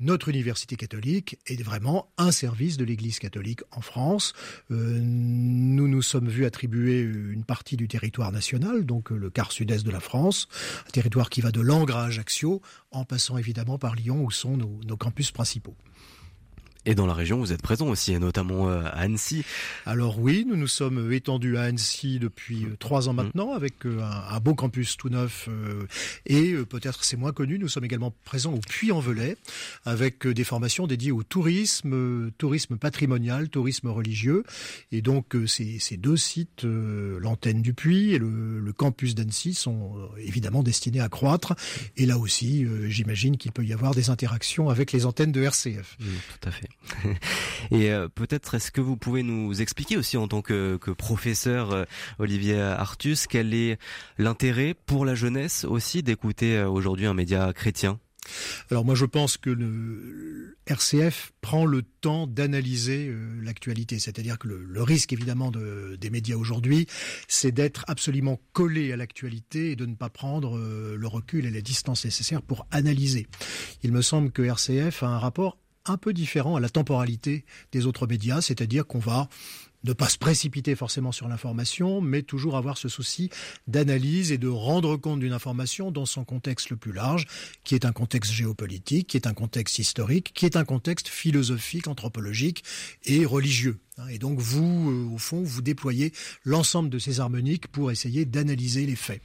notre 0.00 0.28
université 0.28 0.76
catholique 0.76 1.38
est 1.46 1.62
vraiment 1.62 2.10
un 2.18 2.32
service 2.32 2.76
de 2.76 2.84
l'Église 2.84 3.18
catholique 3.18 3.60
en 3.70 3.80
France. 3.80 4.32
Euh, 4.70 4.98
nous 5.00 5.88
nous 5.88 6.02
sommes 6.02 6.28
vus 6.28 6.46
attribuer 6.46 7.00
une 7.00 7.44
partie 7.44 7.76
du 7.76 7.86
territoire 7.86 8.32
national, 8.32 8.84
donc 8.84 9.12
euh, 9.12 9.16
le 9.16 9.30
quart 9.30 9.52
sud-est 9.52 9.84
de 9.84 9.90
la 9.90 10.00
France, 10.00 10.48
un 10.88 10.90
territoire 10.90 11.30
qui 11.30 11.40
va 11.40 11.50
de 11.50 11.60
Langres 11.60 11.96
à 11.96 12.04
Ajaccio, 12.04 12.62
en 12.90 13.04
passant 13.04 13.36
évidemment 13.38 13.78
par 13.78 13.94
Lyon 13.94 14.24
où 14.24 14.30
sont 14.30 14.56
nos, 14.56 14.80
nos 14.86 14.96
campus 14.96 15.30
principaux. 15.30 15.76
Et 16.86 16.94
dans 16.94 17.06
la 17.06 17.12
région, 17.12 17.38
vous 17.38 17.52
êtes 17.52 17.60
présent 17.60 17.88
aussi, 17.88 18.18
notamment 18.18 18.70
euh, 18.70 18.80
à 18.84 19.00
Annecy. 19.00 19.44
Alors 19.84 20.18
oui, 20.18 20.46
nous 20.48 20.56
nous 20.56 20.66
sommes 20.66 21.12
étendus 21.12 21.58
à 21.58 21.64
Annecy 21.64 22.18
depuis 22.18 22.64
euh, 22.64 22.76
trois 22.78 23.10
ans 23.10 23.12
mmh. 23.12 23.16
maintenant, 23.16 23.52
avec 23.52 23.84
euh, 23.84 24.00
un, 24.00 24.34
un 24.34 24.40
beau 24.40 24.54
campus 24.54 24.96
tout 24.96 25.10
neuf. 25.10 25.48
Et 26.26 26.54
peut-être 26.54 27.04
c'est 27.04 27.18
moins 27.18 27.32
connu, 27.32 27.58
nous 27.58 27.68
sommes 27.68 27.84
également 27.84 28.14
présents 28.24 28.54
au 28.54 28.60
Puy-en-Velay, 28.60 29.36
avec 29.84 30.26
des 30.26 30.44
formations 30.44 30.86
dédiées 30.86 31.12
au 31.12 31.22
tourisme, 31.22 32.30
tourisme 32.38 32.76
patrimonial, 32.76 33.50
tourisme 33.50 33.88
religieux. 33.88 34.44
Et 34.90 35.02
donc 35.02 35.36
ces, 35.46 35.78
ces 35.78 35.96
deux 35.96 36.16
sites, 36.16 36.64
l'antenne 36.64 37.60
du 37.60 37.74
Puy 37.74 38.14
et 38.14 38.18
le, 38.18 38.60
le 38.60 38.72
campus 38.72 39.14
d'Annecy, 39.14 39.54
sont 39.54 40.08
évidemment 40.18 40.62
destinés 40.62 41.00
à 41.00 41.08
croître. 41.08 41.54
Et 41.96 42.06
là 42.06 42.18
aussi, 42.18 42.66
j'imagine 42.88 43.36
qu'il 43.36 43.52
peut 43.52 43.64
y 43.64 43.72
avoir 43.72 43.94
des 43.94 44.10
interactions 44.10 44.70
avec 44.70 44.92
les 44.92 45.04
antennes 45.06 45.32
de 45.32 45.42
RCF. 45.42 45.96
Tout 45.98 46.48
à 46.48 46.50
fait. 46.50 46.69
Et 47.70 47.90
euh, 47.90 48.08
peut-être 48.08 48.54
est-ce 48.54 48.70
que 48.70 48.80
vous 48.80 48.96
pouvez 48.96 49.22
nous 49.22 49.60
expliquer 49.60 49.96
aussi 49.96 50.16
en 50.16 50.28
tant 50.28 50.42
que, 50.42 50.78
professeur 50.98 51.72
euh, 51.72 51.84
Olivier 52.18 52.60
Artus 52.60 53.26
quel 53.26 53.54
est 53.54 53.78
l'intérêt 54.18 54.74
pour 54.86 55.04
la 55.04 55.14
jeunesse 55.14 55.64
aussi 55.64 56.02
d'écouter 56.02 56.56
euh, 56.56 56.68
aujourd'hui 56.68 57.06
un 57.06 57.14
média 57.14 57.52
chrétien? 57.52 57.98
Alors 58.70 58.84
moi 58.84 58.94
je 58.94 59.06
pense 59.06 59.38
que 59.38 59.48
le 59.48 60.58
RCF 60.66 61.32
prend 61.40 61.64
le 61.64 61.82
temps 61.82 62.26
d'analyser 62.26 63.12
l'actualité, 63.42 63.98
c'est-à-dire 63.98 64.38
que 64.38 64.46
le, 64.46 64.82
risque 64.82 65.14
évidemment 65.14 65.50
de, 65.50 65.96
des 65.98 66.10
médias 66.10 66.36
aujourd'hui, 66.36 66.86
c'est 67.28 67.50
d'être 67.50 67.84
absolument 67.88 68.38
collé 68.52 68.92
à 68.92 68.96
l'actualité 68.96 69.72
et 69.72 69.76
de 69.76 69.86
ne 69.86 69.94
pas 69.94 70.10
prendre 70.10 70.58
le 70.58 71.06
recul 71.08 71.46
et 71.46 71.50
les 71.50 71.62
distances 71.62 72.04
nécessaires 72.04 72.42
pour 72.42 72.66
analyser. 72.70 73.26
Il 73.82 73.90
me 73.90 74.02
semble 74.02 74.30
que 74.30 74.42
RCF 74.42 75.02
a 75.02 75.08
un 75.08 75.18
rapport 75.18 75.56
un 75.90 75.96
peu 75.96 76.12
différent 76.12 76.56
à 76.56 76.60
la 76.60 76.68
temporalité 76.68 77.44
des 77.72 77.86
autres 77.86 78.06
médias, 78.06 78.40
c'est-à-dire 78.40 78.86
qu'on 78.86 78.98
va 78.98 79.28
ne 79.84 79.92
pas 79.92 80.08
se 80.08 80.18
précipiter 80.18 80.74
forcément 80.74 81.12
sur 81.12 81.28
l'information, 81.28 82.00
mais 82.00 82.22
toujours 82.22 82.56
avoir 82.56 82.76
ce 82.76 82.88
souci 82.88 83.30
d'analyse 83.66 84.32
et 84.32 84.38
de 84.38 84.48
rendre 84.48 84.96
compte 84.96 85.20
d'une 85.20 85.32
information 85.32 85.90
dans 85.90 86.06
son 86.06 86.24
contexte 86.24 86.70
le 86.70 86.76
plus 86.76 86.92
large, 86.92 87.26
qui 87.64 87.74
est 87.74 87.84
un 87.84 87.92
contexte 87.92 88.32
géopolitique, 88.32 89.06
qui 89.06 89.16
est 89.16 89.26
un 89.26 89.34
contexte 89.34 89.78
historique, 89.78 90.32
qui 90.34 90.44
est 90.44 90.56
un 90.56 90.64
contexte 90.64 91.08
philosophique, 91.08 91.88
anthropologique 91.88 92.62
et 93.04 93.24
religieux. 93.24 93.78
Et 94.10 94.18
donc 94.18 94.38
vous, 94.38 94.90
euh, 94.90 95.14
au 95.14 95.18
fond, 95.18 95.42
vous 95.42 95.62
déployez 95.62 96.12
l'ensemble 96.44 96.88
de 96.90 96.98
ces 96.98 97.20
harmoniques 97.20 97.68
pour 97.68 97.90
essayer 97.90 98.24
d'analyser 98.24 98.86
les 98.86 98.96
faits. 98.96 99.20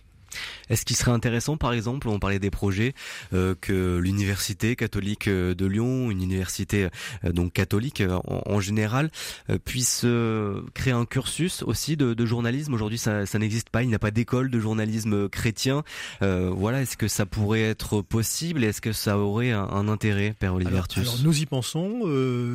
Est-ce 0.70 0.86
qu'il 0.86 0.96
serait 0.96 1.12
intéressant, 1.12 1.58
par 1.58 1.74
exemple, 1.74 2.08
on 2.08 2.20
parlait 2.20 2.40
des 2.40 2.52
projets, 2.52 2.94
euh, 3.34 3.56
que 3.60 3.98
l'université 3.98 4.76
catholique 4.76 5.28
euh, 5.28 5.54
de 5.56 5.66
Lyon, 5.66 6.12
une 6.12 6.22
université 6.22 6.90
euh, 7.24 7.32
donc 7.32 7.54
catholique 7.54 8.02
euh, 8.02 8.20
en, 8.26 8.42
en, 8.46 8.60
général, 8.60 9.10
euh, 9.50 9.58
puisse 9.64 10.02
euh, 10.06 10.62
créer 10.74 10.94
un 10.94 11.06
cursus 11.06 11.64
aussi 11.64 11.98
de, 11.98 12.14
de 12.14 12.26
journalisme? 12.26 12.74
Aujourd'hui, 12.74 12.98
ça, 12.98 13.26
ça 13.26 13.40
n'existe 13.40 13.70
pas. 13.70 13.84
Il 13.84 13.90
n'y 13.90 13.96
a 13.96 14.00
pas 14.00 14.12
d'école 14.12 14.50
de 14.50 14.60
journalisme 14.60 15.30
chrétien. 15.30 15.84
voilà, 16.22 16.82
est-ce 16.82 16.98
que 16.98 17.08
ça 17.08 17.26
pourrait 17.26 17.62
être 17.62 18.02
possible? 18.02 18.64
Est-ce 18.64 18.82
que 18.82 18.92
ça 18.92 19.18
aurait 19.18 19.52
un, 19.52 19.64
un 19.64 19.88
intérêt, 19.88 20.36
Père 20.38 20.56
Olivier 20.56 20.74
alors, 20.74 20.88
alors, 20.96 21.18
nous 21.24 21.42
y 21.42 21.46
pensons. 21.46 22.02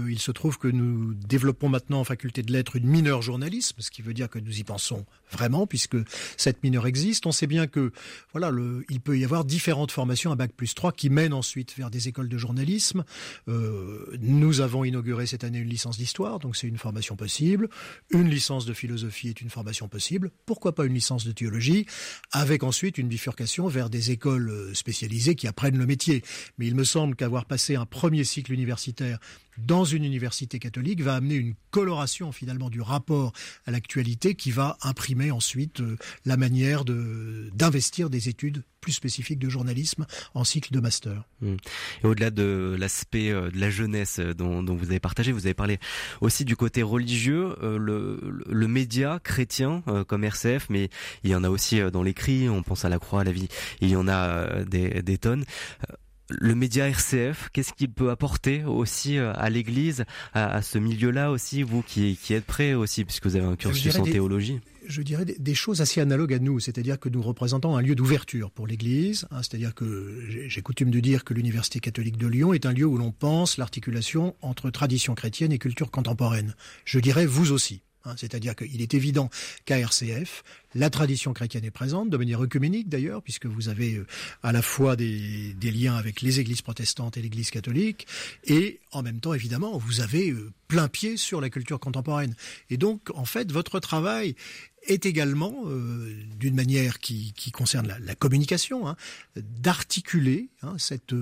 il 0.09 0.19
se 0.19 0.31
trouve 0.31 0.59
que 0.59 0.69
nous 0.69 1.15
développons 1.15 1.69
maintenant 1.69 2.01
en 2.01 2.05
faculté 2.05 2.43
de 2.43 2.53
lettres 2.53 2.77
une 2.77 2.87
mineure 2.87 3.23
journalisme, 3.23 3.77
ce 3.79 3.91
qui 3.91 4.03
veut 4.03 4.15
dire 4.15 4.29
que 4.29 4.39
nous 4.39 4.59
y 4.59 4.65
pensons 4.65 5.05
vraiment, 5.31 5.67
puisque 5.67 5.97
cette 6.37 6.63
mineure 6.63 6.87
existe. 6.87 7.27
On 7.27 7.33
sait 7.33 7.47
bien 7.47 7.67
que 7.71 7.93
voilà, 8.33 8.53
il 8.89 9.01
peut 9.01 9.19
y 9.19 9.25
avoir 9.25 9.45
différentes 9.45 9.91
formations 9.91 10.33
à 10.33 10.37
bac 10.37 10.53
plus 10.53 10.75
3 10.75 10.93
qui 10.93 11.11
mènent 11.11 11.33
ensuite 11.33 11.75
vers 11.77 11.91
des 11.91 12.09
écoles 12.09 12.29
de 12.29 12.39
journalisme. 12.39 13.05
Euh, 13.49 14.17
nous 14.21 14.61
avons 14.61 14.85
inauguré 14.85 15.27
cette 15.27 15.45
année 15.45 15.59
une 15.59 15.69
licence 15.69 15.97
d'histoire, 15.97 16.39
donc 16.39 16.57
c'est 16.57 16.67
une 16.67 16.79
formation 16.79 17.17
possible. 17.17 17.69
Une 18.11 18.29
licence 18.29 18.67
de 18.67 18.73
philosophie 18.73 19.29
est 19.29 19.41
une 19.41 19.51
formation 19.51 19.89
possible. 19.89 20.31
Pourquoi 20.47 20.75
pas 20.75 20.85
une 20.85 20.95
licence 20.95 21.25
de 21.25 21.33
théologie, 21.33 21.87
avec 22.33 22.63
ensuite 22.63 22.99
une 22.99 23.09
bifurcation 23.09 23.69
vers 23.69 23.91
des 23.91 24.11
écoles 24.11 24.51
euh, 24.51 24.75
spécialisées 24.75 25.35
qui 25.35 25.47
apprennent 25.47 25.79
le 25.79 25.87
métier. 25.87 26.23
Mais 26.59 26.67
il 26.67 26.75
me 26.75 26.85
semble 26.85 27.17
qu'avoir 27.17 27.45
passé 27.45 27.77
un 27.77 27.87
premier 27.87 28.25
cycle 28.25 28.53
universitaire 28.53 29.19
dans 29.59 29.85
une 29.85 30.05
université 30.05 30.59
catholique 30.59 31.03
va 31.03 31.15
amener 31.15 31.37
une 31.37 31.55
coloration 31.71 32.33
finalement 32.33 32.71
du 32.71 32.81
rapport 32.81 33.33
à 33.67 33.71
l'actualité 33.71 34.35
qui 34.35 34.51
va 34.51 34.77
imprimer 34.83 35.31
ensuite 35.31 35.81
euh, 35.81 35.97
la 36.25 36.37
manière 36.37 36.85
de 36.85 37.51
d'investir 37.55 38.11
des 38.11 38.29
études 38.29 38.63
plus 38.81 38.93
spécifiques 38.93 39.39
de 39.39 39.49
journalisme 39.49 40.07
en 40.35 40.43
cycle 40.43 40.73
de 40.73 40.81
master. 40.81 41.25
Mmh. 41.43 41.57
Et 42.03 42.07
au-delà 42.07 42.31
de 42.31 42.77
l'aspect 42.79 43.31
euh, 43.31 43.51
de 43.51 43.59
la 43.59 43.71
jeunesse 43.71 44.19
euh, 44.19 44.35
dont, 44.35 44.65
vous 44.65 44.87
avez 44.87 45.01
partagé, 45.01 45.33
vous 45.33 45.47
avez 45.47 45.55
parlé 45.55 45.79
aussi 46.21 46.45
du 46.45 46.57
côté 46.57 46.83
religieux, 46.83 47.55
le, 47.61 48.67
média 48.67 49.19
chrétien 49.23 49.83
comme 50.07 50.23
RCF, 50.23 50.69
mais 50.71 50.91
il 51.25 51.31
y 51.31 51.35
en 51.35 51.43
a 51.43 51.51
aussi 51.51 51.81
dans 51.93 52.05
l'écrit, 52.05 52.49
on 52.49 52.63
pense 52.63 52.85
à 52.85 52.89
la 52.89 53.01
croix, 53.01 53.23
à 53.23 53.25
la 53.25 53.33
vie, 53.33 53.49
il 53.81 53.89
y 53.89 53.97
en 53.97 54.07
a 54.07 54.65
des 54.65 55.19
tonnes 55.19 55.45
le 56.31 56.55
média 56.55 56.89
RCF, 56.89 57.51
qu'est-ce 57.53 57.73
qu'il 57.73 57.91
peut 57.91 58.11
apporter 58.11 58.65
aussi 58.65 59.19
euh, 59.19 59.33
à 59.35 59.51
l'Église, 59.51 60.05
à, 60.33 60.57
à, 60.57 60.63
ce 60.63 60.79
milieu-là 60.79 61.31
aussi, 61.31 61.63
vous 61.63 61.83
qui, 61.83 62.19
qui 62.23 62.35
êtes 62.35 62.45
prêt 62.45 62.75
aussi, 62.75 63.05
puisque 63.05 63.27
vous 63.27 63.37
avez 63.37 63.47
un 63.47 63.57
cursus 63.57 63.97
en 63.97 64.05
des, 64.05 64.13
théologie? 64.13 64.61
Je 64.87 65.03
dirais 65.03 65.25
des, 65.25 65.37
des, 65.39 65.55
choses 65.55 65.81
assez 65.81 66.01
analogues 66.01 66.35
à 66.35 66.39
nous, 66.39 66.61
c'est-à-dire 66.61 66.99
que 66.99 67.09
nous 67.09 67.23
représentons 67.23 67.77
un 67.77 67.83
lieu 67.83 67.95
d'ouverture 67.95 68.51
pour 68.51 68.67
l'Église, 68.67 69.27
hein, 69.31 69.43
c'est-à-dire 69.43 69.75
que 69.75 70.21
j'ai 70.29 70.63
coutume 70.63 70.91
de 70.91 71.01
dire 71.01 71.25
que 71.25 71.35
l'Université 71.35 71.81
catholique 71.81 72.17
de 72.17 72.27
Lyon 72.27 72.53
est 72.53 72.67
un 72.67 72.73
lieu 72.73 72.87
où 72.87 72.97
l'on 72.97 73.13
pense 73.13 73.59
l'articulation 73.59 74.35
entre 74.43 74.71
tradition 74.71 75.15
chrétienne 75.15 75.53
et 75.53 75.59
culture 75.59 75.91
contemporaine. 75.91 76.55
Je 76.85 76.99
dirais 76.99 77.27
vous 77.27 77.53
aussi. 77.53 77.83
Hein, 78.05 78.15
C'est-à-dire 78.17 78.57
qu'il 78.57 78.81
est 78.81 78.95
évident 78.95 79.29
qu'à 79.67 79.79
RCF, 79.79 80.43
la 80.75 80.91
tradition 80.91 81.33
chrétienne 81.33 81.65
est 81.65 81.71
présente, 81.71 82.11
de 82.11 82.17
manière 82.17 82.41
œcuménique 82.41 82.89
d'ailleurs, 82.89 83.23
puisque 83.23 83.47
vous 83.47 83.69
avez 83.69 83.95
euh, 83.95 84.07
à 84.43 84.53
la 84.53 84.63
fois 84.63 84.97
des, 84.97 85.55
liens 85.63 85.97
avec 85.97 86.21
les 86.21 86.41
églises 86.41 86.63
protestantes 86.63 87.17
et 87.17 87.23
l'église 87.23 87.51
catholique, 87.51 88.07
et 88.45 88.81
en 88.93 89.03
même 89.03 89.21
temps, 89.21 89.35
évidemment, 89.35 89.77
vous 89.79 90.01
avez 90.01 90.31
euh, 90.31 90.53
plein 90.69 90.89
pied 90.89 91.17
sur 91.17 91.41
la 91.41 91.51
culture 91.51 91.81
contemporaine. 91.81 92.35
Et 92.71 92.77
donc, 92.77 93.11
en 93.15 93.25
fait, 93.25 93.51
votre 93.51 93.81
travail 93.81 94.35
est 94.85 95.05
également, 95.05 95.55
euh, 95.67 96.15
d'une 96.39 96.55
manière 96.55 97.01
qui, 97.01 97.35
concerne 97.53 97.95
la, 98.03 98.15
communication, 98.15 98.89
hein, 98.89 98.97
d'articuler 99.37 100.49
hein, 100.63 100.77
cette, 100.79 101.15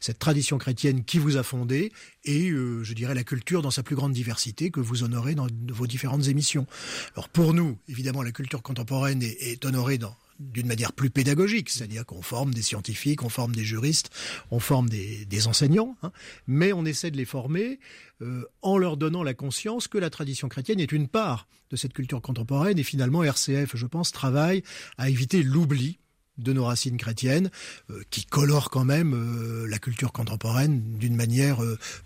cette 0.00 0.18
tradition 0.18 0.58
chrétienne 0.58 1.04
qui 1.04 1.18
vous 1.18 1.36
a 1.36 1.42
fondé 1.42 1.92
et, 2.24 2.48
je 2.50 2.92
dirais, 2.92 3.14
la 3.14 3.24
culture 3.24 3.62
dans 3.62 3.70
sa 3.70 3.82
plus 3.82 3.96
grande 3.96 4.12
diversité 4.12 4.70
que 4.70 4.80
vous 4.80 5.02
honorez 5.02 5.34
dans 5.34 5.46
vos 5.68 5.86
différentes 5.86 6.28
émissions. 6.28 6.66
Alors 7.14 7.30
pour 7.30 7.54
nous, 7.54 7.78
évidemment, 7.88 8.22
la 8.22 8.32
culture 8.32 8.62
contemporaine 8.62 8.79
est, 9.22 9.52
est 9.52 9.64
honorée 9.64 9.98
d'une 10.40 10.66
manière 10.66 10.92
plus 10.92 11.10
pédagogique, 11.10 11.68
c'est-à-dire 11.68 12.06
qu'on 12.06 12.22
forme 12.22 12.54
des 12.54 12.62
scientifiques, 12.62 13.22
on 13.22 13.28
forme 13.28 13.54
des 13.54 13.64
juristes, 13.64 14.10
on 14.50 14.58
forme 14.58 14.88
des, 14.88 15.46
enseignants, 15.46 15.96
hein. 16.02 16.12
mais 16.46 16.72
on 16.72 16.84
essaie 16.84 17.10
de 17.10 17.16
les 17.16 17.24
former 17.24 17.78
euh, 18.22 18.44
en 18.62 18.78
leur 18.78 18.96
donnant 18.96 19.22
la 19.22 19.34
conscience 19.34 19.86
que 19.86 19.98
la 19.98 20.10
tradition 20.10 20.48
chrétienne 20.48 20.80
est 20.80 20.92
une 20.92 21.08
part 21.08 21.46
de 21.70 21.76
cette 21.76 21.92
culture 21.92 22.20
contemporaine 22.20 22.78
et 22.78 22.82
finalement 22.82 23.22
RCF, 23.22 23.76
je 23.76 23.86
pense, 23.86 24.12
travaille 24.12 24.62
à 24.98 25.08
éviter 25.08 25.42
l'oubli 25.42 25.98
de 26.38 26.54
nos 26.54 26.64
racines 26.64 26.96
chrétiennes, 26.96 27.50
euh, 27.90 28.00
qui 28.08 28.24
colorent 28.24 28.70
quand 28.70 28.84
même 28.84 29.12
euh, 29.14 29.66
la 29.68 29.78
culture 29.78 30.10
contemporaine 30.10 30.96
d'une 30.96 31.14
manière 31.14 31.58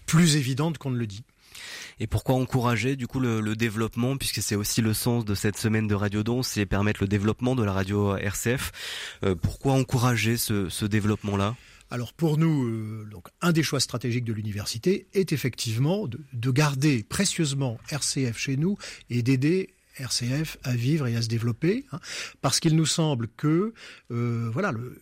plus 0.06 0.34
évidente 0.34 0.78
qu'on 0.78 0.90
ne 0.90 0.98
le 0.98 1.06
dit. 1.06 1.22
Et 2.00 2.06
pourquoi 2.06 2.34
encourager 2.34 2.96
du 2.96 3.06
coup 3.06 3.20
le, 3.20 3.54
développement, 3.54 4.16
puisque 4.16 4.42
c'est 4.42 4.56
aussi 4.56 4.80
le 4.80 4.94
sens 4.94 5.24
de 5.24 5.34
cette 5.34 5.56
semaine 5.56 5.86
de 5.86 5.94
Radio 5.94 6.22
Don, 6.22 6.42
c'est 6.42 6.66
permettre 6.66 7.02
le 7.02 7.08
développement 7.08 7.54
de 7.54 7.62
la 7.62 7.72
radio 7.72 8.16
RCF. 8.16 8.72
Euh, 9.24 9.34
pourquoi 9.34 9.74
encourager 9.74 10.36
ce, 10.36 10.84
développement-là? 10.84 11.56
Alors 11.90 12.12
pour 12.12 12.38
nous, 12.38 12.64
euh, 12.66 13.08
un 13.40 13.52
des 13.52 13.62
choix 13.62 13.80
stratégiques 13.80 14.24
de 14.24 14.32
l'université 14.32 15.06
est 15.14 15.32
effectivement 15.32 16.08
de, 16.08 16.50
garder 16.50 17.02
précieusement 17.02 17.78
RCF 17.90 18.36
chez 18.36 18.56
nous 18.56 18.76
et 19.10 19.22
d'aider 19.22 19.74
RCF 19.96 20.58
à 20.64 20.74
vivre 20.74 21.06
et 21.06 21.14
à 21.14 21.22
se 21.22 21.28
développer, 21.28 21.84
hein, 21.92 22.00
parce 22.40 22.58
qu'il 22.58 22.74
nous 22.74 22.86
semble 22.86 23.28
que 23.36 23.72
euh, 24.10 24.50
voilà 24.52 24.72
le, 24.72 25.00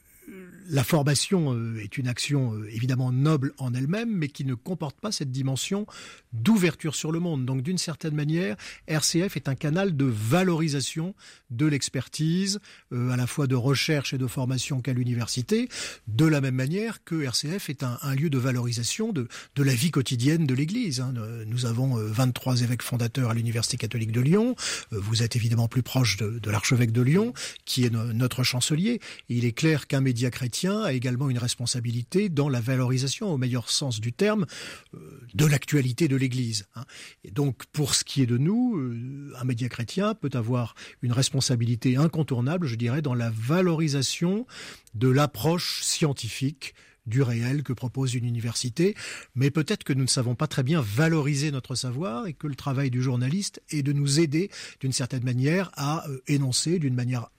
la 0.69 0.85
formation 0.85 1.55
euh, 1.55 1.83
est 1.83 1.99
une 1.99 2.09
action 2.09 2.55
euh, 2.55 2.69
évidemment 2.73 3.13
noble 3.13 3.53
en 3.59 3.75
elle-même, 3.75 4.11
mais 4.11 4.29
qui 4.29 4.45
ne 4.45 4.55
comporte 4.55 4.99
pas 5.01 5.13
cette 5.13 5.31
dimension 5.31 5.87
d'ouverture 6.33 6.95
sur 6.95 7.13
le 7.13 7.21
monde. 7.21 7.45
Donc 7.45 7.63
d'une 7.63 7.79
certaine 7.79 8.15
manière, 8.15 8.57
RCF 8.87 9.37
est 9.37 9.49
un 9.49 9.55
canal 9.55 9.97
de 9.97 10.05
valorisation 10.05 11.15
de 11.51 11.67
l'expertise, 11.67 12.61
euh, 12.93 13.11
à 13.11 13.17
la 13.17 13.27
fois 13.27 13.47
de 13.47 13.55
recherche 13.55 14.15
et 14.15 14.19
de 14.19 14.27
formation 14.27 14.81
qu'à 14.81 14.93
l'université, 14.93 15.69
de 16.09 16.25
la 16.25 16.41
même 16.41 16.55
manière 16.55 17.05
que 17.05 17.23
RCF 17.23 17.69
est 17.71 17.83
un, 17.83 17.99
lieu 18.15 18.31
de 18.31 18.39
valorisation 18.39 19.13
de, 19.13 19.29
de, 19.57 19.63
la 19.63 19.75
vie 19.75 19.91
quotidienne 19.91 20.47
de 20.47 20.55
l'Église. 20.55 21.01
Hein. 21.01 21.15
Nous 21.47 21.67
avons 21.67 21.97
23 21.97 22.63
évêques 22.63 22.83
fondateurs 22.83 23.31
à 23.31 23.35
l'Université 23.35 23.77
catholique 23.77 24.13
de 24.13 24.21
Lyon. 24.21 24.55
Vous 24.91 25.23
êtes 25.23 25.37
évidemment 25.37 25.69
plus 25.69 25.83
proche 25.83 26.17
de, 26.19 26.51
l'archevêque 26.51 26.93
de 26.93 27.01
Lyon, 27.03 27.33
qui 27.65 27.85
est 27.85 27.91
notre 27.91 28.43
chancelier. 28.43 29.01
il 29.29 29.45
est 29.45 29.53
clair 29.53 29.87
qu'un 29.87 30.01
média 30.01 30.22
chrétien 30.31 30.83
a 30.83 30.93
également 30.93 31.31
une 31.31 31.39
responsabilité 31.39 32.29
dans 32.29 32.49
la 32.49 32.61
valorisation, 32.61 33.33
au 33.33 33.39
meilleur 33.39 33.71
sens 33.71 34.01
du 34.01 34.13
terme, 34.13 34.47
euh, 34.95 35.21
de 35.35 35.47
l'actualité 35.47 36.09
de 36.09 36.17
l'Église. 36.17 36.67
Hein. 36.75 36.85
Et 37.25 37.31
donc, 37.31 37.65
pour 37.73 37.95
ce 37.95 38.05
qui 38.05 38.23
est 38.23 38.27
de 38.27 38.39
nous, 38.39 38.77
euh, 38.77 39.33
un 39.39 39.45
média 39.45 39.69
chrétien 39.69 40.15
peut 40.15 40.31
avoir 40.35 40.75
une 41.03 41.13
responsabilité 41.13 41.97
incontournable, 41.97 42.67
je 42.67 42.77
dirais, 42.77 43.03
dans 43.03 43.15
la 43.15 43.31
valorisation 43.31 44.47
de 44.95 45.09
l'approche 45.09 45.83
scientifique 45.83 46.75
du 47.07 47.23
réel 47.23 47.63
que 47.63 47.73
propose 47.73 48.15
une 48.15 48.25
université, 48.25 48.95
mais 49.35 49.51
peut-être 49.51 49.85
que 49.85 49.93
nous 49.93 50.03
ne 50.03 50.09
savons 50.09 50.35
pas 50.35 50.47
très 50.47 50.63
bien 50.63 50.81
valoriser 50.81 51.51
notre 51.51 51.75
savoir 51.75 52.27
et 52.27 52.33
que 52.33 52.47
le 52.47 52.55
travail 52.55 52.91
du 52.91 53.03
journaliste 53.03 53.63
est 53.71 53.83
de 53.83 53.93
nous 53.93 54.21
aider 54.21 54.51
d'une 54.81 54.93
certaine 54.93 55.25
manière 55.25 55.71
à 55.75 56.09
euh, 56.09 56.21
énoncer 56.29 56.79
d'une 56.79 56.95
manière 56.95 57.31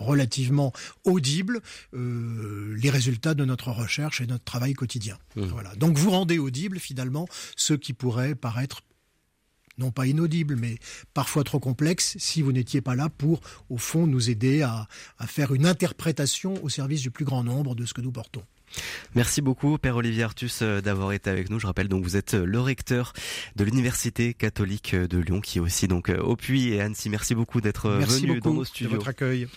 relativement 0.00 0.72
audible 1.04 1.60
euh, 1.94 2.76
les 2.80 2.90
résultats 2.90 3.34
de 3.34 3.44
notre 3.44 3.70
recherche 3.70 4.20
et 4.20 4.26
notre 4.26 4.44
travail 4.44 4.74
quotidien. 4.74 5.18
Mmh. 5.36 5.42
Voilà. 5.42 5.74
Donc 5.76 5.98
vous 5.98 6.10
rendez 6.10 6.38
audible 6.38 6.78
finalement 6.78 7.26
ce 7.56 7.74
qui 7.74 7.92
pourrait 7.92 8.34
paraître 8.34 8.82
non 9.78 9.90
pas 9.90 10.06
inaudible, 10.06 10.56
mais 10.56 10.78
parfois 11.14 11.44
trop 11.44 11.60
complexe, 11.60 12.16
si 12.18 12.42
vous 12.42 12.52
n'étiez 12.52 12.80
pas 12.80 12.94
là 12.94 13.08
pour, 13.08 13.40
au 13.70 13.78
fond, 13.78 14.06
nous 14.06 14.28
aider 14.28 14.62
à, 14.62 14.88
faire 15.26 15.54
une 15.54 15.66
interprétation 15.66 16.62
au 16.62 16.68
service 16.68 17.00
du 17.00 17.10
plus 17.10 17.24
grand 17.24 17.44
nombre 17.44 17.74
de 17.74 17.86
ce 17.86 17.94
que 17.94 18.00
nous 18.00 18.12
portons. 18.12 18.42
Merci 19.14 19.40
beaucoup, 19.40 19.78
Père 19.78 19.96
Olivier 19.96 20.24
Artus, 20.24 20.60
euh, 20.60 20.82
d'avoir 20.82 21.12
été 21.12 21.30
avec 21.30 21.48
nous. 21.48 21.58
Je 21.58 21.66
rappelle 21.66 21.88
donc 21.88 22.04
vous 22.04 22.16
êtes 22.16 22.34
euh, 22.34 22.44
le 22.44 22.60
recteur 22.60 23.14
de 23.56 23.64
l'Université 23.64 24.34
catholique 24.34 24.94
de 24.94 25.18
Lyon, 25.18 25.40
qui 25.40 25.56
est 25.56 25.60
aussi 25.62 25.88
donc 25.88 26.10
au 26.10 26.36
Puy 26.36 26.68
et 26.74 26.82
Annecy. 26.82 27.08
Merci 27.08 27.34
beaucoup 27.34 27.62
d'être 27.62 27.88
venu 27.88 28.40
dans 28.40 28.52
nos 28.52 28.64
studios. 28.66 28.90
De 28.90 28.96
votre 28.96 29.08
accueil. 29.08 29.48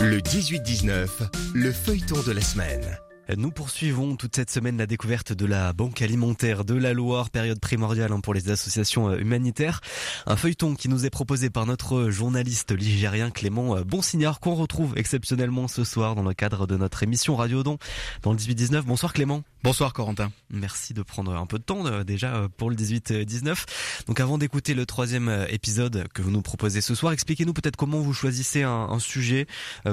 Le 0.00 0.18
18-19, 0.18 1.08
le 1.54 1.72
feuilleton 1.72 2.22
de 2.22 2.32
la 2.32 2.40
semaine. 2.40 2.98
Nous 3.34 3.50
poursuivons 3.50 4.14
toute 4.14 4.36
cette 4.36 4.50
semaine 4.50 4.76
la 4.76 4.86
découverte 4.86 5.32
de 5.32 5.46
la 5.46 5.72
Banque 5.72 6.00
alimentaire 6.00 6.64
de 6.64 6.74
la 6.74 6.92
Loire, 6.92 7.30
période 7.30 7.58
primordiale 7.58 8.12
hein, 8.12 8.20
pour 8.20 8.34
les 8.34 8.50
associations 8.50 9.08
euh, 9.08 9.18
humanitaires. 9.18 9.80
Un 10.26 10.36
feuilleton 10.36 10.76
qui 10.76 10.88
nous 10.88 11.06
est 11.06 11.10
proposé 11.10 11.50
par 11.50 11.66
notre 11.66 12.08
journaliste 12.08 12.70
ligérien 12.70 13.32
Clément 13.32 13.76
euh, 13.76 13.82
Bonsignard 13.82 14.38
qu'on 14.38 14.54
retrouve 14.54 14.96
exceptionnellement 14.96 15.66
ce 15.66 15.82
soir 15.82 16.14
dans 16.14 16.22
le 16.22 16.34
cadre 16.34 16.68
de 16.68 16.76
notre 16.76 17.02
émission 17.02 17.34
Radio 17.34 17.64
Don 17.64 17.78
dans 18.22 18.30
le 18.30 18.38
18-19. 18.38 18.82
Bonsoir 18.82 19.12
Clément. 19.12 19.42
Bonsoir 19.64 19.92
Corentin. 19.92 20.30
Merci 20.48 20.94
de 20.94 21.02
prendre 21.02 21.34
un 21.34 21.46
peu 21.46 21.58
de 21.58 21.64
temps 21.64 21.84
euh, 21.86 22.04
déjà 22.04 22.46
pour 22.56 22.70
le 22.70 22.76
18-19. 22.76 23.64
Donc 24.06 24.20
avant 24.20 24.38
d'écouter 24.38 24.74
le 24.74 24.86
troisième 24.86 25.46
épisode 25.48 26.06
que 26.14 26.22
vous 26.22 26.30
nous 26.30 26.42
proposez 26.42 26.80
ce 26.80 26.94
soir, 26.94 27.12
expliquez-nous 27.12 27.54
peut-être 27.54 27.76
comment 27.76 27.98
vous 27.98 28.14
choisissez 28.14 28.62
un, 28.62 28.98
sujet 29.00 29.46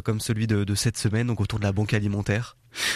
comme 0.03 0.19
celui 0.19 0.45
de, 0.45 0.63
de 0.63 0.75
cette 0.75 0.97
semaine, 0.97 1.27
donc 1.27 1.41
autour 1.41 1.59
de 1.59 1.63
la 1.63 1.71
Banque 1.71 1.93
alimentaire. 1.93 2.55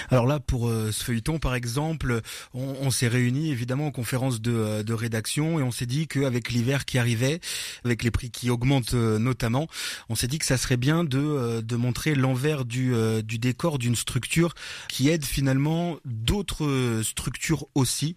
Alors 0.10 0.26
là, 0.26 0.40
pour 0.40 0.70
euh, 0.70 0.92
ce 0.92 1.04
feuilleton, 1.04 1.40
par 1.40 1.56
exemple, 1.56 2.22
on, 2.54 2.90
s'est 2.92 3.08
réunis 3.08 3.52
évidemment 3.52 3.88
en 3.88 3.92
conférence 3.92 4.42
de, 4.42 4.52
euh, 4.52 4.96
rédaction 4.96 5.60
et 5.60 5.64
on 5.64 5.72
s'est 5.72 5.86
dit 5.86 6.08
qu'avec 6.08 6.52
l'hiver 6.52 6.86
qui 6.86 6.98
arrivait, 6.98 7.40
avec 7.84 8.04
les 8.04 8.12
prix 8.12 8.32
qui 8.32 8.50
augmentent 8.50 8.94
euh, 8.94 9.20
notamment, 9.20 9.68
on 10.10 10.16
s'est 10.16 10.28
dit 10.28 10.40
que 10.40 10.46
ça 10.46 10.58
serait 10.58 10.78
bien 10.78 11.04
de, 11.04 11.76
montrer 11.78 12.16
l'envers 12.16 12.66
du, 12.66 12.94
du 13.24 13.38
décor 13.38 13.78
d'une 13.78 13.96
structure 13.96 14.56
qui 14.90 15.10
aide 15.10 15.24
finalement 15.24 15.98
d'autres 16.06 17.02
structures 17.04 17.68
aussi. 17.76 18.16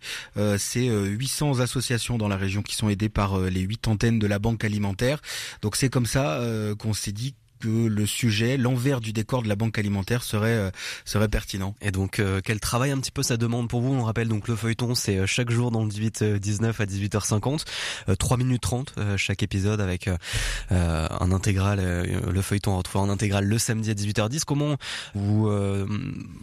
C'est 0.57 0.87
800 0.87 1.61
associations 1.61 2.17
dans 2.17 2.29
la 2.29 2.39
région 2.39 2.63
qui 2.63 2.75
sont 2.75 2.89
aidées 2.89 3.11
par 3.11 3.39
les 3.39 3.61
8 3.61 3.89
antennes 3.89 4.19
de 4.19 4.27
la 4.27 4.39
banque 4.39 4.65
alimentaire. 4.65 5.21
Donc 5.61 5.77
c'est 5.77 5.91
comme 5.91 6.07
ça 6.07 6.43
qu'on 6.79 6.95
s'est 6.95 7.13
dit 7.13 7.35
que 7.61 7.69
le 7.69 8.07
sujet, 8.07 8.57
l'envers 8.57 9.01
du 9.01 9.13
décor 9.13 9.43
de 9.43 9.49
la 9.49 9.55
banque 9.55 9.79
alimentaire 9.79 10.23
serait 10.23 10.49
euh, 10.49 10.71
serait 11.05 11.29
pertinent. 11.29 11.75
Et 11.81 11.91
donc 11.93 12.19
euh, 12.19 12.41
quel 12.43 12.59
travail 12.59 12.91
un 12.91 12.99
petit 12.99 13.13
peu 13.13 13.23
ça 13.23 13.37
demande 13.37 13.69
pour 13.69 13.83
vous? 13.83 13.93
On 13.93 14.03
rappelle 14.03 14.29
donc 14.29 14.49
le 14.49 14.57
feuilleton 14.57 14.95
c'est 14.95 15.19
euh, 15.19 15.27
chaque 15.27 15.51
jour 15.51 15.71
dans 15.71 15.85
le 15.85 15.91
18 15.91 16.25
19 16.25 16.81
à 16.81 16.85
18h50, 16.87 17.65
3 18.19 18.37
minutes 18.39 18.63
30 18.63 18.95
chaque 19.17 19.43
épisode 19.43 19.81
avec 19.81 20.09
un 20.71 21.33
intégral 21.33 21.81
le 21.81 22.43
feuilleton 22.43 22.77
retrouvé 22.77 23.05
en 23.05 23.11
intégral 23.11 23.45
le 23.45 23.59
samedi 23.59 23.91
à 23.91 23.95
18h10. 23.95 24.45
Comment 24.45 24.77
vous 25.15 25.51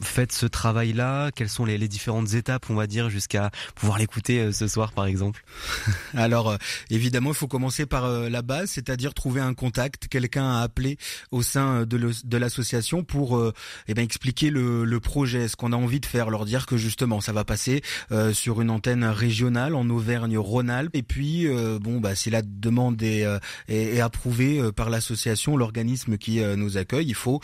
faites 0.01 0.31
ce 0.31 0.45
travail 0.45 0.93
là 0.93 1.31
Quelles 1.31 1.49
sont 1.49 1.65
les, 1.65 1.77
les, 1.77 1.87
différentes 1.87 2.33
étapes 2.33 2.65
on 2.69 2.75
va 2.75 2.85
dire 2.85 3.09
jusqu'à 3.09 3.49
pouvoir 3.75 3.97
l'écouter 3.97 4.51
ce 4.51 4.67
soir 4.67 4.91
par 4.91 5.07
exemple? 5.07 5.43
Alors 6.13 6.55
évidemment, 6.89 7.31
il 7.31 7.35
faut 7.35 7.47
commencer 7.47 7.85
par 7.85 8.07
la 8.07 8.41
base, 8.41 8.71
c'est-à-dire 8.71 9.13
trouver 9.13 9.41
un 9.41 9.53
contact, 9.53 10.07
quelqu'un 10.07 10.45
à 10.45 10.61
appeler 10.61 10.97
au 11.31 11.41
sein 11.41 11.85
de 11.85 12.37
l'association 12.37 13.03
pour 13.03 13.37
euh, 13.37 13.53
eh 13.87 13.93
ben, 13.93 14.03
expliquer 14.03 14.49
le, 14.49 14.85
le 14.85 14.99
projet, 14.99 15.47
ce 15.47 15.55
qu'on 15.55 15.73
a 15.73 15.75
envie 15.75 15.99
de 15.99 16.05
faire, 16.05 16.29
leur 16.29 16.45
dire 16.45 16.65
que 16.65 16.77
justement 16.77 17.21
ça 17.21 17.33
va 17.33 17.43
passer 17.43 17.81
euh, 18.11 18.33
sur 18.33 18.61
une 18.61 18.69
antenne 18.69 19.03
régionale 19.03 19.75
en 19.75 19.89
Auvergne-Rhône-Alpes 19.89 20.95
et 20.95 21.03
puis 21.03 21.47
euh, 21.47 21.79
bon 21.79 21.99
bah 21.99 22.15
si 22.15 22.29
la 22.29 22.41
demande 22.41 23.01
est, 23.01 23.25
est, 23.67 23.99
approuvée 23.99 24.71
par 24.75 24.89
l'association, 24.89 25.57
l'organisme 25.57 26.17
qui 26.17 26.39
nous 26.39 26.77
accueille, 26.77 27.07
il 27.07 27.15
faut 27.15 27.41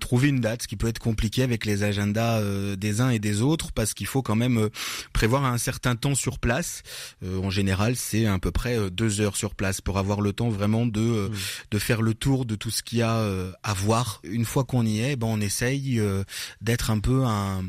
trouver 0.00 0.28
une 0.28 0.40
date, 0.40 0.62
ce 0.62 0.68
qui 0.68 0.76
peut 0.76 0.88
être 0.88 0.98
compliqué 0.98 1.42
avec 1.42 1.66
les 1.66 1.82
agendas 1.82 2.42
des 2.76 3.00
uns 3.00 3.10
et 3.10 3.18
des 3.18 3.42
autres 3.42 3.72
parce 3.72 3.94
qu'il 3.94 4.06
faut 4.06 4.22
quand 4.22 4.36
même 4.36 4.68
prévoir 5.12 5.44
un 5.44 5.58
certain 5.58 5.96
temps 5.96 6.14
sur 6.14 6.38
place. 6.38 6.82
en 7.24 7.50
général, 7.50 7.96
c'est 7.96 8.26
à 8.26 8.38
peu 8.38 8.50
près 8.50 8.90
deux 8.90 9.20
heures 9.20 9.36
sur 9.36 9.54
place 9.54 9.80
pour 9.80 9.98
avoir 9.98 10.20
le 10.20 10.32
temps 10.32 10.48
vraiment 10.48 10.86
de 10.86 11.00
mmh. 11.00 11.30
de 11.70 11.78
faire 11.78 12.02
le 12.02 12.14
tour 12.14 12.44
de 12.44 12.54
tout 12.54 12.70
ce 12.70 12.82
qui 12.82 12.99
euh, 13.08 13.52
à 13.62 13.72
voir. 13.72 14.20
Une 14.24 14.44
fois 14.44 14.64
qu'on 14.64 14.84
y 14.84 15.00
est, 15.00 15.16
ben 15.16 15.26
on 15.26 15.40
essaye 15.40 15.98
euh, 15.98 16.24
d'être 16.60 16.90
un 16.90 16.98
peu 16.98 17.24
un, 17.24 17.64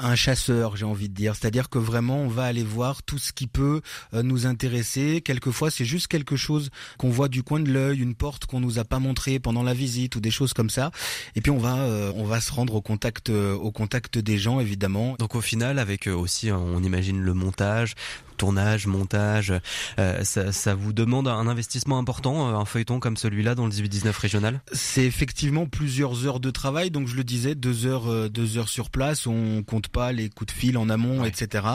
un 0.00 0.14
chasseur, 0.14 0.76
j'ai 0.76 0.84
envie 0.84 1.08
de 1.08 1.14
dire. 1.14 1.34
C'est-à-dire 1.34 1.68
que 1.68 1.78
vraiment, 1.78 2.18
on 2.18 2.28
va 2.28 2.44
aller 2.44 2.64
voir 2.64 3.02
tout 3.02 3.18
ce 3.18 3.32
qui 3.32 3.46
peut 3.46 3.80
euh, 4.14 4.22
nous 4.22 4.46
intéresser. 4.46 5.20
Quelquefois, 5.20 5.70
c'est 5.70 5.84
juste 5.84 6.08
quelque 6.08 6.36
chose 6.36 6.70
qu'on 6.98 7.10
voit 7.10 7.28
du 7.28 7.42
coin 7.42 7.60
de 7.60 7.70
l'œil, 7.70 8.00
une 8.00 8.14
porte 8.14 8.46
qu'on 8.46 8.60
nous 8.60 8.78
a 8.78 8.84
pas 8.84 8.98
montrée 8.98 9.38
pendant 9.38 9.62
la 9.62 9.74
visite 9.74 10.16
ou 10.16 10.20
des 10.20 10.30
choses 10.30 10.52
comme 10.52 10.70
ça. 10.70 10.90
Et 11.36 11.40
puis 11.40 11.50
on 11.50 11.58
va, 11.58 11.74
on 12.14 12.24
va 12.24 12.40
se 12.40 12.52
rendre 12.52 12.74
au 12.74 12.80
contact, 12.80 13.30
au 13.30 13.70
contact 13.70 14.18
des 14.18 14.38
gens, 14.38 14.60
évidemment. 14.60 15.16
Donc 15.18 15.34
au 15.34 15.40
final, 15.40 15.78
avec 15.78 16.06
aussi, 16.06 16.50
on 16.50 16.82
imagine 16.82 17.20
le 17.20 17.34
montage, 17.34 17.94
tournage, 18.42 18.88
montage. 18.88 19.52
Ça, 19.96 20.50
ça, 20.50 20.74
vous 20.74 20.92
demande 20.92 21.28
un 21.28 21.46
investissement 21.46 21.98
important, 21.98 22.48
un 22.48 22.64
feuilleton 22.64 22.98
comme 22.98 23.16
celui-là 23.16 23.54
dans 23.54 23.66
le 23.66 23.72
18-19 23.72 24.18
régional? 24.18 24.60
C'est 24.72 25.04
effectivement 25.04 25.66
plusieurs 25.66 26.26
heures 26.26 26.40
de 26.40 26.50
travail. 26.50 26.90
Donc 26.90 27.06
je 27.06 27.14
le 27.14 27.22
disais, 27.22 27.54
deux 27.54 27.86
heures, 27.86 28.30
deux 28.30 28.58
heures 28.58 28.68
sur 28.68 28.90
place. 28.90 29.28
On 29.28 29.62
compte 29.62 29.86
pas 29.86 30.10
les 30.10 30.28
coups 30.28 30.52
de 30.52 30.58
fil 30.58 30.76
en 30.76 30.88
amont, 30.88 31.24
etc. 31.24 31.66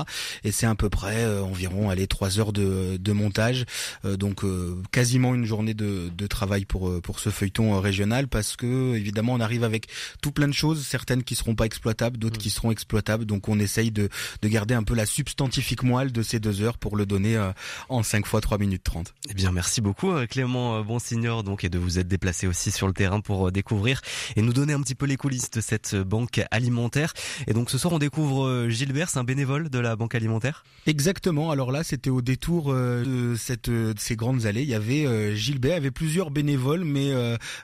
Et 0.44 0.52
c'est 0.52 0.66
à 0.66 0.76
peu 0.76 0.90
près 0.90 1.26
environ, 1.40 1.90
allez, 1.90 2.08
trois 2.08 2.38
heures 2.38 2.52
de, 2.52 2.98
de 2.98 3.12
montage. 3.14 3.64
donc 4.04 4.44
quasiment 4.92 5.36
une 5.36 5.46
journée 5.46 5.74
de, 5.74 6.10
de 6.16 6.28
travail 6.28 6.66
pour 6.66 7.02
pour 7.02 7.20
ce 7.20 7.30
feuilleton 7.30 7.80
régional 7.80 8.28
parce 8.28 8.58
que 8.58 8.96
évidemment 8.96 9.34
on 9.34 9.40
arrive 9.40 9.64
avec 9.64 9.88
tout 10.22 10.32
plein 10.32 10.48
de 10.48 10.54
choses, 10.54 10.86
certaines 10.86 11.24
qui 11.24 11.36
seront 11.36 11.56
pas 11.56 11.66
exploitables, 11.66 12.18
d'autres 12.18 12.38
mm. 12.38 12.42
qui 12.42 12.50
seront 12.50 12.72
exploitables. 12.72 13.26
Donc 13.26 13.48
on 13.48 13.60
essaye 13.60 13.92
de, 13.92 14.10
de 14.42 14.48
garder 14.48 14.74
un 14.74 14.84
peu 14.84 14.96
la 14.96 15.06
substantifique 15.06 15.84
moelle 15.84 16.12
de 16.12 16.22
ces 16.22 16.40
deux 16.40 16.57
heures 16.62 16.78
pour 16.78 16.96
le 16.96 17.06
donner 17.06 17.38
euh, 17.38 17.52
en 17.90 18.04
5 18.04 18.26
fois 18.26 18.42
3 18.42 18.58
minutes 18.58 18.84
30. 18.84 19.14
Eh 19.30 19.34
bien 19.34 19.52
merci 19.52 19.82
beaucoup 19.82 20.12
euh, 20.12 20.26
Clément 20.26 20.78
euh, 20.78 20.84
Bonsignor 20.84 21.44
donc 21.44 21.64
et 21.64 21.70
de 21.70 21.78
vous 21.78 22.00
être 22.00 22.08
déplacé 22.08 22.48
aussi 22.48 22.72
sur 22.72 22.88
le 22.88 22.94
terrain 22.94 23.20
pour 23.20 23.52
découvrir 23.52 24.02
et 24.36 24.42
nous 24.42 24.54
donner 24.54 24.74
un 24.74 24.82
petit 24.82 24.96
peu 24.96 25.06
les 25.06 25.18
coulisses 25.18 25.52
de 25.52 25.62
cette 25.62 25.96
banque 25.96 26.42
alimentaire. 26.52 27.14
Et 27.48 27.54
donc 27.54 27.70
ce 27.70 27.78
soir 27.78 27.94
on 27.94 28.00
découvre 28.00 28.68
Gilbert, 28.70 29.10
c'est 29.10 29.20
un 29.20 29.24
bénévole 29.24 29.70
de 29.70 29.80
la 29.80 29.96
banque 29.96 30.16
alimentaire? 30.16 30.64
Exactement. 30.86 31.52
Alors 31.52 31.72
là 31.72 31.84
c'était 31.84 32.10
au 32.10 32.22
détour 32.22 32.74
de 32.74 33.36
cette 33.38 33.70
de 33.70 33.94
ces 33.98 34.16
grandes 34.16 34.46
allées. 34.46 34.64
Il 34.64 34.70
y 34.70 34.76
avait 34.76 35.36
Gilbert, 35.36 35.72
il 35.72 35.76
y 35.76 35.78
avait 35.78 35.92
plusieurs 35.92 36.32
bénévoles, 36.32 36.84
mais 36.84 37.14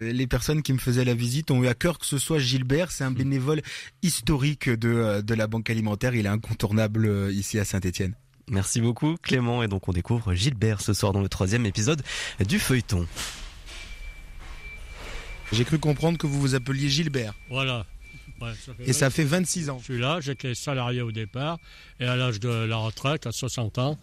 les 0.01 0.27
personnes 0.27 0.61
qui 0.61 0.73
me 0.73 0.77
faisaient 0.77 1.05
la 1.05 1.13
visite 1.13 1.51
ont 1.51 1.63
eu 1.63 1.67
à 1.67 1.73
cœur 1.73 1.99
que 1.99 2.05
ce 2.05 2.17
soit 2.17 2.39
Gilbert. 2.39 2.91
C'est 2.91 3.03
un 3.03 3.11
mm. 3.11 3.15
bénévole 3.15 3.61
historique 4.01 4.69
de, 4.69 5.21
de 5.21 5.33
la 5.33 5.47
Banque 5.47 5.69
Alimentaire. 5.69 6.15
Il 6.15 6.25
est 6.25 6.29
incontournable 6.29 7.29
ici 7.31 7.59
à 7.59 7.65
Saint-Etienne. 7.65 8.15
Merci 8.49 8.81
beaucoup 8.81 9.15
Clément 9.21 9.63
et 9.63 9.67
donc 9.67 9.87
on 9.87 9.93
découvre 9.93 10.33
Gilbert 10.33 10.81
ce 10.81 10.93
soir 10.93 11.13
dans 11.13 11.21
le 11.21 11.29
troisième 11.29 11.65
épisode 11.65 12.01
du 12.45 12.59
feuilleton. 12.59 13.07
J'ai 15.53 15.65
cru 15.65 15.79
comprendre 15.79 16.17
que 16.17 16.27
vous 16.27 16.39
vous 16.41 16.55
appeliez 16.55 16.89
Gilbert. 16.89 17.33
Voilà. 17.49 17.85
et 18.79 18.91
ça 18.91 19.09
fait 19.09 19.23
26 19.23 19.69
ans. 19.69 19.77
Je 19.79 19.83
suis 19.83 19.99
là, 19.99 20.19
j'étais 20.19 20.55
salarié 20.55 21.01
au 21.01 21.11
départ 21.11 21.59
et 21.99 22.05
à 22.05 22.15
l'âge 22.15 22.39
de 22.39 22.49
la 22.49 22.77
retraite, 22.77 23.27
à 23.27 23.31
60 23.31 23.77
ans, 23.77 23.99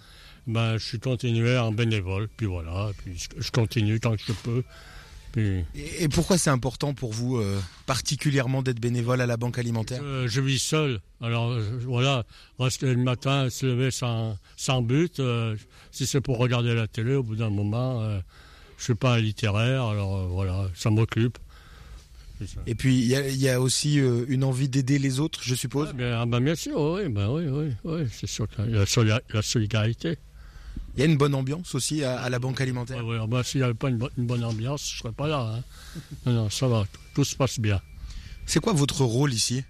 ben, 0.47 0.79
je 0.79 0.87
suis 0.87 1.01
continué 1.01 1.59
en 1.59 1.73
bénévole. 1.73 2.29
Puis 2.37 2.47
voilà, 2.47 2.91
puis 2.99 3.29
je 3.37 3.51
continue 3.51 4.01
tant 4.01 4.17
que 4.17 4.23
je 4.27 4.33
peux. 4.33 4.63
Et 5.37 6.09
pourquoi 6.09 6.39
c'est 6.39 6.51
important 6.51 6.95
pour 6.95 7.13
vous, 7.13 7.37
euh, 7.37 7.61
particulièrement, 7.87 8.63
d'être 8.63 8.81
bénévole 8.81 9.21
à 9.21 9.27
la 9.27 9.37
Banque 9.37 9.59
Alimentaire? 9.59 10.03
Je 10.27 10.41
vis 10.41 10.59
seul. 10.59 11.01
Alors 11.21 11.51
euh, 11.51 11.63
voilà, 11.87 12.25
rester 12.59 12.87
le 12.87 13.03
matin, 13.03 13.49
se 13.51 13.67
lever 13.67 13.91
sans, 13.91 14.37
sans 14.57 14.83
but. 14.83 15.21
Euh, 15.21 15.57
si 15.93 16.07
c'est 16.07 16.21
pour 16.21 16.39
regarder 16.39 16.75
la 16.75 16.87
télé, 16.87 17.15
au 17.15 17.23
bout 17.23 17.37
d'un 17.37 17.51
moment, 17.51 18.03
je 18.79 18.85
suis 18.85 18.95
pas 18.95 19.15
un 19.15 19.21
littéraire. 19.21 19.85
Alors 19.85 20.27
voilà, 20.29 20.69
ça 20.75 20.91
m'occupe. 20.91 21.39
Et 22.67 22.75
puis 22.75 22.99
il 22.99 23.37
y, 23.37 23.49
a 23.51 23.61
aussi 23.61 23.97
une 23.97 24.45
envie 24.45 24.71
d'aider 24.71 24.99
les 24.99 25.21
autres, 25.21 25.41
je 25.43 25.55
suppose? 25.55 25.93
bien, 25.93 26.23
ah, 26.23 26.25
ben, 26.25 26.41
bien, 26.41 26.55
sûr, 26.55 26.81
oui, 26.81 27.07
ben, 27.11 27.29
oui, 27.29 27.45
oui, 27.49 27.73
oui 27.85 28.09
c'est 28.11 28.27
sûr. 28.27 28.47
La, 28.57 29.21
la 29.35 29.43
solidarité. 29.43 30.17
Il 31.01 31.05
y 31.05 31.07
a 31.07 31.13
une 31.13 31.17
bonne 31.17 31.35
ambiance 31.35 31.75
aussi 31.75 32.05
à, 32.05 32.29
la 32.29 32.39
banque 32.39 32.61
alimentaire. 32.61 33.07
Oui, 33.07 33.17
bah, 33.27 33.43
s'il 33.43 33.63
n'y 33.63 33.65
avait 33.65 33.73
pas 33.73 33.89
une, 33.89 33.97
bonne 34.19 34.45
ambiance, 34.45 34.87
je 34.87 34.97
ne 34.97 34.99
serais 34.99 35.13
pas 35.15 35.29
là. 35.29 35.55
Hein. 35.57 35.63
Non, 36.27 36.33
non, 36.35 36.51
ça 36.51 36.69
va, 36.69 36.85
tout, 37.15 37.25
se 37.25 37.35
passe 37.35 37.59
bien. 37.59 37.81
C'est 38.45 38.61
quoi 38.61 38.75
votre 38.75 39.03
rôle 39.07 39.33
ici? 39.33 39.65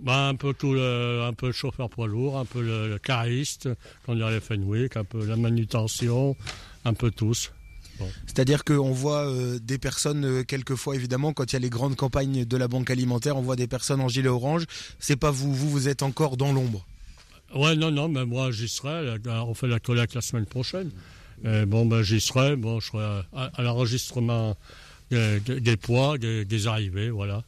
Bah, 0.00 0.26
un 0.26 0.34
peu 0.34 0.52
tout 0.52 0.74
le, 0.74 1.22
un 1.22 1.32
peu 1.32 1.46
le 1.46 1.52
chauffeur 1.52 1.88
poids 1.88 2.08
lourd, 2.08 2.38
un 2.38 2.44
peu 2.44 2.60
le, 2.60 2.98
cariste, 2.98 3.68
quand 4.04 4.14
il 4.14 4.18
y 4.18 4.22
a 4.24 4.32
les 4.32 4.40
Fenwick, 4.40 4.96
un 4.96 5.04
peu 5.04 5.24
la 5.24 5.36
manutention, 5.36 6.34
un 6.84 6.94
peu 6.94 7.12
tous. 7.12 7.52
C'est-à-dire 8.26 8.64
qu'on 8.64 8.90
voit 8.90 9.28
euh, 9.28 9.60
des 9.60 9.78
personnes, 9.78 10.24
euh, 10.24 10.42
quelquefois 10.42 10.96
évidemment, 10.96 11.32
quand 11.32 11.52
il 11.52 11.52
y 11.52 11.56
a 11.56 11.60
les 11.60 11.70
grandes 11.70 11.94
campagnes 11.94 12.44
de 12.44 12.56
la 12.56 12.66
banque 12.66 12.90
alimentaire, 12.90 13.36
on 13.36 13.42
voit 13.42 13.54
des 13.54 13.68
personnes 13.68 14.00
en 14.00 14.08
gilet 14.08 14.28
orange. 14.28 14.64
C'est 14.98 15.14
pas 15.14 15.30
vous, 15.30 15.54
vous, 15.54 15.70
vous 15.70 15.86
êtes 15.86 16.02
encore 16.02 16.36
dans 16.36 16.52
l'ombre? 16.52 16.84
Ouais, 17.54 17.74
non, 17.76 17.90
non, 17.90 18.08
mais 18.08 18.24
moi 18.24 18.50
j'y 18.50 18.68
serai. 18.68 19.16
On 19.26 19.54
fait 19.54 19.68
la 19.68 19.80
collecte 19.80 20.14
la 20.14 20.20
semaine 20.20 20.46
prochaine. 20.46 20.90
bon, 21.44 21.86
ben 21.86 22.02
j'y 22.02 22.20
serai. 22.20 22.56
Bon, 22.56 22.80
je 22.80 22.86
serai 22.88 23.22
à, 23.32 23.62
l'enregistrement 23.62 24.56
des, 25.10 25.76
poids, 25.76 26.18
des, 26.18 26.66
arrivées, 26.66 27.10
voilà. 27.10 27.42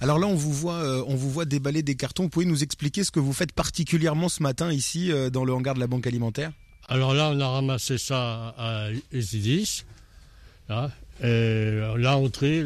Alors 0.00 0.18
là, 0.18 0.26
on 0.26 0.34
vous 0.34 0.52
voit, 0.52 0.82
euh, 0.82 1.02
on 1.06 1.14
vous 1.14 1.30
voit 1.30 1.46
déballer 1.46 1.82
des 1.82 1.94
cartons. 1.94 2.24
Vous 2.24 2.28
pouvez 2.28 2.44
nous 2.44 2.62
expliquer 2.62 3.02
ce 3.02 3.10
que 3.10 3.20
vous 3.20 3.32
faites 3.32 3.52
particulièrement 3.52 4.28
ce 4.28 4.42
matin 4.42 4.70
ici 4.70 5.10
euh, 5.10 5.30
dans 5.30 5.44
le 5.44 5.54
hangar 5.54 5.74
de 5.74 5.80
la 5.80 5.86
Banque 5.86 6.06
Alimentaire? 6.06 6.52
Alors 6.88 7.14
là, 7.14 7.30
on 7.32 7.40
a 7.40 7.48
ramassé 7.48 7.96
ça 7.96 8.54
à 8.58 8.88
Isidis. 9.12 9.84
Là, 10.68 10.90
et 11.22 11.80
là, 11.96 12.18
on 12.18 12.28
trie 12.28 12.62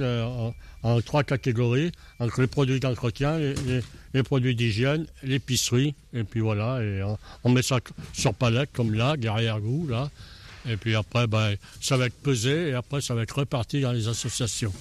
en, 0.83 1.01
trois 1.03 1.23
catégories 1.23 1.93
entre 2.19 2.41
les 2.41 2.49
produits 2.49 2.81
d'entretien, 2.81 3.39
les, 3.39 3.55
les 3.55 3.81
produits 4.23 4.55
d'hygiène, 4.55 5.07
l'épicerie, 5.23 5.95
et 6.13 6.25
puis 6.25 6.41
voilà, 6.41 6.83
et 6.83 7.03
on, 7.45 7.51
met 7.51 7.63
ça 7.63 7.79
sur 8.13 8.35
palette 8.35 8.71
comme 8.73 8.95
là, 8.95 9.17
derrière-goût, 9.17 9.87
là. 9.89 10.11
Et 10.69 10.77
puis 10.77 10.95
après, 10.95 11.27
ben, 11.27 11.55
ça 11.81 11.97
va 11.97 12.07
être 12.07 12.21
pesé 12.23 12.69
et 12.69 12.75
après, 12.75 13.01
ça 13.01 13.15
va 13.15 13.23
être 13.23 13.39
reparti 13.39 13.81
dans 13.81 13.93
les 13.93 14.09
associations. 14.09 14.73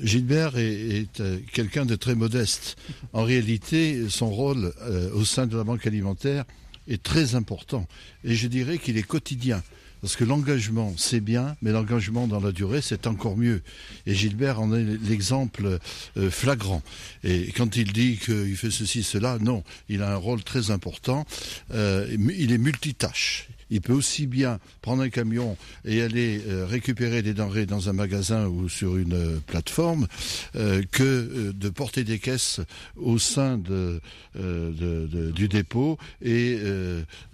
Gilbert 0.00 0.56
est, 0.56 1.20
euh, 1.20 1.38
quelqu'un 1.52 1.84
de 1.84 1.96
très 1.96 2.14
modeste. 2.14 2.76
En 3.12 3.24
réalité, 3.24 4.08
son 4.08 4.30
rôle 4.30 4.72
euh, 4.82 5.10
au 5.12 5.24
sein 5.24 5.46
de 5.46 5.56
la 5.56 5.64
Banque 5.64 5.86
alimentaire 5.86 6.44
est 6.88 7.02
très 7.02 7.34
important. 7.34 7.86
Et 8.24 8.34
je 8.34 8.48
dirais 8.48 8.78
qu'il 8.78 8.96
est 8.96 9.02
quotidien. 9.02 9.62
Parce 10.04 10.16
que 10.16 10.24
l'engagement, 10.24 10.92
c'est 10.98 11.22
bien, 11.22 11.56
mais 11.62 11.72
l'engagement 11.72 12.26
dans 12.26 12.38
la 12.38 12.52
durée, 12.52 12.82
c'est 12.82 13.06
encore 13.06 13.38
mieux. 13.38 13.62
Et 14.04 14.14
Gilbert 14.14 14.60
en 14.60 14.74
est 14.74 14.84
l'exemple 15.02 15.78
euh, 16.18 16.30
flagrant. 16.30 16.82
Et 17.22 17.50
quand 17.52 17.74
il 17.76 17.90
dit 17.90 18.18
qu'il 18.18 18.54
fait 18.54 18.70
ceci, 18.70 19.02
cela, 19.02 19.38
non, 19.40 19.64
il 19.88 20.02
a 20.02 20.12
un 20.12 20.16
rôle 20.16 20.44
très 20.44 20.70
important. 20.70 21.24
Euh, 21.72 22.06
il 22.36 22.52
est 22.52 22.58
multitâche. 22.58 23.48
Il 23.70 23.80
peut 23.80 23.94
aussi 23.94 24.26
bien 24.26 24.60
prendre 24.82 25.02
un 25.02 25.08
camion 25.08 25.56
et 25.86 26.02
aller 26.02 26.42
euh, 26.48 26.66
récupérer 26.66 27.22
des 27.22 27.32
denrées 27.32 27.64
dans 27.64 27.88
un 27.88 27.94
magasin 27.94 28.46
ou 28.46 28.68
sur 28.68 28.98
une 28.98 29.40
plateforme 29.46 30.06
que 30.52 31.50
de 31.52 31.68
porter 31.70 32.04
des 32.04 32.18
caisses 32.18 32.60
au 32.96 33.18
sein 33.18 33.56
du 33.56 35.48
dépôt 35.48 35.96
et 36.20 36.58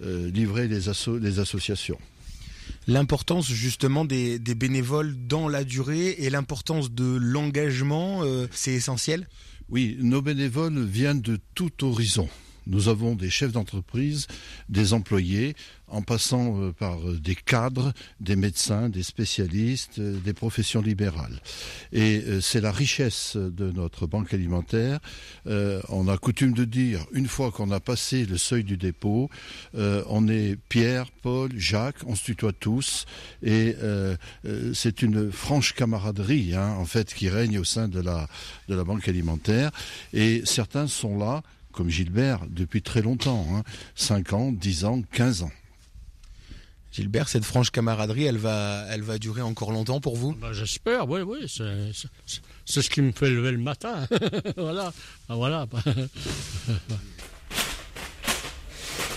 livrer 0.01 0.69
les 0.69 1.39
associations 1.41 1.99
l'importance 2.87 3.49
justement 3.49 4.05
des, 4.05 4.39
bénévoles 4.39 5.15
dans 5.27 5.49
la 5.49 5.65
durée 5.65 6.17
et 6.19 6.31
l'importance 6.31 6.91
de 6.93 7.17
l'engagement, 7.21 8.23
euh, 8.25 8.47
c'est 8.51 8.73
essentiel? 8.73 9.29
Oui, 9.69 9.97
nos 10.01 10.23
bénévoles 10.23 10.85
viennent 10.85 11.21
de 11.21 11.39
tout 11.55 11.85
horizon. 11.85 12.29
Nous 12.67 12.89
avons 12.89 13.15
des 13.15 13.31
chefs 13.31 13.53
d'entreprise, 13.53 14.27
des 14.69 14.93
employés, 14.93 15.55
en 15.91 16.03
passant 16.03 16.61
euh, 16.61 16.73
par 16.73 16.99
euh, 17.07 17.19
des 17.19 17.35
cadres, 17.35 17.93
des 18.21 18.37
médecins, 18.37 18.89
des 18.89 19.03
spécialistes, 19.03 19.99
euh, 19.99 20.19
des 20.19 20.33
professions 20.33 20.81
libérales. 20.81 21.41
Et 21.93 22.23
c'est 22.41 22.61
la 22.61 22.73
richesse 22.73 23.37
de 23.37 23.71
notre 23.73 24.07
banque 24.07 24.33
alimentaire. 24.33 25.01
on 25.47 26.09
a 26.09 26.17
coutume 26.19 26.53
de 26.53 26.65
dire, 26.65 27.05
une 27.13 27.27
fois 27.27 27.51
qu'on 27.51 27.71
a 27.71 27.81
passé 27.81 28.25
le 28.25 28.39
seuil 28.39 28.65
du 28.65 28.77
dépôt, 28.77 29.29
on 29.75 30.29
est 30.29 30.57
Pierre, 30.69 31.11
Paul, 31.23 31.51
Jacques, 31.57 32.03
on 32.07 32.15
se 32.15 32.25
tutoie 32.25 32.53
tous, 32.53 33.07
et 33.43 33.75
c'est 34.73 35.03
une 35.03 35.33
franche 35.33 35.75
camaraderie, 35.75 36.55
hein, 36.55 36.77
en 36.79 36.85
fait, 36.85 37.13
qui 37.13 37.29
règne 37.29 37.59
au 37.59 37.65
sein 37.65 37.89
de 37.89 38.01
la, 38.01 38.29
de 38.69 38.75
la 38.75 38.85
banque 38.85 39.09
alimentaire. 39.09 39.71
Et 40.13 40.43
certains 40.45 40.87
sont 40.87 41.19
là 41.19 41.43
comme 41.73 41.91
Gilbert, 41.91 42.41
depuis 42.49 42.83
très 42.83 43.03
longtemps, 43.03 43.47
hein, 43.53 43.63
5 43.95 44.33
ans, 44.33 44.53
10 44.53 44.85
ans, 44.85 45.03
15 45.13 45.43
ans. 45.43 45.53
Gilbert, 46.93 47.29
cette 47.29 47.45
franche 47.45 47.71
camaraderie, 47.71 48.25
elle 48.25 48.39
va, 48.39 48.85
elle 48.91 49.03
va 49.03 49.19
durer 49.19 49.43
encore 49.43 49.71
longtemps 49.71 50.01
pour 50.01 50.17
vous? 50.17 50.35
Bah, 50.35 50.53
J'espère, 50.53 51.09
oui, 51.09 51.21
oui. 51.23 51.47
C'est 52.65 52.83
ce 52.83 52.91
qui 52.91 53.01
me 53.01 53.13
fait 53.13 53.31
lever 53.31 53.53
le 53.53 53.59
matin. 53.59 54.09
voilà. 54.57 54.93
Ah, 55.29 55.37
voilà. 55.37 55.67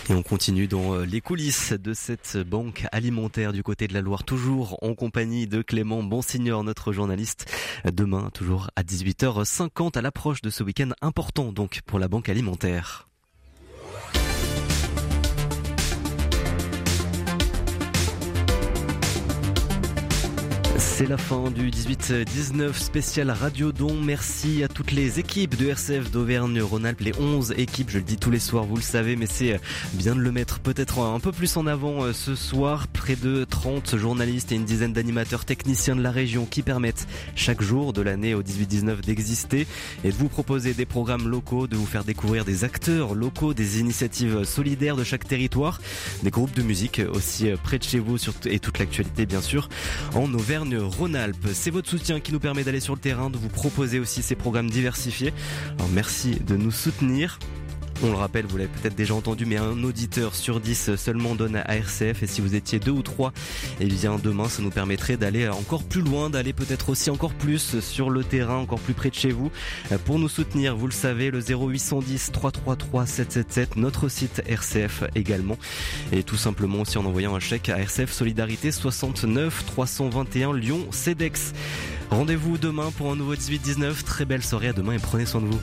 Et 0.09 0.13
on 0.13 0.21
continue 0.21 0.67
dans 0.67 0.95
euh, 0.95 1.05
les 1.05 1.21
coulisses 1.21 1.71
de 1.71 1.93
cette 1.93 2.38
banque 2.38 2.86
alimentaire 2.91 3.53
du 3.53 3.63
côté 3.63 3.88
de 3.88 3.93
la 3.93 4.01
Loire, 4.01 4.26
toujours 4.26 4.78
en 4.84 4.95
compagnie 4.95 5.47
de 5.47 5.61
Clément 5.61 6.03
Bonsignor, 6.03 6.65
notre 6.65 6.91
journaliste. 6.91 7.49
Demain, 7.86 8.30
toujours 8.34 8.69
à 8.76 8.84
18h50, 8.84 9.97
à 9.97 10.01
l'approche 10.01 10.41
de 10.41 10.49
ce 10.49 10.61
week-end 10.61 10.89
important 11.01 11.53
donc 11.53 11.80
pour 11.86 11.99
la 11.99 12.09
banque 12.09 12.28
alimentaire. 12.28 13.07
C'est 20.78 21.07
la 21.07 21.17
fin 21.17 21.51
du 21.51 21.69
18-19 21.69 22.74
spécial 22.74 23.30
Radio 23.30 23.71
Don. 23.71 23.93
Merci 23.93 24.63
à 24.63 24.67
toutes 24.67 24.91
les 24.91 25.19
équipes 25.19 25.55
de 25.55 25.67
RCF 25.67 26.09
d'Auvergne-Rhône-Alpes, 26.09 27.01
les 27.01 27.13
11 27.15 27.53
équipes, 27.57 27.91
je 27.91 27.99
le 27.99 28.03
dis 28.03 28.17
tous 28.17 28.32
les 28.32 28.39
soirs, 28.39 28.65
vous 28.65 28.78
le 28.78 28.82
savez, 28.82 29.15
mais 29.15 29.28
c'est 29.28 29.59
bien 29.93 30.15
de 30.15 30.19
le 30.19 30.32
mettre 30.32 30.59
peut-être 30.59 30.99
un 30.99 31.19
peu 31.19 31.32
plus 31.32 31.57
en 31.57 31.67
avant 31.67 32.03
euh, 32.03 32.13
ce 32.13 32.34
soir. 32.36 32.88
Près 32.88 33.15
de 33.15 33.43
30 33.43 33.97
journalistes 33.97 34.51
et 34.51 34.55
une 34.55 34.65
dizaine 34.65 34.93
d'animateurs 34.93 35.45
techniciens 35.45 35.95
de 35.95 36.01
la 36.01 36.11
région 36.11 36.45
qui 36.45 36.63
permettent 36.63 37.07
chaque 37.36 37.61
jour 37.61 37.93
de 37.93 38.01
l'année 38.01 38.34
au 38.34 38.41
18-19 38.41 39.01
d'exister 39.01 39.67
et 40.03 40.09
de 40.09 40.15
vous 40.15 40.30
proposer 40.30 40.74
des 40.74 40.86
programmes 40.86 41.28
locaux, 41.28 41.67
de 41.67 41.76
vous 41.76 41.86
faire 41.86 42.03
découvrir 42.03 42.45
des 42.45 42.63
acteurs 42.63 43.13
locaux, 43.13 43.53
des 43.53 43.80
initiatives 43.80 44.43
solidaires 44.43 44.95
de 44.95 45.03
chaque 45.03 45.28
territoire, 45.28 45.80
des 46.24 46.32
groupes 46.32 46.55
de 46.55 46.63
musique 46.63 47.01
aussi 47.13 47.49
près 47.61 47.78
de 47.78 47.84
chez 47.84 47.99
vous 47.99 48.17
et 48.45 48.59
toute 48.59 48.80
l'actualité 48.80 49.26
bien 49.26 49.41
sûr 49.41 49.69
en 50.15 50.34
Auvergne 50.34 50.62
Rhône-Alpes. 50.72 51.47
C'est 51.53 51.72
votre 51.72 51.89
soutien 51.89 52.20
qui 52.20 52.32
nous 52.32 52.39
permet 52.39 52.64
d'aller 52.64 52.80
sur 52.80 52.93
le 52.93 52.99
terrain, 52.99 53.30
de 53.30 53.38
vous 53.38 53.49
proposer 53.49 53.99
aussi 53.99 54.22
ces 54.22 54.36
programmes 54.36 54.70
diversifiés. 54.70 55.34
Alors 55.78 55.89
merci 55.89 56.36
de 56.36 56.55
nous 56.55 56.72
soutenir. 56.72 57.39
On 58.01 58.09
le 58.09 58.17
rappelle, 58.17 58.45
vous 58.45 58.57
l'avez 58.57 58.69
peut-être 58.69 58.95
déjà 58.95 59.13
entendu, 59.13 59.45
mais 59.45 59.57
un 59.57 59.81
auditeur 59.83 60.35
sur 60.35 60.59
10 60.59 60.95
seulement 60.95 61.35
donne 61.35 61.55
à 61.55 61.75
RCF. 61.75 62.23
Et 62.23 62.27
si 62.27 62.41
vous 62.41 62.55
étiez 62.55 62.79
deux 62.79 62.91
ou 62.91 63.01
trois, 63.01 63.31
eh 63.79 63.85
bien 63.85 64.19
demain, 64.21 64.49
ça 64.49 64.61
nous 64.61 64.71
permettrait 64.71 65.15
d'aller 65.15 65.47
encore 65.47 65.83
plus 65.83 66.01
loin, 66.01 66.29
d'aller 66.29 66.51
peut-être 66.53 66.89
aussi 66.89 67.09
encore 67.09 67.33
plus 67.33 67.79
sur 67.79 68.09
le 68.09 68.23
terrain, 68.23 68.57
encore 68.57 68.79
plus 68.79 68.93
près 68.93 69.09
de 69.09 69.15
chez 69.15 69.31
vous. 69.31 69.51
Pour 70.05 70.19
nous 70.19 70.27
soutenir, 70.27 70.75
vous 70.75 70.87
le 70.87 70.93
savez, 70.93 71.31
le 71.31 71.39
0810 71.39 72.31
333 72.33 73.05
777, 73.05 73.77
notre 73.77 74.09
site 74.09 74.41
RCF 74.47 75.03
également. 75.15 75.57
Et 76.11 76.23
tout 76.23 76.37
simplement 76.37 76.81
aussi 76.81 76.97
en 76.97 77.05
envoyant 77.05 77.35
un 77.35 77.39
chèque 77.39 77.69
à 77.69 77.79
RCF 77.79 78.11
Solidarité 78.11 78.71
69 78.71 79.65
321 79.65 80.53
Lyon 80.53 80.87
CEDEX. 80.91 81.53
Rendez-vous 82.09 82.57
demain 82.57 82.91
pour 82.97 83.11
un 83.11 83.15
nouveau 83.15 83.35
18-19. 83.35 84.03
Très 84.03 84.25
belle 84.25 84.43
soirée 84.43 84.69
à 84.69 84.73
demain 84.73 84.93
et 84.93 84.99
prenez 84.99 85.25
soin 85.25 85.41
de 85.41 85.47
vous. 85.47 85.59